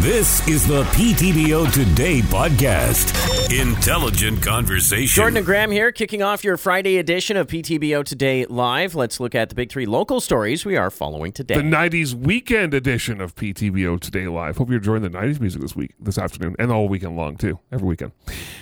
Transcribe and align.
This 0.00 0.46
is 0.46 0.64
the 0.64 0.84
PTBO 0.84 1.72
Today 1.72 2.20
podcast. 2.20 3.12
Intelligent 3.50 4.40
conversation. 4.40 5.12
Jordan 5.12 5.38
and 5.38 5.44
Graham 5.44 5.72
here, 5.72 5.90
kicking 5.90 6.22
off 6.22 6.44
your 6.44 6.56
Friday 6.56 6.98
edition 6.98 7.36
of 7.36 7.48
PTBO 7.48 8.04
Today 8.04 8.46
Live. 8.46 8.94
Let's 8.94 9.18
look 9.18 9.34
at 9.34 9.48
the 9.48 9.56
big 9.56 9.72
three 9.72 9.86
local 9.86 10.20
stories 10.20 10.64
we 10.64 10.76
are 10.76 10.92
following 10.92 11.32
today. 11.32 11.56
The 11.56 11.62
90s 11.62 12.14
weekend 12.14 12.74
edition 12.74 13.20
of 13.20 13.34
PTBO 13.34 13.98
Today 13.98 14.28
Live. 14.28 14.58
Hope 14.58 14.68
you're 14.68 14.78
enjoying 14.78 15.02
the 15.02 15.10
90s 15.10 15.40
music 15.40 15.62
this 15.62 15.74
week, 15.74 15.94
this 15.98 16.16
afternoon, 16.16 16.54
and 16.60 16.70
all 16.70 16.88
weekend 16.88 17.16
long, 17.16 17.36
too, 17.36 17.58
every 17.72 17.88
weekend. 17.88 18.12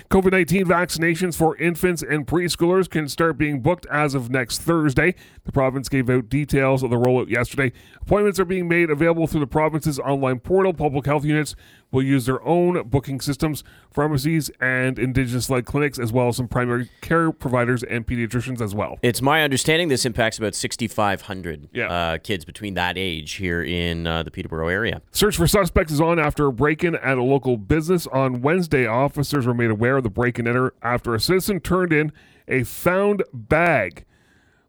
COVID 0.08 0.32
19 0.32 0.64
vaccinations 0.64 1.36
for 1.36 1.54
infants 1.58 2.02
and 2.02 2.26
preschoolers 2.26 2.88
can 2.88 3.08
start 3.08 3.36
being 3.36 3.60
booked 3.60 3.84
as 3.90 4.14
of 4.14 4.30
next 4.30 4.62
Thursday. 4.62 5.14
The 5.44 5.52
province 5.52 5.90
gave 5.90 6.08
out 6.08 6.30
details 6.30 6.82
of 6.82 6.88
the 6.88 6.96
rollout 6.96 7.28
yesterday. 7.28 7.72
Appointments 8.00 8.40
are 8.40 8.46
being 8.46 8.68
made 8.68 8.88
available 8.88 9.26
through 9.26 9.40
the 9.40 9.46
province's 9.46 9.98
online 9.98 10.38
portal. 10.40 10.72
Public 10.72 11.04
health 11.04 11.25
units 11.26 11.54
will 11.92 12.02
use 12.02 12.26
their 12.26 12.42
own 12.44 12.82
booking 12.88 13.20
systems, 13.20 13.62
pharmacies, 13.92 14.50
and 14.60 14.98
Indigenous 14.98 15.48
led 15.48 15.64
clinics, 15.66 15.98
as 15.98 16.12
well 16.12 16.28
as 16.28 16.36
some 16.36 16.48
primary 16.48 16.90
care 17.00 17.30
providers 17.32 17.82
and 17.84 18.06
pediatricians 18.06 18.60
as 18.60 18.74
well. 18.74 18.98
It's 19.02 19.22
my 19.22 19.42
understanding 19.44 19.88
this 19.88 20.04
impacts 20.04 20.36
about 20.38 20.54
6,500 20.54 21.68
Yeah. 21.72 21.86
uh, 21.88 22.18
kids 22.18 22.44
between 22.44 22.74
that 22.74 22.96
age 22.98 23.32
here 23.34 23.62
in 23.62 24.06
uh, 24.06 24.22
the 24.22 24.30
Peterborough 24.30 24.68
area. 24.68 25.02
Search 25.12 25.36
for 25.36 25.46
suspects 25.46 25.92
is 25.92 26.00
on 26.00 26.18
after 26.18 26.46
a 26.46 26.52
break 26.52 26.82
in 26.84 26.96
at 26.96 27.18
a 27.18 27.22
local 27.22 27.56
business. 27.56 28.06
On 28.08 28.42
Wednesday, 28.42 28.86
officers 28.86 29.46
were 29.46 29.54
made 29.54 29.70
aware 29.70 29.96
of 29.96 30.02
the 30.02 30.10
break 30.10 30.38
in 30.38 30.46
enter 30.48 30.74
after 30.82 31.14
a 31.14 31.20
citizen 31.20 31.60
turned 31.60 31.92
in 31.92 32.12
a 32.48 32.64
found 32.64 33.22
bag. 33.32 34.04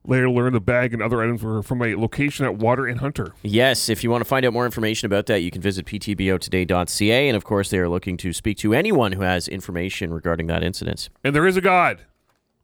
Later 0.08 0.30
learned 0.30 0.56
the 0.56 0.62
bag 0.62 0.94
and 0.94 1.04
other 1.04 1.22
items 1.22 1.44
were 1.44 1.62
from 1.62 1.82
a 1.82 1.94
location 1.96 2.46
at 2.46 2.56
Water 2.56 2.88
and 2.88 3.02
Hunter. 3.02 3.34
Yes, 3.44 3.90
if 3.90 4.06
you 4.06 4.10
want 4.10 4.22
to 4.22 4.26
find 4.26 4.46
out 4.46 4.54
more 4.54 4.64
information 4.66 5.06
about 5.06 5.26
that, 5.26 5.42
you 5.42 5.52
can 5.52 5.62
visit 5.62 5.86
ptbotoday.ca. 5.86 7.28
And 7.28 7.36
of 7.36 7.44
course, 7.44 7.70
they 7.70 7.78
are 7.78 7.90
looking 7.90 8.16
to 8.18 8.32
speak 8.32 8.58
to 8.60 8.74
anyone 8.74 9.12
who 9.12 9.22
has 9.22 9.50
information 9.50 10.14
regarding 10.14 10.48
that 10.48 10.64
incident. 10.64 11.10
And 11.26 11.36
there 11.36 11.46
is 11.46 11.58
a 11.58 11.62
God. 11.62 12.06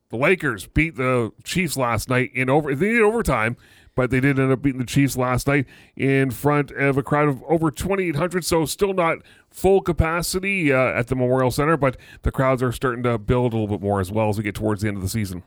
The 0.07 0.15
Lakers 0.15 0.67
beat 0.67 0.95
the 0.95 1.33
Chiefs 1.43 1.75
last 1.75 2.09
night 2.09 2.31
in 2.33 2.49
over. 2.49 2.73
They 2.73 2.85
needed 2.85 3.01
overtime, 3.01 3.57
but 3.93 4.09
they 4.09 4.21
did 4.21 4.39
end 4.39 4.49
up 4.49 4.61
beating 4.61 4.79
the 4.79 4.85
Chiefs 4.85 5.17
last 5.17 5.45
night 5.45 5.65
in 5.97 6.31
front 6.31 6.71
of 6.71 6.97
a 6.97 7.03
crowd 7.03 7.27
of 7.27 7.43
over 7.43 7.71
2,800. 7.71 8.45
So 8.45 8.63
still 8.63 8.93
not 8.93 9.17
full 9.49 9.81
capacity 9.81 10.71
uh, 10.71 10.77
at 10.77 11.07
the 11.07 11.15
Memorial 11.15 11.51
Center, 11.51 11.75
but 11.75 11.97
the 12.21 12.31
crowds 12.31 12.63
are 12.63 12.71
starting 12.71 13.03
to 13.03 13.17
build 13.17 13.51
a 13.51 13.57
little 13.57 13.77
bit 13.77 13.83
more 13.83 13.99
as 13.99 14.13
well 14.13 14.29
as 14.29 14.37
we 14.37 14.45
get 14.45 14.55
towards 14.55 14.81
the 14.81 14.87
end 14.87 14.95
of 14.95 15.03
the 15.03 15.09
season. 15.09 15.43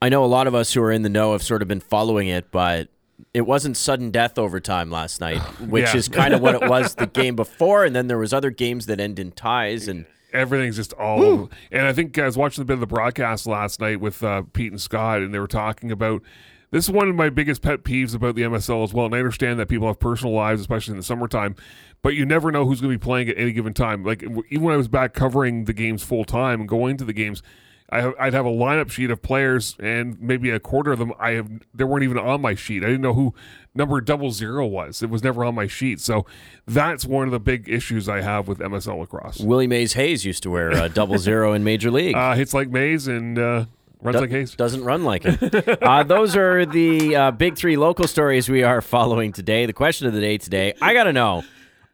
I 0.00 0.08
know 0.08 0.24
a 0.24 0.26
lot 0.26 0.46
of 0.46 0.54
us 0.54 0.72
who 0.72 0.82
are 0.82 0.92
in 0.92 1.02
the 1.02 1.08
know 1.08 1.32
have 1.32 1.42
sort 1.42 1.62
of 1.62 1.68
been 1.68 1.80
following 1.80 2.28
it, 2.28 2.50
but 2.52 2.88
it 3.34 3.40
wasn't 3.42 3.76
sudden 3.76 4.10
death 4.10 4.38
overtime 4.38 4.90
last 4.90 5.20
night, 5.20 5.38
which 5.60 5.86
Yeah. 5.92 5.96
is 5.96 6.08
kind 6.08 6.34
of 6.34 6.40
what 6.40 6.54
it 6.54 6.68
was 6.68 6.94
the 6.94 7.06
game 7.12 7.34
before. 7.36 7.84
And 7.84 7.94
then 7.96 8.06
there 8.06 8.18
was 8.18 8.32
other 8.32 8.50
games 8.50 8.86
that 8.86 9.00
end 9.00 9.18
in 9.18 9.32
ties. 9.32 9.88
And 9.88 10.06
everything's 10.32 10.76
just 10.76 10.92
all 10.92 11.22
over. 11.22 11.48
And 11.72 11.86
I 11.86 11.92
think 11.92 12.16
I 12.18 12.26
was 12.26 12.36
watching 12.36 12.62
a 12.62 12.64
bit 12.64 12.74
of 12.74 12.80
the 12.80 12.86
broadcast 12.86 13.46
last 13.46 13.80
night 13.80 14.00
with 14.00 14.22
uh, 14.22 14.42
Pete 14.52 14.70
and 14.70 14.80
Scott, 14.80 15.20
and 15.20 15.34
they 15.34 15.38
were 15.40 15.46
talking 15.48 15.90
about 15.90 16.22
this 16.70 16.84
is 16.84 16.90
one 16.90 17.08
of 17.08 17.14
my 17.16 17.30
biggest 17.30 17.62
pet 17.62 17.82
peeves 17.82 18.14
about 18.14 18.34
the 18.34 18.42
MSL 18.42 18.84
as 18.84 18.92
well. 18.92 19.06
And 19.06 19.14
I 19.14 19.18
understand 19.18 19.58
that 19.58 19.68
people 19.70 19.86
have 19.88 19.98
personal 19.98 20.34
lives, 20.34 20.60
especially 20.60 20.92
in 20.92 20.98
the 20.98 21.02
summertime, 21.02 21.56
but 22.02 22.14
you 22.14 22.26
never 22.26 22.52
know 22.52 22.66
who's 22.66 22.80
going 22.82 22.92
to 22.92 22.98
be 22.98 23.02
playing 23.02 23.30
at 23.30 23.38
any 23.38 23.52
given 23.52 23.72
time. 23.72 24.04
Like 24.04 24.22
even 24.22 24.62
when 24.62 24.74
I 24.74 24.76
was 24.76 24.86
back 24.86 25.14
covering 25.14 25.64
the 25.64 25.72
games 25.72 26.02
full 26.02 26.24
time 26.26 26.60
and 26.60 26.68
going 26.68 26.98
to 26.98 27.04
the 27.04 27.12
games. 27.14 27.42
I, 27.90 28.12
I'd 28.20 28.34
have 28.34 28.44
a 28.44 28.50
lineup 28.50 28.90
sheet 28.90 29.10
of 29.10 29.22
players, 29.22 29.74
and 29.80 30.20
maybe 30.20 30.50
a 30.50 30.60
quarter 30.60 30.92
of 30.92 30.98
them 30.98 31.12
I 31.18 31.30
have 31.32 31.48
they 31.72 31.84
weren't 31.84 32.04
even 32.04 32.18
on 32.18 32.40
my 32.42 32.54
sheet. 32.54 32.82
I 32.82 32.86
didn't 32.86 33.00
know 33.00 33.14
who 33.14 33.34
number 33.74 34.00
double 34.00 34.30
zero 34.30 34.66
was. 34.66 35.02
It 35.02 35.08
was 35.08 35.22
never 35.24 35.44
on 35.44 35.54
my 35.54 35.66
sheet. 35.66 36.00
So 36.00 36.26
that's 36.66 37.06
one 37.06 37.26
of 37.26 37.30
the 37.32 37.40
big 37.40 37.68
issues 37.68 38.08
I 38.08 38.20
have 38.20 38.46
with 38.46 38.58
MSL 38.58 38.98
lacrosse. 39.00 39.40
Willie 39.40 39.66
Mays 39.66 39.94
Hayes 39.94 40.24
used 40.26 40.42
to 40.42 40.50
wear 40.50 40.70
a 40.70 40.88
double 40.88 41.16
zero 41.18 41.52
in 41.54 41.64
Major 41.64 41.90
League. 41.90 42.14
Uh, 42.14 42.34
hits 42.34 42.52
like 42.52 42.68
Mays 42.68 43.08
and 43.08 43.38
uh, 43.38 43.64
runs 44.02 44.16
Do- 44.16 44.20
like 44.20 44.30
Hayes. 44.30 44.54
Doesn't 44.54 44.84
run 44.84 45.04
like 45.04 45.22
it. 45.24 45.82
uh, 45.82 46.02
those 46.02 46.36
are 46.36 46.66
the 46.66 47.16
uh, 47.16 47.30
big 47.30 47.56
three 47.56 47.76
local 47.78 48.06
stories 48.06 48.48
we 48.50 48.62
are 48.64 48.82
following 48.82 49.32
today. 49.32 49.64
The 49.64 49.72
question 49.72 50.06
of 50.06 50.12
the 50.12 50.20
day 50.20 50.36
today 50.36 50.74
I 50.82 50.92
got 50.92 51.04
to 51.04 51.12
know 51.14 51.42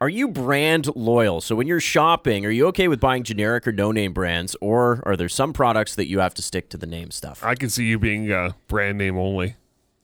are 0.00 0.08
you 0.08 0.28
brand 0.28 0.94
loyal? 0.96 1.40
So 1.40 1.54
when 1.54 1.66
you're 1.66 1.80
shopping, 1.80 2.44
are 2.44 2.50
you 2.50 2.66
okay 2.68 2.88
with 2.88 3.00
buying 3.00 3.22
generic 3.22 3.66
or 3.66 3.72
no 3.72 3.92
name 3.92 4.12
brands, 4.12 4.56
or 4.60 5.02
are 5.06 5.16
there 5.16 5.28
some 5.28 5.52
products 5.52 5.94
that 5.94 6.08
you 6.08 6.18
have 6.18 6.34
to 6.34 6.42
stick 6.42 6.68
to 6.70 6.76
the 6.76 6.86
name 6.86 7.10
stuff? 7.10 7.42
I 7.44 7.54
can 7.54 7.70
see 7.70 7.84
you 7.84 7.98
being 7.98 8.30
uh, 8.30 8.52
brand 8.68 8.98
name 8.98 9.16
only. 9.16 9.56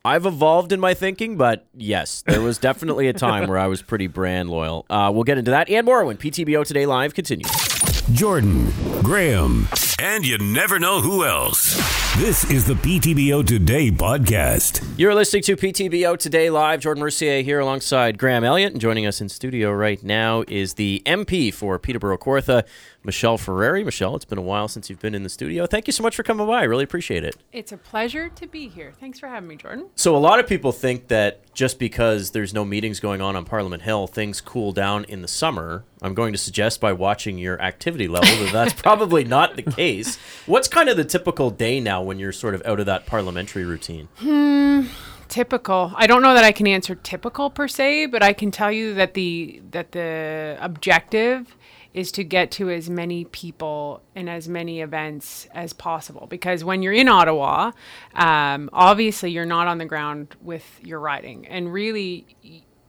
I've 0.05 0.25
evolved 0.25 0.73
in 0.73 0.81
my 0.81 0.95
thinking, 0.95 1.37
but 1.37 1.67
yes, 1.77 2.23
there 2.27 2.41
was 2.41 2.57
definitely 2.57 3.09
a 3.09 3.13
time 3.13 3.49
where 3.49 3.59
I 3.59 3.67
was 3.67 3.83
pretty 3.83 4.07
brand 4.07 4.49
loyal. 4.49 4.87
Uh, 4.89 5.11
we'll 5.13 5.25
get 5.25 5.37
into 5.37 5.51
that 5.51 5.69
and 5.69 5.85
more 5.85 6.05
when 6.07 6.17
PTBO 6.17 6.65
Today 6.65 6.87
Live 6.87 7.13
continues. 7.13 7.51
Jordan, 8.13 8.73
Graham, 9.03 9.69
and 10.01 10.25
you 10.25 10.39
never 10.39 10.79
know 10.79 11.01
who 11.03 11.25
else. 11.25 12.10
This 12.19 12.45
is 12.51 12.67
the 12.67 12.75
PTBO 12.75 13.47
Today 13.47 13.91
podcast. 13.91 14.85
You're 14.99 15.15
listening 15.15 15.45
to 15.45 15.57
PTBO 15.57 16.19
Today 16.19 16.51
Live. 16.51 16.81
Jordan 16.81 17.03
Mercier 17.03 17.43
here 17.43 17.61
alongside 17.61 18.19
Graham 18.19 18.43
Elliott. 18.43 18.73
And 18.73 18.81
joining 18.81 19.07
us 19.07 19.21
in 19.21 19.29
studio 19.29 19.73
right 19.73 20.03
now 20.03 20.43
is 20.49 20.75
the 20.75 21.03
MP 21.07 21.55
for 21.55 21.79
Peterborough 21.79 22.19
Kawartha, 22.19 22.65
Michelle 23.05 23.39
Ferreri. 23.39 23.85
Michelle, 23.85 24.17
it's 24.17 24.25
been 24.25 24.39
a 24.39 24.43
while 24.43 24.67
since 24.69 24.91
you've 24.91 24.99
been 24.99 25.15
in 25.15 25.23
the 25.23 25.29
studio. 25.29 25.67
Thank 25.67 25.87
you 25.87 25.93
so 25.93 26.03
much 26.03 26.17
for 26.17 26.23
coming 26.25 26.47
by. 26.47 26.61
I 26.61 26.65
really 26.65 26.85
appreciate 26.85 27.25
it. 27.25 27.37
It's 27.53 27.73
a 27.73 27.79
pleasure 27.79 28.29
to 28.29 28.47
be 28.47 28.69
here. 28.69 28.93
Thanks 28.99 29.21
for 29.21 29.29
having 29.29 29.49
me, 29.49 29.57
Jordan. 29.57 29.87
So, 29.95 30.15
a 30.15 30.19
lot 30.19 30.41
of 30.41 30.47
people 30.47 30.73
think 30.73 31.09
that 31.09 31.55
just 31.55 31.79
because 31.79 32.33
there's 32.33 32.53
no 32.53 32.65
meetings 32.65 33.01
going 33.01 33.21
on 33.21 33.37
on 33.37 33.45
Parliament 33.45 33.83
Hill, 33.85 34.07
things 34.07 34.41
cool 34.41 34.73
down 34.73 35.05
in 35.05 35.23
the 35.23 35.29
summer. 35.29 35.85
I'm 36.03 36.15
going 36.15 36.33
to 36.33 36.39
suggest 36.39 36.81
by 36.81 36.93
watching 36.93 37.39
your 37.39 37.61
activity 37.61 38.09
level 38.09 38.31
that 38.45 38.53
that's 38.53 38.73
probably 38.83 39.25
not 39.25 39.57
the 39.57 39.63
case. 39.63 40.17
What's 40.47 40.69
kind 40.69 40.89
of 40.89 40.97
the 40.97 41.05
typical 41.05 41.51
day 41.51 41.81
now 41.81 42.00
when 42.03 42.19
you're 42.19 42.33
sort 42.33 42.55
of 42.55 42.63
out 42.65 42.81
of 42.81 42.87
that 42.87 43.07
parliamentary 43.07 43.65
routine? 43.65 44.09
Typical. 45.29 45.93
I 45.95 46.07
don't 46.07 46.23
know 46.23 46.35
that 46.35 46.43
I 46.43 46.53
can 46.53 46.67
answer 46.67 46.97
typical 46.97 47.51
per 47.51 47.69
se, 47.69 48.07
but 48.07 48.23
I 48.23 48.33
can 48.33 48.51
tell 48.51 48.73
you 48.73 48.95
that 48.95 49.15
the 49.15 49.63
that 49.71 49.93
the 49.93 50.59
objective 50.61 51.57
is 51.93 52.11
to 52.13 52.25
get 52.25 52.51
to 52.53 52.71
as 52.71 52.89
many 52.89 53.25
people 53.25 54.01
and 54.15 54.29
as 54.31 54.49
many 54.49 54.81
events 54.81 55.47
as 55.55 55.73
possible. 55.73 56.27
Because 56.29 56.65
when 56.65 56.83
you're 56.83 56.93
in 56.93 57.09
Ottawa, 57.09 57.73
um, 58.15 58.71
obviously 58.73 59.31
you're 59.31 59.45
not 59.45 59.69
on 59.69 59.79
the 59.79 59.85
ground 59.85 60.35
with 60.43 60.81
your 60.83 60.99
riding, 61.01 61.47
and 61.47 61.73
really. 61.73 62.27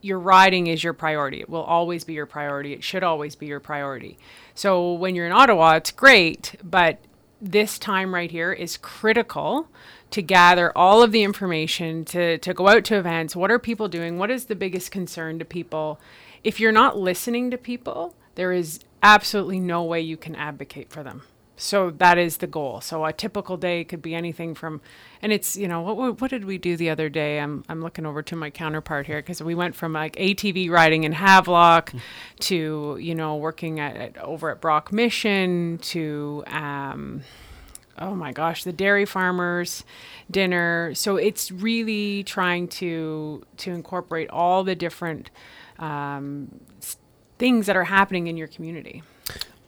Your 0.04 0.18
riding 0.18 0.66
is 0.66 0.84
your 0.84 0.94
priority. 0.94 1.42
It 1.42 1.48
will 1.48 1.62
always 1.62 2.04
be 2.06 2.14
your 2.14 2.26
priority. 2.26 2.74
It 2.74 2.84
should 2.84 3.04
always 3.04 3.36
be 3.36 3.46
your 3.46 3.60
priority. 3.60 4.18
So 4.56 4.94
when 4.94 5.14
you're 5.14 5.28
in 5.28 5.32
Ottawa, 5.32 5.76
it's 5.76 5.92
great, 5.92 6.56
but 6.64 6.98
this 7.42 7.80
time 7.80 8.14
right 8.14 8.32
here 8.32 8.54
is 8.54 8.78
critical 8.78 9.68
to 10.12 10.22
gather 10.22 10.78
all 10.78 11.02
of 11.02 11.12
the 11.12 11.24
information 11.24 12.06
to, 12.06 12.38
to 12.38 12.54
go 12.54 12.68
out 12.68 12.86
to 12.86 12.98
events. 12.98 13.36
What 13.36 13.52
are 13.52 13.60
people 13.60 13.88
doing? 13.88 14.18
What 14.18 14.30
is 14.30 14.46
the 14.46 14.56
biggest 14.56 14.92
concern 14.92 15.40
to 15.40 15.46
people? 15.46 16.00
If 16.44 16.60
you're 16.60 16.72
not 16.72 16.98
listening 16.98 17.52
to 17.52 17.58
people 17.58 18.16
there 18.36 18.52
is 18.52 18.80
absolutely 19.04 19.60
no 19.60 19.84
way 19.84 20.02
you 20.02 20.18
can 20.18 20.36
advocate 20.36 20.90
for 20.90 21.04
them 21.04 21.24
so 21.62 21.92
that 21.92 22.18
is 22.18 22.38
the 22.38 22.48
goal 22.48 22.82
so 22.82 23.06
a 23.06 23.14
typical 23.14 23.58
day 23.58 23.84
could 23.84 24.02
be 24.02 24.16
anything 24.16 24.56
from 24.56 24.82
and 25.22 25.32
it's 25.32 25.56
you 25.56 25.68
know 25.68 25.82
what 25.82 26.20
what, 26.20 26.30
did 26.32 26.46
we 26.46 26.58
do 26.58 26.76
the 26.76 26.90
other 26.90 27.10
day 27.10 27.40
i'm, 27.40 27.64
I'm 27.70 27.82
looking 27.82 28.06
over 28.06 28.22
to 28.24 28.36
my 28.36 28.50
counterpart 28.50 29.06
here 29.06 29.22
because 29.22 29.42
we 29.44 29.54
went 29.54 29.76
from 29.76 29.94
like 29.94 30.16
atv 30.16 30.70
riding 30.70 31.04
in 31.04 31.12
havelock 31.12 31.94
to 32.42 32.98
you 33.00 33.16
know 33.16 33.36
working 33.36 33.80
at, 33.80 33.96
at 33.96 34.18
over 34.18 34.50
at 34.50 34.60
brock 34.60 34.92
mission 34.92 35.78
to 35.84 36.44
um, 36.48 37.22
oh 38.00 38.16
my 38.16 38.32
gosh, 38.32 38.64
the 38.64 38.74
dairy 38.74 39.06
farmers 39.06 39.84
dinner. 40.30 40.94
So 40.96 41.18
it's 41.18 41.52
really 41.52 42.24
trying 42.24 42.68
to 42.70 43.44
to 43.58 43.72
incorporate 43.72 44.30
all 44.30 44.64
the 44.64 44.76
different 44.76 45.30
um, 45.78 46.60
things 47.38 47.68
that 47.68 47.76
are 47.76 47.84
happening 47.84 48.28
in 48.28 48.38
your 48.38 48.48
community. 48.48 49.04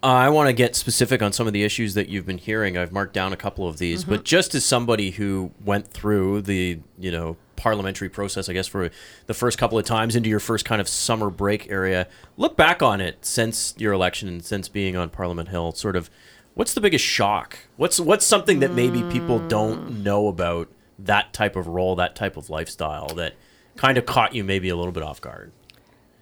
Uh, 0.03 0.07
I 0.07 0.29
want 0.29 0.47
to 0.47 0.53
get 0.53 0.75
specific 0.75 1.21
on 1.21 1.31
some 1.31 1.47
of 1.47 1.53
the 1.53 1.63
issues 1.63 1.94
that 1.94 2.09
you've 2.09 2.25
been 2.25 2.38
hearing. 2.38 2.77
I've 2.77 2.91
marked 2.91 3.13
down 3.13 3.31
a 3.31 3.38
couple 3.38 3.69
of 3.69 3.77
these, 3.77 4.03
but 4.03 4.25
just 4.25 4.53
as 4.53 4.65
somebody 4.65 5.11
who 5.11 5.51
went 5.63 5.88
through 5.88 6.41
the, 6.41 6.81
you 7.00 7.09
know, 7.09 7.38
parliamentary 7.55 8.09
process, 8.09 8.50
I 8.50 8.53
guess, 8.53 8.67
for 8.67 8.89
the 9.27 9.33
first 9.33 9.57
couple 9.57 9.79
of 9.79 9.85
times 9.85 10.17
into 10.17 10.29
your 10.29 10.41
first 10.41 10.65
kind 10.65 10.81
of 10.81 10.89
summer 10.89 11.29
break 11.29 11.71
area. 11.71 12.09
Look 12.35 12.57
back 12.57 12.83
on 12.83 13.00
it 13.00 13.23
since 13.23 13.73
your 13.77 13.94
election 13.94 14.27
and 14.27 14.44
since 14.44 14.67
being 14.67 14.97
on 14.97 15.09
Parliament 15.09 15.47
Hill. 15.47 15.71
Sort 15.71 15.95
of, 15.95 16.09
what's 16.53 16.73
the 16.73 16.81
biggest 16.81 17.06
shock? 17.06 17.59
What's 17.77 17.97
what's 17.97 18.25
something 18.25 18.59
that 18.59 18.71
maybe 18.71 19.03
people 19.03 19.39
don't 19.47 20.03
know 20.03 20.27
about 20.27 20.67
that 20.99 21.31
type 21.31 21.56
of 21.56 21.67
role, 21.67 21.95
that 21.95 22.13
type 22.13 22.35
of 22.35 22.49
lifestyle 22.49 23.07
that 23.15 23.35
kind 23.77 23.97
of 23.97 24.06
caught 24.06 24.35
you 24.35 24.44
maybe 24.44 24.67
a 24.67 24.75
little 24.75 24.91
bit 24.91 25.03
off 25.03 25.21
guard? 25.21 25.53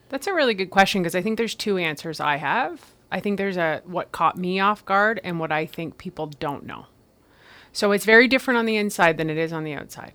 That's 0.10 0.28
a 0.28 0.34
really 0.36 0.54
good 0.54 0.70
question 0.70 1.02
because 1.02 1.16
I 1.16 1.24
think 1.24 1.40
there's 1.40 1.56
two 1.56 1.80
answers 1.80 2.20
I 2.20 2.36
have. 2.36 2.91
I 3.12 3.20
think 3.20 3.38
there's 3.38 3.58
a 3.58 3.82
what 3.86 4.12
caught 4.12 4.38
me 4.38 4.60
off 4.60 4.86
guard 4.86 5.20
and 5.24 5.40
what 5.40 5.52
I 5.52 5.66
think 5.66 5.98
people 5.98 6.28
don't 6.28 6.66
know. 6.66 6.86
So 7.74 7.92
it's 7.92 8.06
very 8.06 8.28
different 8.28 8.58
on 8.58 8.66
the 8.66 8.78
inside 8.78 9.18
than 9.18 9.30
it 9.30 9.38
is 9.38 9.54
on 9.54 9.64
the 9.64 9.74
outside. 9.74 10.14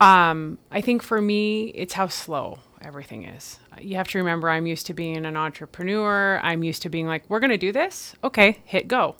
Um, 0.00 0.58
I 0.70 0.80
think 0.80 1.02
for 1.02 1.20
me, 1.20 1.66
it's 1.68 1.94
how 1.94 2.08
slow 2.08 2.58
everything 2.80 3.24
is. 3.24 3.60
You 3.80 3.96
have 3.96 4.08
to 4.08 4.18
remember, 4.18 4.50
I'm 4.50 4.66
used 4.66 4.86
to 4.86 4.94
being 4.94 5.24
an 5.24 5.36
entrepreneur. 5.36 6.40
I'm 6.42 6.64
used 6.64 6.82
to 6.82 6.88
being 6.88 7.06
like, 7.06 7.22
we're 7.28 7.38
going 7.38 7.50
to 7.50 7.56
do 7.58 7.70
this. 7.70 8.14
Okay, 8.24 8.58
hit 8.64 8.88
go. 8.88 9.14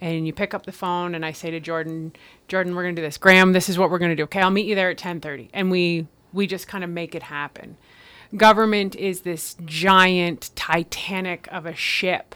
And 0.00 0.26
you 0.26 0.32
pick 0.32 0.54
up 0.54 0.64
the 0.64 0.72
phone, 0.72 1.14
and 1.14 1.24
I 1.24 1.32
say 1.32 1.50
to 1.50 1.60
Jordan, 1.60 2.14
Jordan, 2.48 2.74
we're 2.74 2.82
going 2.82 2.96
to 2.96 3.02
do 3.02 3.06
this. 3.06 3.18
Graham, 3.18 3.52
this 3.52 3.68
is 3.68 3.78
what 3.78 3.90
we're 3.90 3.98
going 3.98 4.10
to 4.10 4.16
do. 4.16 4.24
Okay, 4.24 4.40
I'll 4.40 4.50
meet 4.50 4.66
you 4.66 4.74
there 4.74 4.90
at 4.90 4.96
10:30, 4.98 5.50
and 5.52 5.70
we 5.70 6.06
we 6.32 6.46
just 6.46 6.66
kind 6.66 6.82
of 6.82 6.88
make 6.88 7.14
it 7.14 7.24
happen. 7.24 7.76
Government 8.36 8.94
is 8.94 9.20
this 9.20 9.56
giant 9.64 10.50
Titanic 10.54 11.48
of 11.52 11.66
a 11.66 11.74
ship 11.74 12.34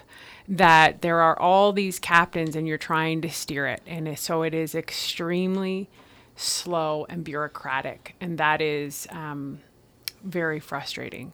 that 0.48 1.02
there 1.02 1.20
are 1.20 1.38
all 1.38 1.72
these 1.72 1.98
captains, 1.98 2.54
and 2.54 2.68
you're 2.68 2.78
trying 2.78 3.20
to 3.22 3.30
steer 3.30 3.66
it, 3.66 3.82
and 3.86 4.18
so 4.18 4.42
it 4.42 4.54
is 4.54 4.74
extremely 4.74 5.88
slow 6.36 7.06
and 7.08 7.24
bureaucratic, 7.24 8.14
and 8.20 8.38
that 8.38 8.60
is 8.60 9.08
um, 9.10 9.60
very 10.22 10.60
frustrating. 10.60 11.32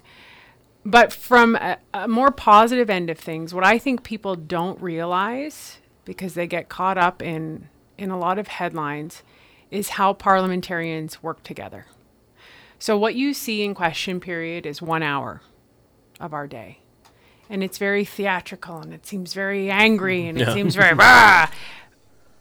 But 0.84 1.12
from 1.12 1.56
a, 1.56 1.78
a 1.92 2.08
more 2.08 2.30
positive 2.30 2.88
end 2.88 3.10
of 3.10 3.18
things, 3.18 3.52
what 3.52 3.64
I 3.64 3.78
think 3.78 4.02
people 4.02 4.34
don't 4.34 4.80
realize 4.80 5.78
because 6.04 6.34
they 6.34 6.46
get 6.46 6.68
caught 6.68 6.98
up 6.98 7.22
in 7.22 7.68
in 7.98 8.10
a 8.10 8.18
lot 8.18 8.38
of 8.38 8.48
headlines 8.48 9.22
is 9.70 9.90
how 9.90 10.12
parliamentarians 10.12 11.22
work 11.22 11.42
together. 11.44 11.86
So 12.82 12.98
what 12.98 13.14
you 13.14 13.32
see 13.32 13.62
in 13.62 13.74
question 13.74 14.18
period 14.18 14.66
is 14.66 14.82
1 14.82 15.04
hour 15.04 15.40
of 16.18 16.34
our 16.34 16.48
day. 16.48 16.80
And 17.48 17.62
it's 17.62 17.78
very 17.78 18.04
theatrical 18.04 18.78
and 18.78 18.92
it 18.92 19.06
seems 19.06 19.34
very 19.34 19.70
angry 19.70 20.26
and 20.26 20.36
it 20.40 20.52
seems 20.52 20.74
very 20.74 20.92
rah. 20.92 21.48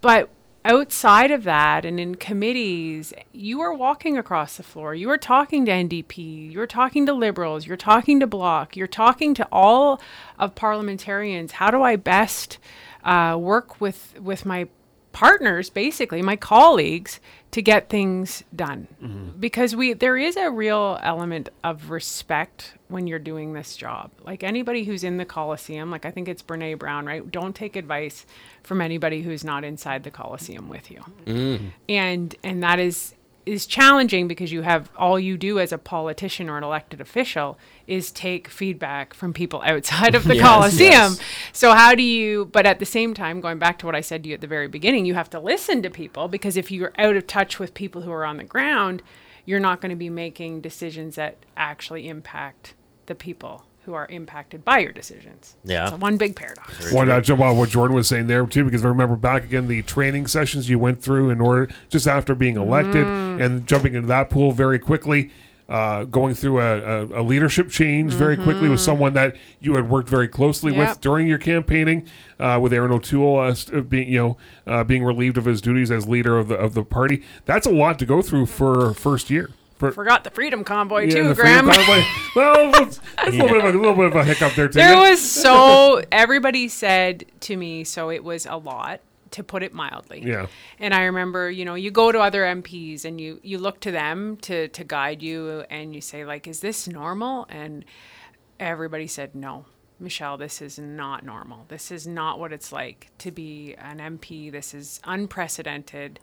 But 0.01 0.29
outside 0.65 1.29
of 1.29 1.43
that 1.43 1.85
and 1.85 1.99
in 1.99 2.15
committees, 2.15 3.13
you 3.31 3.61
are 3.61 3.71
walking 3.71 4.17
across 4.17 4.57
the 4.57 4.63
floor. 4.63 4.95
You 4.95 5.11
are 5.11 5.17
talking 5.19 5.63
to 5.65 5.71
NDP. 5.71 6.51
You're 6.51 6.65
talking 6.65 7.05
to 7.05 7.13
Liberals. 7.13 7.67
You're 7.67 7.77
talking 7.77 8.19
to 8.19 8.25
Bloc. 8.25 8.75
You're 8.75 8.87
talking 8.87 9.35
to 9.35 9.47
all 9.51 10.01
of 10.39 10.55
parliamentarians. 10.55 11.51
How 11.51 11.69
do 11.69 11.83
I 11.83 11.97
best 11.97 12.57
uh, 13.03 13.37
work 13.39 13.79
with 13.79 14.19
with 14.19 14.43
my 14.43 14.69
partners, 15.11 15.69
basically 15.69 16.21
my 16.21 16.35
colleagues, 16.35 17.19
to 17.51 17.61
get 17.61 17.89
things 17.89 18.43
done? 18.55 18.87
Mm-hmm. 19.01 19.39
Because 19.39 19.75
we 19.75 19.93
there 19.93 20.17
is 20.17 20.37
a 20.37 20.49
real 20.49 20.99
element 21.03 21.49
of 21.63 21.89
respect 21.89 22.73
when 22.87 23.07
you're 23.07 23.19
doing 23.19 23.53
this 23.53 23.75
job. 23.75 24.11
Like 24.23 24.43
anybody 24.43 24.83
who's 24.83 25.03
in 25.03 25.17
the 25.17 25.25
Coliseum, 25.25 25.91
like 25.91 26.05
I 26.05 26.11
think 26.11 26.27
it's 26.27 26.41
Brene 26.41 26.77
Brown, 26.79 27.05
right? 27.05 27.29
Don't 27.29 27.55
take 27.55 27.75
advice 27.75 28.25
from 28.63 28.81
anybody 28.81 29.21
who's 29.21 29.43
not 29.43 29.63
inside 29.63 30.03
the 30.03 30.11
Coliseum 30.11 30.69
with 30.69 30.89
you. 30.91 31.01
Mm-hmm. 31.25 31.67
And 31.89 32.35
and 32.43 32.63
that 32.63 32.79
is 32.79 33.13
is 33.45 33.65
challenging 33.65 34.27
because 34.27 34.51
you 34.51 34.61
have 34.61 34.89
all 34.97 35.19
you 35.19 35.37
do 35.37 35.59
as 35.59 35.71
a 35.71 35.77
politician 35.77 36.49
or 36.49 36.57
an 36.57 36.63
elected 36.63 37.01
official 37.01 37.57
is 37.87 38.11
take 38.11 38.47
feedback 38.47 39.13
from 39.13 39.33
people 39.33 39.61
outside 39.65 40.15
of 40.15 40.23
the 40.25 40.35
Yes, 40.35 40.45
Coliseum. 40.47 40.89
yes. 40.91 41.19
So 41.51 41.73
how 41.73 41.95
do 41.95 42.03
you 42.03 42.45
but 42.45 42.65
at 42.65 42.79
the 42.79 42.85
same 42.85 43.13
time 43.13 43.41
going 43.41 43.57
back 43.59 43.79
to 43.79 43.85
what 43.85 43.95
I 43.95 44.01
said 44.01 44.23
to 44.23 44.29
you 44.29 44.35
at 44.35 44.41
the 44.41 44.47
very 44.47 44.67
beginning, 44.67 45.05
you 45.05 45.13
have 45.15 45.29
to 45.31 45.39
listen 45.39 45.81
to 45.83 45.89
people 45.89 46.27
because 46.27 46.55
if 46.57 46.71
you're 46.71 46.93
out 46.97 47.15
of 47.15 47.27
touch 47.27 47.57
with 47.59 47.73
people 47.73 48.01
who 48.03 48.11
are 48.11 48.25
on 48.25 48.37
the 48.37 48.43
ground, 48.43 49.01
you're 49.45 49.59
not 49.59 49.81
going 49.81 49.89
to 49.89 49.95
be 49.95 50.09
making 50.09 50.61
decisions 50.61 51.15
that 51.15 51.37
actually 51.57 52.07
impact 52.07 52.75
the 53.07 53.15
people 53.15 53.65
who 53.85 53.93
are 53.93 54.05
impacted 54.09 54.63
by 54.63 54.79
your 54.79 54.91
decisions. 54.91 55.55
Yeah. 55.63 55.85
It's 55.85 55.93
a 55.93 55.97
one 55.97 56.17
big 56.17 56.35
paradox. 56.35 56.91
One, 56.93 57.09
uh, 57.09 57.19
jump 57.21 57.41
on 57.41 57.57
what 57.57 57.69
Jordan 57.69 57.95
was 57.95 58.07
saying 58.07 58.27
there 58.27 58.45
too, 58.45 58.63
because 58.63 58.85
I 58.85 58.87
remember 58.89 59.15
back 59.15 59.43
again 59.43 59.67
the 59.67 59.81
training 59.81 60.27
sessions 60.27 60.69
you 60.69 60.77
went 60.77 61.01
through 61.01 61.29
in 61.31 61.41
order 61.41 61.67
just 61.89 62.07
after 62.07 62.35
being 62.35 62.57
elected 62.57 63.05
Mm. 63.05 63.41
and 63.43 63.67
jumping 63.67 63.95
into 63.95 64.07
that 64.07 64.29
pool 64.29 64.51
very 64.51 64.77
quickly, 64.77 65.31
uh, 65.67 66.03
going 66.03 66.35
through 66.35 66.59
a, 66.59 66.79
a, 67.05 67.21
a 67.21 67.23
leadership 67.23 67.69
change 67.69 68.13
very 68.13 68.35
quickly 68.37 68.67
with 68.69 68.79
someone 68.81 69.13
that 69.13 69.35
you 69.61 69.73
had 69.75 69.89
worked 69.89 70.09
very 70.09 70.27
closely 70.27 70.71
Mm-hmm. 70.73 70.81
Yep. 70.81 70.89
with 70.89 71.01
during 71.01 71.27
your 71.27 71.37
campaigning, 71.37 72.05
uh, 72.39 72.59
with 72.61 72.73
Erin 72.73 72.91
O'Toole 72.91 73.39
uh, 73.39 73.53
st- 73.53 73.89
being 73.89 74.09
you 74.09 74.19
know 74.19 74.37
uh, 74.67 74.83
being 74.83 75.03
relieved 75.03 75.37
of 75.37 75.45
his 75.45 75.59
duties 75.61 75.89
as 75.89 76.07
leader 76.07 76.37
of 76.37 76.49
the 76.49 76.55
of 76.55 76.73
the 76.75 76.83
party. 76.83 77.23
That's 77.45 77.65
a 77.65 77.71
lot 77.71 77.97
to 77.99 78.05
go 78.05 78.21
through 78.21 78.45
for 78.47 78.93
first 78.93 79.29
year. 79.29 79.49
For, 79.81 79.91
Forgot 79.91 80.23
the 80.23 80.29
Freedom 80.29 80.63
Convoy 80.63 81.05
yeah, 81.05 81.15
too, 81.15 81.33
Graham. 81.33 81.65
convoy. 81.65 82.03
well, 82.35 82.71
that's 82.71 82.99
a 83.17 83.31
little 83.31 83.47
bit 83.47 83.65
of 83.65 83.75
a, 83.75 83.77
little 83.79 83.95
bit 83.95 84.05
of 84.05 84.15
a 84.15 84.23
hiccup 84.23 84.53
there 84.53 84.67
too. 84.67 84.75
There 84.75 84.95
was 84.95 85.19
so 85.19 86.03
everybody 86.11 86.67
said 86.67 87.25
to 87.41 87.57
me, 87.57 87.83
so 87.83 88.11
it 88.11 88.23
was 88.23 88.45
a 88.45 88.57
lot 88.57 89.01
to 89.31 89.43
put 89.43 89.63
it 89.63 89.73
mildly. 89.73 90.21
Yeah. 90.23 90.45
And 90.77 90.93
I 90.93 91.05
remember, 91.05 91.49
you 91.49 91.65
know, 91.65 91.73
you 91.73 91.89
go 91.89 92.11
to 92.11 92.19
other 92.19 92.43
MPs 92.43 93.05
and 93.05 93.19
you 93.19 93.39
you 93.41 93.57
look 93.57 93.79
to 93.79 93.91
them 93.91 94.37
to 94.43 94.67
to 94.67 94.83
guide 94.83 95.23
you 95.23 95.65
and 95.71 95.95
you 95.95 96.01
say 96.01 96.25
like, 96.25 96.47
is 96.47 96.59
this 96.59 96.87
normal? 96.87 97.47
And 97.49 97.83
everybody 98.59 99.07
said 99.07 99.33
no. 99.33 99.65
Michelle, 99.99 100.37
this 100.37 100.61
is 100.61 100.77
not 100.77 101.25
normal. 101.25 101.65
This 101.69 101.89
is 101.89 102.05
not 102.05 102.37
what 102.37 102.53
it's 102.53 102.71
like 102.71 103.09
to 103.17 103.31
be 103.31 103.73
an 103.79 103.97
MP. 103.97 104.51
This 104.51 104.75
is 104.75 104.99
unprecedented. 105.05 106.19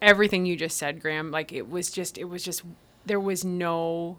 Everything 0.00 0.46
you 0.46 0.56
just 0.56 0.78
said, 0.78 1.02
Graham, 1.02 1.30
like 1.30 1.52
it 1.52 1.68
was 1.68 1.90
just 1.90 2.16
it 2.16 2.24
was 2.24 2.42
just 2.42 2.62
there 3.06 3.20
was 3.20 3.44
no 3.44 4.18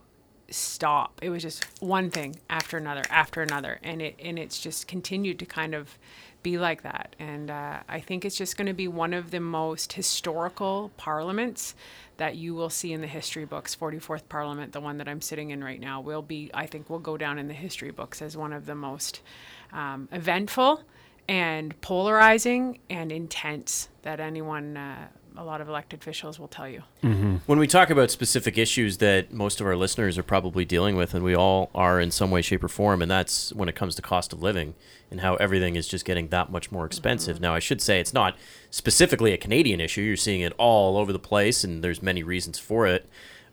stop. 0.49 1.19
It 1.21 1.29
was 1.29 1.41
just 1.41 1.65
one 1.81 2.09
thing 2.09 2.35
after 2.49 2.77
another 2.77 3.03
after 3.09 3.41
another, 3.41 3.79
and 3.83 4.01
it 4.01 4.15
and 4.23 4.37
it's 4.37 4.59
just 4.59 4.87
continued 4.87 5.39
to 5.39 5.45
kind 5.45 5.73
of 5.73 5.97
be 6.43 6.57
like 6.59 6.83
that. 6.83 7.15
And 7.17 7.49
uh, 7.49 7.79
I 7.89 7.99
think 7.99 8.23
it's 8.23 8.37
just 8.37 8.55
going 8.55 8.67
to 8.67 8.73
be 8.73 8.87
one 8.87 9.13
of 9.13 9.31
the 9.31 9.39
most 9.39 9.93
historical 9.93 10.91
parliaments 10.95 11.73
that 12.17 12.35
you 12.35 12.53
will 12.53 12.69
see 12.69 12.93
in 12.93 13.01
the 13.01 13.07
history 13.07 13.45
books. 13.45 13.75
44th 13.75 14.29
Parliament, 14.29 14.71
the 14.71 14.79
one 14.79 14.99
that 14.99 15.07
I'm 15.07 15.21
sitting 15.21 15.49
in 15.49 15.63
right 15.63 15.79
now, 15.79 16.01
will 16.01 16.21
be 16.21 16.51
I 16.53 16.67
think 16.67 16.89
will 16.89 16.99
go 16.99 17.17
down 17.17 17.39
in 17.39 17.47
the 17.47 17.53
history 17.53 17.91
books 17.91 18.21
as 18.21 18.37
one 18.37 18.53
of 18.53 18.67
the 18.67 18.75
most 18.75 19.21
um, 19.73 20.07
eventful 20.11 20.83
and 21.27 21.79
polarizing 21.81 22.79
and 22.89 23.11
intense 23.11 23.89
that 24.03 24.19
anyone. 24.19 24.77
Uh, 24.77 25.07
a 25.37 25.43
lot 25.43 25.61
of 25.61 25.67
elected 25.69 26.01
officials 26.01 26.39
will 26.39 26.47
tell 26.47 26.67
you. 26.67 26.83
When 27.45 27.59
we 27.59 27.67
talk 27.67 27.89
about 27.89 28.11
specific 28.11 28.57
issues 28.57 28.97
that 28.97 29.31
most 29.31 29.61
of 29.61 29.67
our 29.67 29.75
listeners 29.75 30.17
are 30.17 30.23
probably 30.23 30.65
dealing 30.65 30.95
with, 30.95 31.13
and 31.13 31.23
we 31.23 31.35
all 31.35 31.69
are 31.75 31.99
in 31.99 32.11
some 32.11 32.31
way, 32.31 32.41
shape, 32.41 32.63
or 32.63 32.67
form, 32.67 33.01
and 33.01 33.09
that's 33.09 33.53
when 33.53 33.69
it 33.69 33.75
comes 33.75 33.95
to 33.95 34.01
cost 34.01 34.33
of 34.33 34.41
living 34.41 34.75
and 35.11 35.21
how 35.21 35.35
everything 35.35 35.75
is 35.75 35.87
just 35.87 36.05
getting 36.05 36.29
that 36.29 36.51
much 36.51 36.71
more 36.71 36.85
expensive. 36.85 37.39
Now, 37.39 37.53
I 37.53 37.59
should 37.59 37.81
say 37.81 37.99
it's 37.99 38.13
not 38.13 38.35
specifically 38.71 39.33
a 39.33 39.37
Canadian 39.37 39.79
issue. 39.79 40.01
You're 40.01 40.17
seeing 40.17 40.41
it 40.41 40.53
all 40.57 40.97
over 40.97 41.13
the 41.13 41.19
place, 41.19 41.63
and 41.63 41.83
there's 41.83 42.01
many 42.01 42.23
reasons 42.23 42.59
for 42.59 42.87
it. 42.87 43.07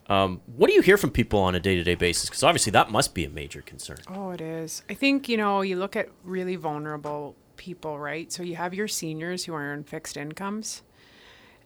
Um, 0.09 0.41
what 0.57 0.67
do 0.67 0.75
you 0.75 0.83
hear 0.83 0.97
from 0.97 1.11
people 1.11 1.39
on 1.41 1.55
a 1.55 1.61
day 1.61 1.77
to 1.77 1.83
day 1.85 1.95
basis? 1.95 2.29
Because 2.29 2.43
obviously 2.43 2.73
that 2.73 2.91
must 2.91 3.15
be 3.15 3.25
a 3.25 3.31
major 3.31 3.63
concern. 3.63 3.99
Oh, 4.09 4.31
it 4.31 4.41
is. 4.41 4.83
I 4.91 4.95
think, 4.95 5.29
you 5.29 5.37
know, 5.37 5.61
you 5.61 5.77
look 5.77 5.95
at 5.95 6.09
really 6.25 6.57
vulnerable 6.57 7.37
people, 7.57 7.99
right? 7.99 8.33
So 8.33 8.43
you 8.43 8.57
have 8.57 8.75
your 8.75 8.89
seniors 8.89 9.45
who 9.45 9.55
are 9.55 9.73
on 9.73 9.85
fixed 9.85 10.17
incomes. 10.17 10.83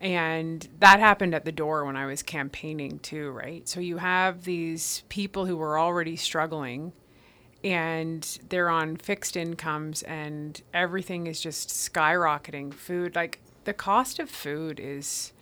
And 0.00 0.68
that 0.78 1.00
happened 1.00 1.34
at 1.34 1.44
the 1.44 1.52
door 1.52 1.84
when 1.84 1.96
I 1.96 2.06
was 2.06 2.22
campaigning 2.22 2.98
too, 2.98 3.30
right? 3.30 3.66
So 3.68 3.80
you 3.80 3.96
have 3.96 4.44
these 4.44 5.02
people 5.08 5.46
who 5.46 5.56
were 5.56 5.78
already 5.78 6.16
struggling 6.16 6.92
and 7.64 8.38
they're 8.48 8.68
on 8.68 8.96
fixed 8.96 9.36
incomes 9.36 10.02
and 10.02 10.60
everything 10.74 11.26
is 11.26 11.40
just 11.40 11.70
skyrocketing. 11.70 12.74
Food, 12.74 13.16
like 13.16 13.40
the 13.64 13.72
cost 13.72 14.18
of 14.18 14.30
food 14.30 14.78
is 14.78 15.32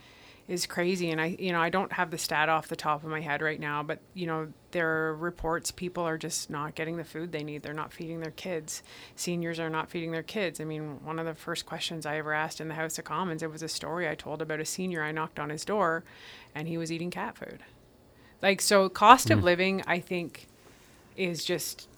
is 0.47 0.67
crazy 0.67 1.11
and 1.11 1.21
I 1.21 1.37
you 1.39 1.53
know 1.53 1.61
I 1.61 1.71
don't 1.71 1.93
have 1.93 2.11
the 2.11 2.19
stat 2.19 2.49
off 2.49 2.69
the 2.69 2.77
top 2.77 3.03
of 3.03 3.09
my 3.09 3.21
head 3.21 3.41
right 3.41 3.59
now 3.59 3.83
but 3.83 4.01
you 4.13 4.27
know 4.27 4.53
there 4.73 5.07
are 5.07 5.17
reports 5.17 5.71
people 5.71 6.05
are 6.05 6.19
just 6.19 6.51
not 6.51 6.75
getting 6.75 6.97
the 6.97 7.05
food 7.05 7.33
they 7.33 7.43
need 7.43 7.63
they're 7.63 7.73
not 7.73 7.93
feeding 7.93 8.21
their 8.21 8.31
kids 8.31 8.83
seniors 9.17 9.59
are 9.59 9.71
not 9.71 9.91
feeding 9.91 10.13
their 10.13 10.23
kids. 10.23 10.61
I 10.61 10.65
mean 10.65 11.03
one 11.05 11.19
of 11.19 11.27
the 11.27 11.35
first 11.35 11.65
questions 11.65 12.05
I 12.05 12.19
ever 12.19 12.35
asked 12.35 12.61
in 12.61 12.69
the 12.69 12.75
House 12.75 12.99
of 12.99 13.05
Commons 13.05 13.43
it 13.43 13.51
was 13.51 13.63
a 13.63 13.69
story 13.69 14.09
I 14.09 14.15
told 14.15 14.43
about 14.43 14.61
a 14.61 14.67
senior 14.67 15.03
I 15.03 15.13
knocked 15.13 15.41
on 15.41 15.51
his 15.51 15.65
door 15.65 16.05
and 16.55 16.69
he 16.69 16.77
was 16.77 16.93
eating 16.93 17.11
cat 17.11 17.39
food. 17.39 17.61
Like 18.43 18.61
so 18.61 18.89
cost 18.91 19.31
of 19.31 19.39
hmm. 19.39 19.45
living 19.45 19.83
I 19.87 19.99
think 20.01 20.49
is 21.17 21.45
just 21.45 21.89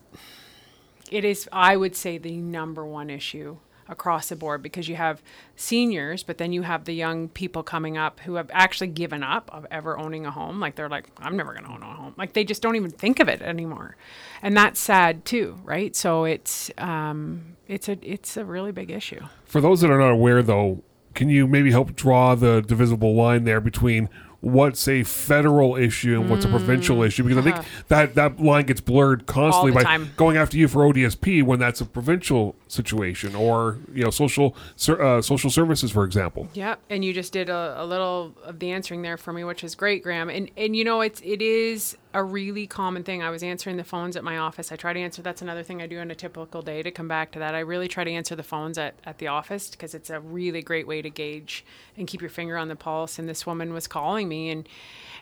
it 1.10 1.24
is 1.24 1.48
i 1.52 1.76
would 1.76 1.94
say 1.94 2.18
the 2.18 2.36
number 2.36 2.84
one 2.84 3.10
issue 3.10 3.56
across 3.88 4.28
the 4.28 4.36
board 4.36 4.62
because 4.62 4.88
you 4.88 4.96
have 4.96 5.22
seniors, 5.54 6.22
but 6.22 6.38
then 6.38 6.52
you 6.52 6.62
have 6.62 6.84
the 6.84 6.94
young 6.94 7.28
people 7.28 7.62
coming 7.62 7.96
up 7.96 8.20
who 8.20 8.34
have 8.34 8.50
actually 8.52 8.88
given 8.88 9.22
up 9.22 9.50
of 9.52 9.66
ever 9.70 9.98
owning 9.98 10.26
a 10.26 10.30
home. 10.30 10.60
Like 10.60 10.74
they're 10.74 10.88
like, 10.88 11.08
I'm 11.18 11.36
never 11.36 11.52
going 11.52 11.64
to 11.64 11.70
own 11.70 11.82
a 11.82 11.86
home. 11.86 12.14
Like 12.16 12.32
they 12.32 12.44
just 12.44 12.62
don't 12.62 12.76
even 12.76 12.90
think 12.90 13.20
of 13.20 13.28
it 13.28 13.42
anymore, 13.42 13.96
and 14.42 14.56
that's 14.56 14.80
sad 14.80 15.24
too, 15.24 15.58
right? 15.64 15.94
So 15.94 16.24
it's 16.24 16.70
um, 16.78 17.56
it's 17.68 17.88
a 17.88 17.98
it's 18.02 18.36
a 18.36 18.44
really 18.44 18.72
big 18.72 18.90
issue. 18.90 19.20
For 19.44 19.60
those 19.60 19.80
that 19.80 19.90
are 19.90 19.98
not 19.98 20.12
aware, 20.12 20.42
though, 20.42 20.82
can 21.14 21.28
you 21.28 21.46
maybe 21.46 21.70
help 21.70 21.94
draw 21.94 22.34
the 22.34 22.62
divisible 22.62 23.14
line 23.14 23.44
there 23.44 23.60
between 23.60 24.08
what's 24.46 24.86
a 24.86 25.02
federal 25.02 25.74
issue 25.76 26.20
and 26.20 26.30
what's 26.30 26.44
a 26.44 26.48
provincial 26.48 27.02
issue 27.02 27.24
because 27.24 27.38
I 27.38 27.50
think 27.50 27.66
that 27.88 28.14
that 28.14 28.40
line 28.40 28.64
gets 28.66 28.80
blurred 28.80 29.26
constantly 29.26 29.72
Mm. 29.72 29.76
Uh-huh. 29.76 29.80
the 29.80 29.84
by 29.84 29.90
time. 30.06 30.12
going 30.16 30.36
after 30.36 30.56
you 30.56 30.68
for 30.68 30.82
ODSP 30.84 31.42
when 31.42 31.58
that's 31.58 31.80
a 31.80 31.84
provincial 31.84 32.54
situation 32.68 33.34
or 33.34 33.78
you 33.92 34.04
know 34.04 34.10
social 34.10 34.54
ser- 34.76 35.02
uh, 35.02 35.20
social 35.22 35.50
services 35.50 35.90
for 35.90 36.04
example. 36.04 36.48
Yep, 36.54 36.80
and 36.90 37.04
you 37.04 37.12
just 37.12 37.32
did 37.32 37.48
a, 37.48 37.74
a 37.78 37.84
little 37.84 38.34
of 38.44 38.58
the 38.60 38.70
answering 38.70 39.02
there 39.02 39.16
for 39.16 39.32
me, 39.32 39.42
which 39.44 39.64
is 39.64 39.74
great, 39.74 40.02
Graham. 40.04 40.28
And 40.30 40.50
and 40.56 40.76
you 40.76 40.84
know 40.84 41.00
it's 41.00 41.20
it 41.24 41.42
is 41.42 41.96
a 42.14 42.22
really 42.24 42.66
common 42.66 43.02
thing. 43.04 43.22
I 43.22 43.30
was 43.30 43.42
answering 43.42 43.76
the 43.76 43.84
phones 43.84 44.16
at 44.16 44.24
my 44.24 44.38
office. 44.38 44.72
I 44.72 44.76
try 44.76 44.92
to 44.92 45.00
answer. 45.00 45.20
That's 45.22 45.42
another 45.42 45.62
thing 45.62 45.82
I 45.82 45.86
do 45.86 45.98
on 45.98 46.10
a 46.10 46.14
typical 46.14 46.62
day. 46.62 46.82
To 46.82 46.90
come 46.90 47.08
back 47.08 47.32
to 47.32 47.38
that, 47.40 47.54
I 47.54 47.60
really 47.60 47.88
try 47.88 48.04
to 48.04 48.10
answer 48.10 48.34
the 48.36 48.42
phones 48.54 48.78
at 48.78 48.94
at 49.04 49.18
the 49.18 49.26
office 49.26 49.68
because 49.70 49.92
it's 49.94 50.10
a 50.10 50.20
really 50.20 50.62
great 50.62 50.86
way 50.86 51.02
to 51.02 51.10
gauge 51.10 51.64
and 51.96 52.06
keep 52.06 52.20
your 52.20 52.30
finger 52.30 52.56
on 52.56 52.68
the 52.68 52.76
pulse. 52.76 53.18
And 53.18 53.28
this 53.28 53.46
woman 53.46 53.72
was 53.72 53.86
calling 53.86 54.28
me 54.28 54.35
and 54.50 54.68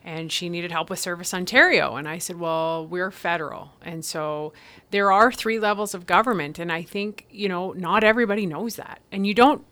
and 0.04 0.30
she 0.30 0.50
needed 0.50 0.70
help 0.70 0.90
with 0.90 0.98
Service 0.98 1.32
Ontario. 1.32 1.96
And 1.96 2.06
I 2.06 2.18
said, 2.18 2.38
Well, 2.38 2.86
we're 2.86 3.10
federal. 3.10 3.70
And 3.80 4.04
so 4.04 4.52
there 4.90 5.10
are 5.10 5.32
three 5.32 5.58
levels 5.58 5.94
of 5.94 6.06
government. 6.06 6.58
And 6.58 6.70
I 6.70 6.82
think, 6.82 7.26
you 7.30 7.48
know, 7.48 7.72
not 7.72 8.04
everybody 8.04 8.44
knows 8.44 8.76
that. 8.76 9.00
And 9.10 9.26
you 9.26 9.32
don't, 9.32 9.64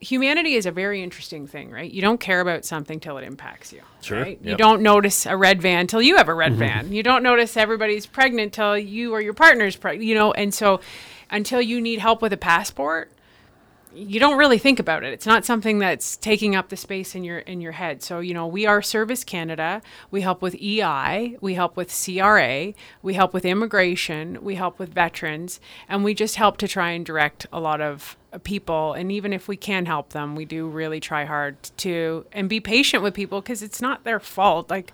humanity 0.00 0.54
is 0.54 0.66
a 0.66 0.72
very 0.72 1.02
interesting 1.02 1.46
thing, 1.46 1.70
right? 1.70 1.90
You 1.90 2.02
don't 2.02 2.18
care 2.18 2.40
about 2.40 2.64
something 2.64 2.98
till 2.98 3.16
it 3.18 3.24
impacts 3.24 3.72
you. 3.72 3.82
Sure, 4.00 4.20
Right? 4.20 4.40
You 4.42 4.56
don't 4.56 4.82
notice 4.82 5.24
a 5.24 5.36
red 5.36 5.62
van 5.62 5.86
till 5.86 6.02
you 6.02 6.16
have 6.16 6.28
a 6.28 6.34
red 6.34 6.54
van. 6.56 6.92
You 6.92 7.04
don't 7.04 7.22
notice 7.22 7.56
everybody's 7.56 8.06
pregnant 8.06 8.52
till 8.52 8.76
you 8.76 9.12
or 9.12 9.20
your 9.20 9.34
partner's 9.34 9.76
pregnant, 9.76 10.08
you 10.08 10.16
know? 10.16 10.32
And 10.32 10.52
so 10.52 10.80
until 11.30 11.60
you 11.60 11.80
need 11.80 12.00
help 12.00 12.22
with 12.22 12.32
a 12.32 12.36
passport, 12.36 13.12
you 13.94 14.20
don't 14.20 14.38
really 14.38 14.58
think 14.58 14.78
about 14.78 15.04
it. 15.04 15.12
It's 15.12 15.26
not 15.26 15.44
something 15.44 15.78
that's 15.78 16.16
taking 16.16 16.54
up 16.54 16.68
the 16.68 16.76
space 16.76 17.14
in 17.14 17.24
your 17.24 17.38
in 17.38 17.60
your 17.60 17.72
head. 17.72 18.02
So, 18.02 18.20
you 18.20 18.34
know, 18.34 18.46
we 18.46 18.66
are 18.66 18.82
Service 18.82 19.24
Canada. 19.24 19.82
We 20.10 20.20
help 20.20 20.42
with 20.42 20.54
EI, 20.54 21.36
we 21.40 21.54
help 21.54 21.76
with 21.76 21.92
CRA, 21.92 22.74
we 23.02 23.14
help 23.14 23.34
with 23.34 23.44
immigration, 23.44 24.38
we 24.42 24.54
help 24.54 24.78
with 24.78 24.92
veterans, 24.92 25.60
and 25.88 26.04
we 26.04 26.14
just 26.14 26.36
help 26.36 26.56
to 26.58 26.68
try 26.68 26.90
and 26.90 27.04
direct 27.04 27.46
a 27.52 27.60
lot 27.60 27.80
of 27.80 28.16
people 28.44 28.92
and 28.92 29.10
even 29.10 29.32
if 29.32 29.48
we 29.48 29.56
can 29.56 29.86
help 29.86 30.10
them, 30.10 30.36
we 30.36 30.44
do 30.44 30.68
really 30.68 31.00
try 31.00 31.24
hard 31.24 31.56
to 31.76 32.24
and 32.32 32.48
be 32.48 32.60
patient 32.60 33.02
with 33.02 33.12
people 33.12 33.40
because 33.40 33.62
it's 33.62 33.82
not 33.82 34.04
their 34.04 34.20
fault. 34.20 34.70
Like 34.70 34.92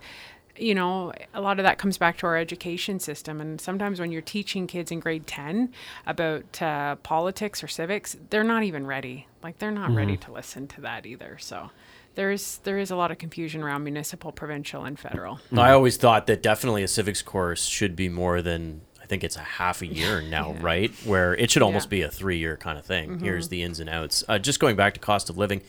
you 0.59 0.75
know, 0.75 1.13
a 1.33 1.41
lot 1.41 1.59
of 1.59 1.63
that 1.63 1.77
comes 1.77 1.97
back 1.97 2.17
to 2.19 2.25
our 2.27 2.37
education 2.37 2.99
system. 2.99 3.39
And 3.41 3.59
sometimes 3.61 3.99
when 3.99 4.11
you're 4.11 4.21
teaching 4.21 4.67
kids 4.67 4.91
in 4.91 4.99
grade 4.99 5.27
10 5.27 5.71
about 6.05 6.61
uh, 6.61 6.95
politics 6.97 7.63
or 7.63 7.67
civics, 7.67 8.15
they're 8.29 8.43
not 8.43 8.63
even 8.63 8.85
ready. 8.87 9.27
Like 9.43 9.59
they're 9.59 9.71
not 9.71 9.91
ready 9.93 10.17
to 10.17 10.31
listen 10.31 10.67
to 10.69 10.81
that 10.81 11.05
either. 11.05 11.37
So 11.39 11.69
there's 12.15 12.57
there 12.63 12.77
is 12.79 12.89
a 12.91 12.95
lot 12.95 13.11
of 13.11 13.17
confusion 13.17 13.61
around 13.61 13.83
municipal, 13.83 14.31
provincial, 14.31 14.83
and 14.83 14.99
federal. 14.99 15.39
I 15.55 15.71
always 15.71 15.97
thought 15.97 16.27
that 16.27 16.41
definitely 16.41 16.83
a 16.83 16.87
civics 16.87 17.21
course 17.21 17.63
should 17.65 17.95
be 17.95 18.09
more 18.09 18.41
than 18.41 18.81
I 19.01 19.05
think 19.05 19.23
it's 19.23 19.37
a 19.37 19.41
half 19.41 19.81
a 19.81 19.85
year 20.01 20.21
now, 20.21 20.53
right? 20.53 20.91
Where 21.05 21.33
it 21.35 21.51
should 21.51 21.61
almost 21.61 21.85
Yeah. 21.85 21.89
be 21.91 22.01
a 22.01 22.09
three 22.09 22.39
year 22.39 22.57
kind 22.57 22.77
of 22.79 22.85
thing. 22.85 23.19
Here's 23.19 23.49
the 23.49 23.61
ins 23.63 23.79
and 23.79 23.89
outs. 23.89 24.23
Uh, 24.27 24.39
just 24.39 24.59
going 24.59 24.75
back 24.75 24.95
to 24.95 24.99
cost 24.99 25.29
of 25.29 25.37
living, 25.37 25.61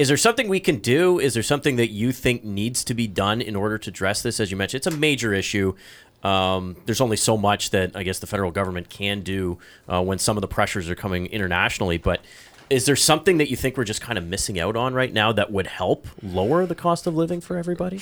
is 0.00 0.08
there 0.08 0.16
something 0.16 0.48
we 0.48 0.60
can 0.60 0.78
do? 0.78 1.18
Is 1.18 1.34
there 1.34 1.42
something 1.42 1.76
that 1.76 1.90
you 1.90 2.10
think 2.10 2.42
needs 2.42 2.84
to 2.84 2.94
be 2.94 3.06
done 3.06 3.42
in 3.42 3.54
order 3.54 3.76
to 3.76 3.90
address 3.90 4.22
this? 4.22 4.40
As 4.40 4.50
you 4.50 4.56
mentioned, 4.56 4.78
it's 4.78 4.86
a 4.86 4.98
major 4.98 5.34
issue. 5.34 5.74
Um, 6.22 6.76
there's 6.86 7.02
only 7.02 7.18
so 7.18 7.36
much 7.36 7.68
that 7.70 7.94
I 7.94 8.02
guess 8.02 8.18
the 8.18 8.26
federal 8.26 8.50
government 8.50 8.88
can 8.88 9.20
do 9.20 9.58
uh, 9.90 10.02
when 10.02 10.18
some 10.18 10.38
of 10.38 10.40
the 10.40 10.48
pressures 10.48 10.88
are 10.88 10.94
coming 10.94 11.26
internationally. 11.26 11.98
But 11.98 12.22
is 12.70 12.86
there 12.86 12.96
something 12.96 13.36
that 13.36 13.50
you 13.50 13.56
think 13.56 13.76
we're 13.76 13.84
just 13.84 14.00
kind 14.00 14.16
of 14.16 14.24
missing 14.24 14.58
out 14.58 14.74
on 14.74 14.94
right 14.94 15.12
now 15.12 15.32
that 15.32 15.52
would 15.52 15.66
help 15.66 16.06
lower 16.22 16.64
the 16.64 16.74
cost 16.74 17.06
of 17.06 17.14
living 17.14 17.42
for 17.42 17.58
everybody? 17.58 18.00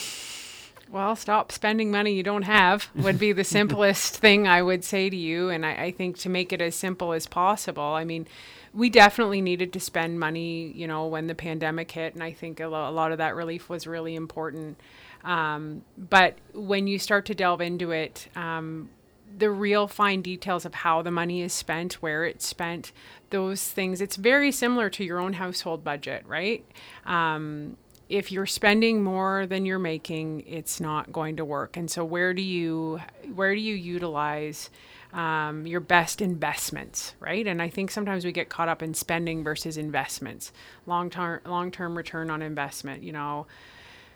Well, 0.91 1.17
stop 1.17 1.53
spending 1.53 1.91
money 1.91 2.15
you 2.15 2.23
don't 2.23 2.43
have 2.43 2.89
would 2.95 3.19
be 3.19 3.33
the 3.33 3.45
simplest 3.45 4.17
thing 4.17 4.49
I 4.49 4.63
would 4.63 4.85
say 4.85 5.11
to 5.11 5.17
you. 5.17 5.51
And 5.51 5.67
I, 5.67 5.85
I 5.85 5.91
think 5.91 6.19
to 6.19 6.29
make 6.29 6.53
it 6.53 6.61
as 6.61 6.75
simple 6.75 7.13
as 7.13 7.27
possible, 7.27 7.83
I 7.83 8.05
mean, 8.05 8.27
we 8.73 8.89
definitely 8.89 9.41
needed 9.41 9.73
to 9.75 9.81
spend 9.81 10.19
money, 10.19 10.73
you 10.75 10.87
know, 10.87 11.07
when 11.07 11.27
the 11.27 11.35
pandemic 11.35 11.91
hit. 11.91 12.15
And 12.15 12.23
I 12.23 12.33
think 12.33 12.61
a, 12.61 12.69
lo- 12.69 12.89
a 12.89 12.93
lot 12.93 13.13
of 13.13 13.19
that 13.19 13.35
relief 13.35 13.69
was 13.69 13.87
really 13.87 14.15
important. 14.15 14.79
Um, 15.25 15.83
but 15.97 16.39
when 16.55 16.87
you 16.87 16.99
start 16.99 17.27
to 17.27 17.35
delve 17.35 17.61
into 17.61 17.91
it, 17.91 18.29
um, 18.37 18.89
the 19.37 19.51
real 19.51 19.89
fine 19.89 20.23
details 20.23 20.65
of 20.65 20.75
how 20.75 21.03
the 21.03 21.11
money 21.11 21.43
is 21.43 21.53
spent, 21.53 21.95
where 21.95 22.25
it's 22.25 22.47
spent, 22.47 22.93
those 23.31 23.63
things, 23.65 24.01
it's 24.01 24.17
very 24.17 24.51
similar 24.51 24.89
to 24.91 25.05
your 25.05 25.19
own 25.19 25.35
household 25.35 25.85
budget, 25.85 26.25
right? 26.27 26.65
Um, 27.05 27.77
if 28.09 28.33
you're 28.33 28.47
spending 28.47 29.03
more 29.03 29.47
than 29.47 29.67
you're 29.67 29.79
making, 29.79 30.45
it's 30.47 30.81
not 30.81 31.13
going 31.13 31.37
to 31.37 31.45
work. 31.45 31.77
And 31.77 31.91
so, 31.91 32.05
where 32.05 32.33
do 32.33 32.43
you 32.43 33.01
where 33.35 33.55
do 33.55 33.61
you 33.61 33.75
utilize 33.75 34.71
um, 35.13 35.67
your 35.67 35.81
best 35.81 36.21
investments, 36.21 37.15
right? 37.21 37.47
And 37.47 37.61
I 37.61 37.69
think 37.69 37.91
sometimes 37.91 38.25
we 38.25 38.33
get 38.33 38.49
caught 38.49 38.69
up 38.69 38.83
in 38.83 38.95
spending 38.95 39.45
versus 39.45 39.77
investments, 39.77 40.53
long 40.87 41.11
term 41.11 41.41
long 41.45 41.71
term 41.71 41.97
return 41.97 42.31
on 42.31 42.41
investment. 42.41 43.03
You 43.03 43.13
know, 43.13 43.47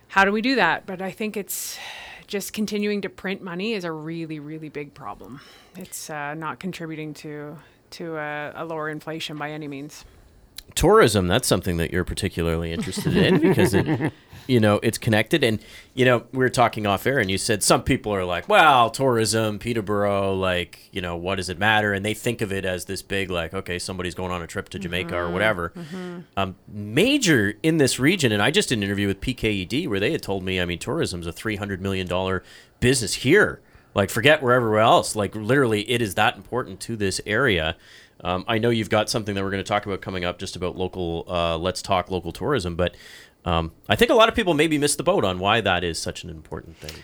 how 0.08 0.24
do 0.24 0.32
we 0.32 0.40
do 0.40 0.54
that? 0.56 0.86
But 0.86 1.02
I 1.02 1.10
think 1.10 1.36
it's 1.36 1.78
just 2.26 2.54
continuing 2.54 3.02
to 3.02 3.10
print 3.10 3.42
money 3.42 3.74
is 3.74 3.84
a 3.84 3.92
really 3.92 4.38
really 4.38 4.70
big 4.70 4.94
problem. 4.94 5.40
It's 5.76 6.08
uh, 6.08 6.32
not 6.34 6.60
contributing 6.60 7.12
to 7.14 7.58
to 7.90 8.16
a, 8.16 8.52
a 8.56 8.64
lower 8.64 8.88
inflation 8.88 9.36
by 9.36 9.50
any 9.50 9.68
means. 9.68 10.06
Tourism 10.74 11.26
that's 11.26 11.46
something 11.46 11.76
that 11.76 11.90
you're 11.92 12.04
particularly 12.04 12.72
interested 12.72 13.14
in 13.16 13.40
because 13.40 13.74
it 13.74 14.12
you 14.46 14.58
know 14.58 14.80
it's 14.82 14.98
connected. 14.98 15.44
And 15.44 15.60
you 15.94 16.04
know 16.04 16.24
we 16.32 16.38
were 16.38 16.48
talking 16.48 16.86
off 16.86 17.06
air 17.06 17.18
and 17.18 17.30
you 17.30 17.38
said 17.38 17.62
some 17.62 17.82
people 17.82 18.14
are 18.14 18.24
like 18.24 18.48
well 18.48 18.90
tourism 18.90 19.58
peterborough 19.58 20.34
like 20.34 20.88
you 20.92 21.00
know 21.00 21.16
what 21.16 21.36
does 21.36 21.48
it 21.48 21.58
matter? 21.58 21.92
And 21.92 22.04
they 22.04 22.14
think 22.14 22.40
of 22.40 22.52
it 22.52 22.64
as 22.64 22.86
this 22.86 23.02
big 23.02 23.30
like 23.30 23.52
okay 23.54 23.78
somebody's 23.78 24.14
going 24.14 24.32
on 24.32 24.42
a 24.42 24.46
trip 24.46 24.68
to 24.70 24.78
jamaica 24.78 25.16
or 25.16 25.30
whatever. 25.30 25.72
um, 26.36 26.56
major 26.68 27.54
in 27.62 27.76
this 27.76 27.98
region 27.98 28.32
and 28.32 28.42
i 28.42 28.50
just 28.50 28.70
did 28.70 28.78
an 28.78 28.84
interview 28.84 29.06
with 29.06 29.20
pked 29.20 29.88
where 29.88 30.00
they 30.00 30.12
had 30.12 30.22
told 30.22 30.42
me 30.42 30.60
i 30.60 30.64
mean 30.64 30.78
tourism's 30.78 31.26
a 31.26 31.32
300 31.32 31.80
million 31.82 32.06
dollar 32.06 32.42
business 32.80 33.14
here. 33.14 33.60
Like 33.94 34.08
forget 34.10 34.42
wherever 34.42 34.78
else 34.78 35.14
like 35.14 35.34
literally 35.34 35.88
it 35.90 36.00
is 36.00 36.14
that 36.14 36.36
important 36.36 36.80
to 36.80 36.96
this 36.96 37.20
area 37.26 37.76
um, 38.22 38.44
I 38.46 38.58
know 38.58 38.70
you've 38.70 38.90
got 38.90 39.10
something 39.10 39.34
that 39.34 39.42
we're 39.42 39.50
going 39.50 39.62
to 39.62 39.68
talk 39.68 39.86
about 39.86 40.00
coming 40.00 40.24
up 40.24 40.38
just 40.38 40.56
about 40.56 40.76
local, 40.76 41.24
uh, 41.28 41.56
let's 41.56 41.82
talk 41.82 42.10
local 42.10 42.32
tourism, 42.32 42.76
but 42.76 42.96
um, 43.44 43.72
I 43.88 43.96
think 43.96 44.10
a 44.10 44.14
lot 44.14 44.28
of 44.28 44.34
people 44.34 44.54
maybe 44.54 44.78
miss 44.78 44.96
the 44.96 45.02
boat 45.02 45.24
on 45.24 45.38
why 45.38 45.60
that 45.60 45.82
is 45.82 45.98
such 45.98 46.22
an 46.24 46.30
important 46.30 46.76
thing. 46.76 47.02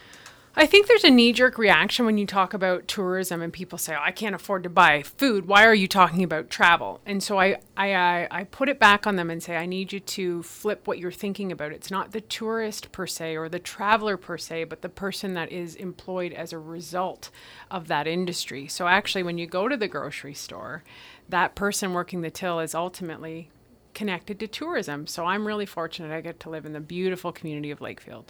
I 0.58 0.66
think 0.66 0.88
there's 0.88 1.04
a 1.04 1.10
knee 1.10 1.32
jerk 1.32 1.56
reaction 1.56 2.04
when 2.04 2.18
you 2.18 2.26
talk 2.26 2.52
about 2.52 2.88
tourism 2.88 3.42
and 3.42 3.52
people 3.52 3.78
say, 3.78 3.94
oh, 3.94 4.02
I 4.02 4.10
can't 4.10 4.34
afford 4.34 4.64
to 4.64 4.68
buy 4.68 5.04
food. 5.04 5.46
Why 5.46 5.64
are 5.64 5.74
you 5.74 5.86
talking 5.86 6.24
about 6.24 6.50
travel? 6.50 7.00
And 7.06 7.22
so 7.22 7.38
I, 7.38 7.60
I, 7.76 7.94
I, 7.94 8.28
I 8.28 8.42
put 8.42 8.68
it 8.68 8.80
back 8.80 9.06
on 9.06 9.14
them 9.14 9.30
and 9.30 9.40
say, 9.40 9.56
I 9.56 9.66
need 9.66 9.92
you 9.92 10.00
to 10.00 10.42
flip 10.42 10.88
what 10.88 10.98
you're 10.98 11.12
thinking 11.12 11.52
about. 11.52 11.70
It's 11.70 11.92
not 11.92 12.10
the 12.10 12.20
tourist 12.20 12.90
per 12.90 13.06
se 13.06 13.36
or 13.36 13.48
the 13.48 13.60
traveler 13.60 14.16
per 14.16 14.36
se, 14.36 14.64
but 14.64 14.82
the 14.82 14.88
person 14.88 15.34
that 15.34 15.52
is 15.52 15.76
employed 15.76 16.32
as 16.32 16.52
a 16.52 16.58
result 16.58 17.30
of 17.70 17.86
that 17.86 18.08
industry. 18.08 18.66
So 18.66 18.88
actually, 18.88 19.22
when 19.22 19.38
you 19.38 19.46
go 19.46 19.68
to 19.68 19.76
the 19.76 19.86
grocery 19.86 20.34
store, 20.34 20.82
that 21.28 21.54
person 21.54 21.92
working 21.92 22.22
the 22.22 22.32
till 22.32 22.58
is 22.58 22.74
ultimately 22.74 23.48
connected 23.94 24.40
to 24.40 24.48
tourism. 24.48 25.06
So 25.06 25.24
I'm 25.24 25.46
really 25.46 25.66
fortunate 25.66 26.12
I 26.12 26.20
get 26.20 26.40
to 26.40 26.50
live 26.50 26.66
in 26.66 26.72
the 26.72 26.80
beautiful 26.80 27.30
community 27.30 27.70
of 27.70 27.78
Lakefield. 27.78 28.24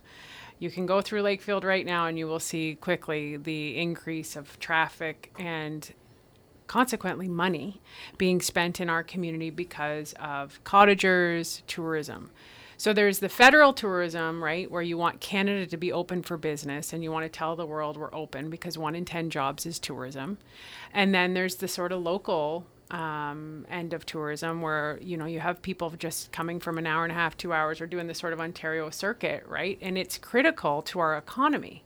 You 0.59 0.71
can 0.71 0.87
go 0.87 1.00
through 1.00 1.23
Lakefield 1.23 1.65
right 1.65 1.87
now 1.87 2.07
and 2.07 2.19
you 2.19 2.27
will 2.27 2.41
see 2.41 2.75
quickly 2.75 3.37
the 3.37 3.77
increase 3.79 4.35
of 4.37 4.59
traffic 4.59 5.33
and 5.38 5.93
consequently 6.67 7.29
money 7.29 7.81
being 8.19 8.41
spent 8.41 8.81
in 8.81 8.91
our 8.91 9.03
community 9.03 9.50
because 9.50 10.15
of 10.21 10.62
cottagers, 10.65 11.62
tourism. 11.67 12.31
So 12.77 12.93
there's 12.93 13.19
the 13.19 13.29
federal 13.29 13.73
tourism, 13.73 14.43
right, 14.43 14.71
where 14.71 14.83
you 14.83 14.97
want 14.97 15.21
Canada 15.21 15.67
to 15.67 15.77
be 15.77 15.91
open 15.93 16.23
for 16.23 16.37
business 16.37 16.93
and 16.93 17.03
you 17.03 17.11
want 17.11 17.25
to 17.25 17.29
tell 17.29 17.57
the 17.57 17.67
world 17.67 17.97
we're 17.97 18.15
open 18.15 18.50
because 18.50 18.79
one 18.79 18.95
in 18.95 19.05
10 19.05 19.31
jobs 19.31 19.67
is 19.67 19.81
tourism. 19.81 20.38
And 20.93 21.12
then 21.12 21.35
there's 21.35 21.57
the 21.57 21.67
sort 21.67 21.91
of 21.91 22.03
local 22.03 22.67
um, 22.90 23.66
end 23.71 23.92
of 23.92 24.07
tourism 24.07 24.62
where, 24.62 24.99
you 25.02 25.16
know, 25.16 25.26
you 25.26 25.40
have 25.40 25.61
people 25.61 25.90
just 25.99 26.33
coming 26.33 26.61
from 26.61 26.78
an 26.78 26.87
hour 26.87 27.04
and 27.04 27.12
a 27.12 27.14
half, 27.14 27.37
two 27.37 27.52
hours, 27.52 27.80
or 27.80 27.87
doing 27.87 28.07
this 28.07 28.18
sort 28.18 28.33
of 28.33 28.40
Ontario 28.40 28.90
circuit, 28.90 29.45
right? 29.47 29.78
And 29.80 29.99
it's 29.99 30.18
critical 30.18 30.83
to 30.83 30.99
our 30.99 31.16
economy. 31.16 31.85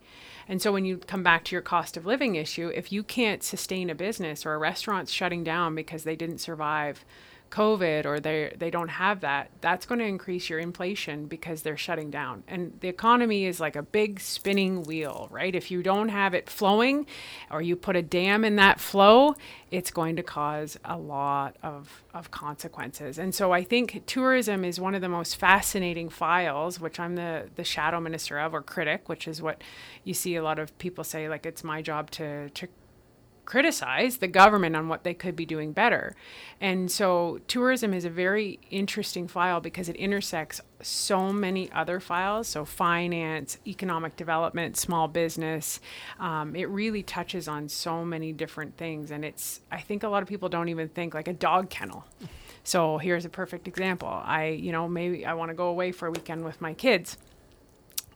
And 0.49 0.61
so 0.61 0.73
when 0.73 0.85
you 0.85 0.99
come 0.99 1.23
back 1.23 1.45
to 1.45 1.55
your 1.55 1.63
cost 1.63 1.97
of 1.97 2.07
living 2.07 2.35
issue, 2.35 2.69
if 2.75 2.93
you 2.93 3.03
can't 3.03 3.43
sustain 3.43 3.91
a 3.91 3.95
business 3.95 4.45
or 4.45 4.55
a 4.55 4.59
restaurant's 4.59 5.13
shutting 5.13 5.45
down 5.45 5.75
because 5.75 6.05
they 6.05 6.17
didn't 6.17 6.39
survive 6.39 7.05
COVID 7.53 8.07
or 8.07 8.19
they 8.19 8.55
they 8.59 8.71
don't 8.71 8.89
have 8.89 9.21
that, 9.21 9.51
that's 9.61 9.87
going 9.87 9.99
to 9.99 10.05
increase 10.05 10.49
your 10.49 10.59
inflation 10.59 11.27
because 11.27 11.63
they're 11.63 11.77
shutting 11.77 12.11
down. 12.11 12.43
And 12.49 12.73
the 12.81 12.89
economy 12.89 13.45
is 13.45 13.61
like 13.61 13.77
a 13.77 13.83
big 13.83 14.19
spinning 14.19 14.83
wheel, 14.83 15.29
right? 15.31 15.55
If 15.55 15.71
you 15.71 15.83
don't 15.83 16.09
have 16.09 16.35
it 16.35 16.49
flowing 16.49 17.07
or 17.51 17.63
you 17.63 17.77
put 17.77 17.95
a 17.95 18.03
dam 18.03 18.45
in 18.45 18.57
that 18.57 18.81
flow, 18.81 19.35
it's 19.71 19.91
going 19.91 20.17
to 20.17 20.23
cause 20.23 20.79
a 20.85 20.97
lot 20.97 21.57
of, 21.63 22.03
of 22.15 22.31
consequences. 22.31 23.19
And 23.19 23.35
so 23.35 23.53
I 23.53 23.63
think 23.63 24.03
tourism 24.07 24.65
is 24.65 24.81
one 24.81 24.95
of 24.95 25.03
the 25.03 25.09
most 25.09 25.37
fascinating 25.37 26.09
files, 26.09 26.81
which 26.81 26.99
I'm 26.99 27.17
the, 27.17 27.51
the 27.57 27.65
shadow 27.65 28.01
minister 28.01 28.39
of 28.39 28.55
or 28.55 28.63
critic, 28.63 29.09
which 29.09 29.29
is 29.29 29.43
what 29.43 29.63
you 30.05 30.15
see 30.15 30.37
a 30.37 30.43
lot 30.43 30.59
of 30.59 30.77
people 30.79 31.05
say, 31.05 31.29
like 31.29 31.45
it's 31.47 31.63
my 31.63 31.83
job 31.83 32.11
to, 32.13 32.49
to 32.51 32.69
criticize 33.53 34.17
the 34.17 34.27
government 34.29 34.75
on 34.75 34.89
what 34.89 35.05
they 35.05 35.13
could 35.13 35.37
be 35.37 35.45
doing 35.45 35.73
better. 35.73 36.17
And 36.59 36.91
so 36.91 37.39
tourism 37.49 37.93
is 37.93 38.07
a 38.07 38.09
very 38.09 38.59
interesting 38.71 39.29
file 39.29 39.61
because 39.61 39.91
it 39.91 39.97
intersects 39.97 40.63
so 40.81 41.31
many 41.35 41.71
other 41.71 42.01
files. 42.01 42.49
So 42.49 42.65
finance, 42.65 43.59
economic 43.67 44.17
development, 44.17 44.79
small 44.79 45.07
business. 45.07 45.81
Um, 46.19 46.57
it 46.57 46.67
really 46.71 47.03
touches 47.03 47.47
on 47.47 47.69
so 47.69 48.07
many 48.07 48.33
different 48.33 48.79
things. 48.79 49.11
And 49.11 49.23
it's, 49.23 49.61
I 49.71 49.83
think 49.83 50.03
a 50.03 50.09
lot 50.09 50.23
of 50.23 50.31
people 50.31 50.49
don't 50.49 50.71
even 50.71 50.89
think 50.89 51.13
like 51.13 51.29
a 51.29 51.35
dog 51.35 51.69
kennel. 51.69 52.07
So 52.65 52.97
here's 52.97 53.27
a 53.27 53.29
perfect 53.29 53.69
example. 53.69 54.09
I, 54.09 54.47
you 54.47 54.73
know, 54.73 54.89
maybe 54.89 55.27
I 55.27 55.35
want 55.35 55.51
to 55.51 55.55
go 55.55 55.67
away 55.67 55.93
for 55.93 56.09
a 56.09 56.11
weekend 56.11 56.43
with 56.43 56.59
my 56.63 56.73
kids. 56.73 57.19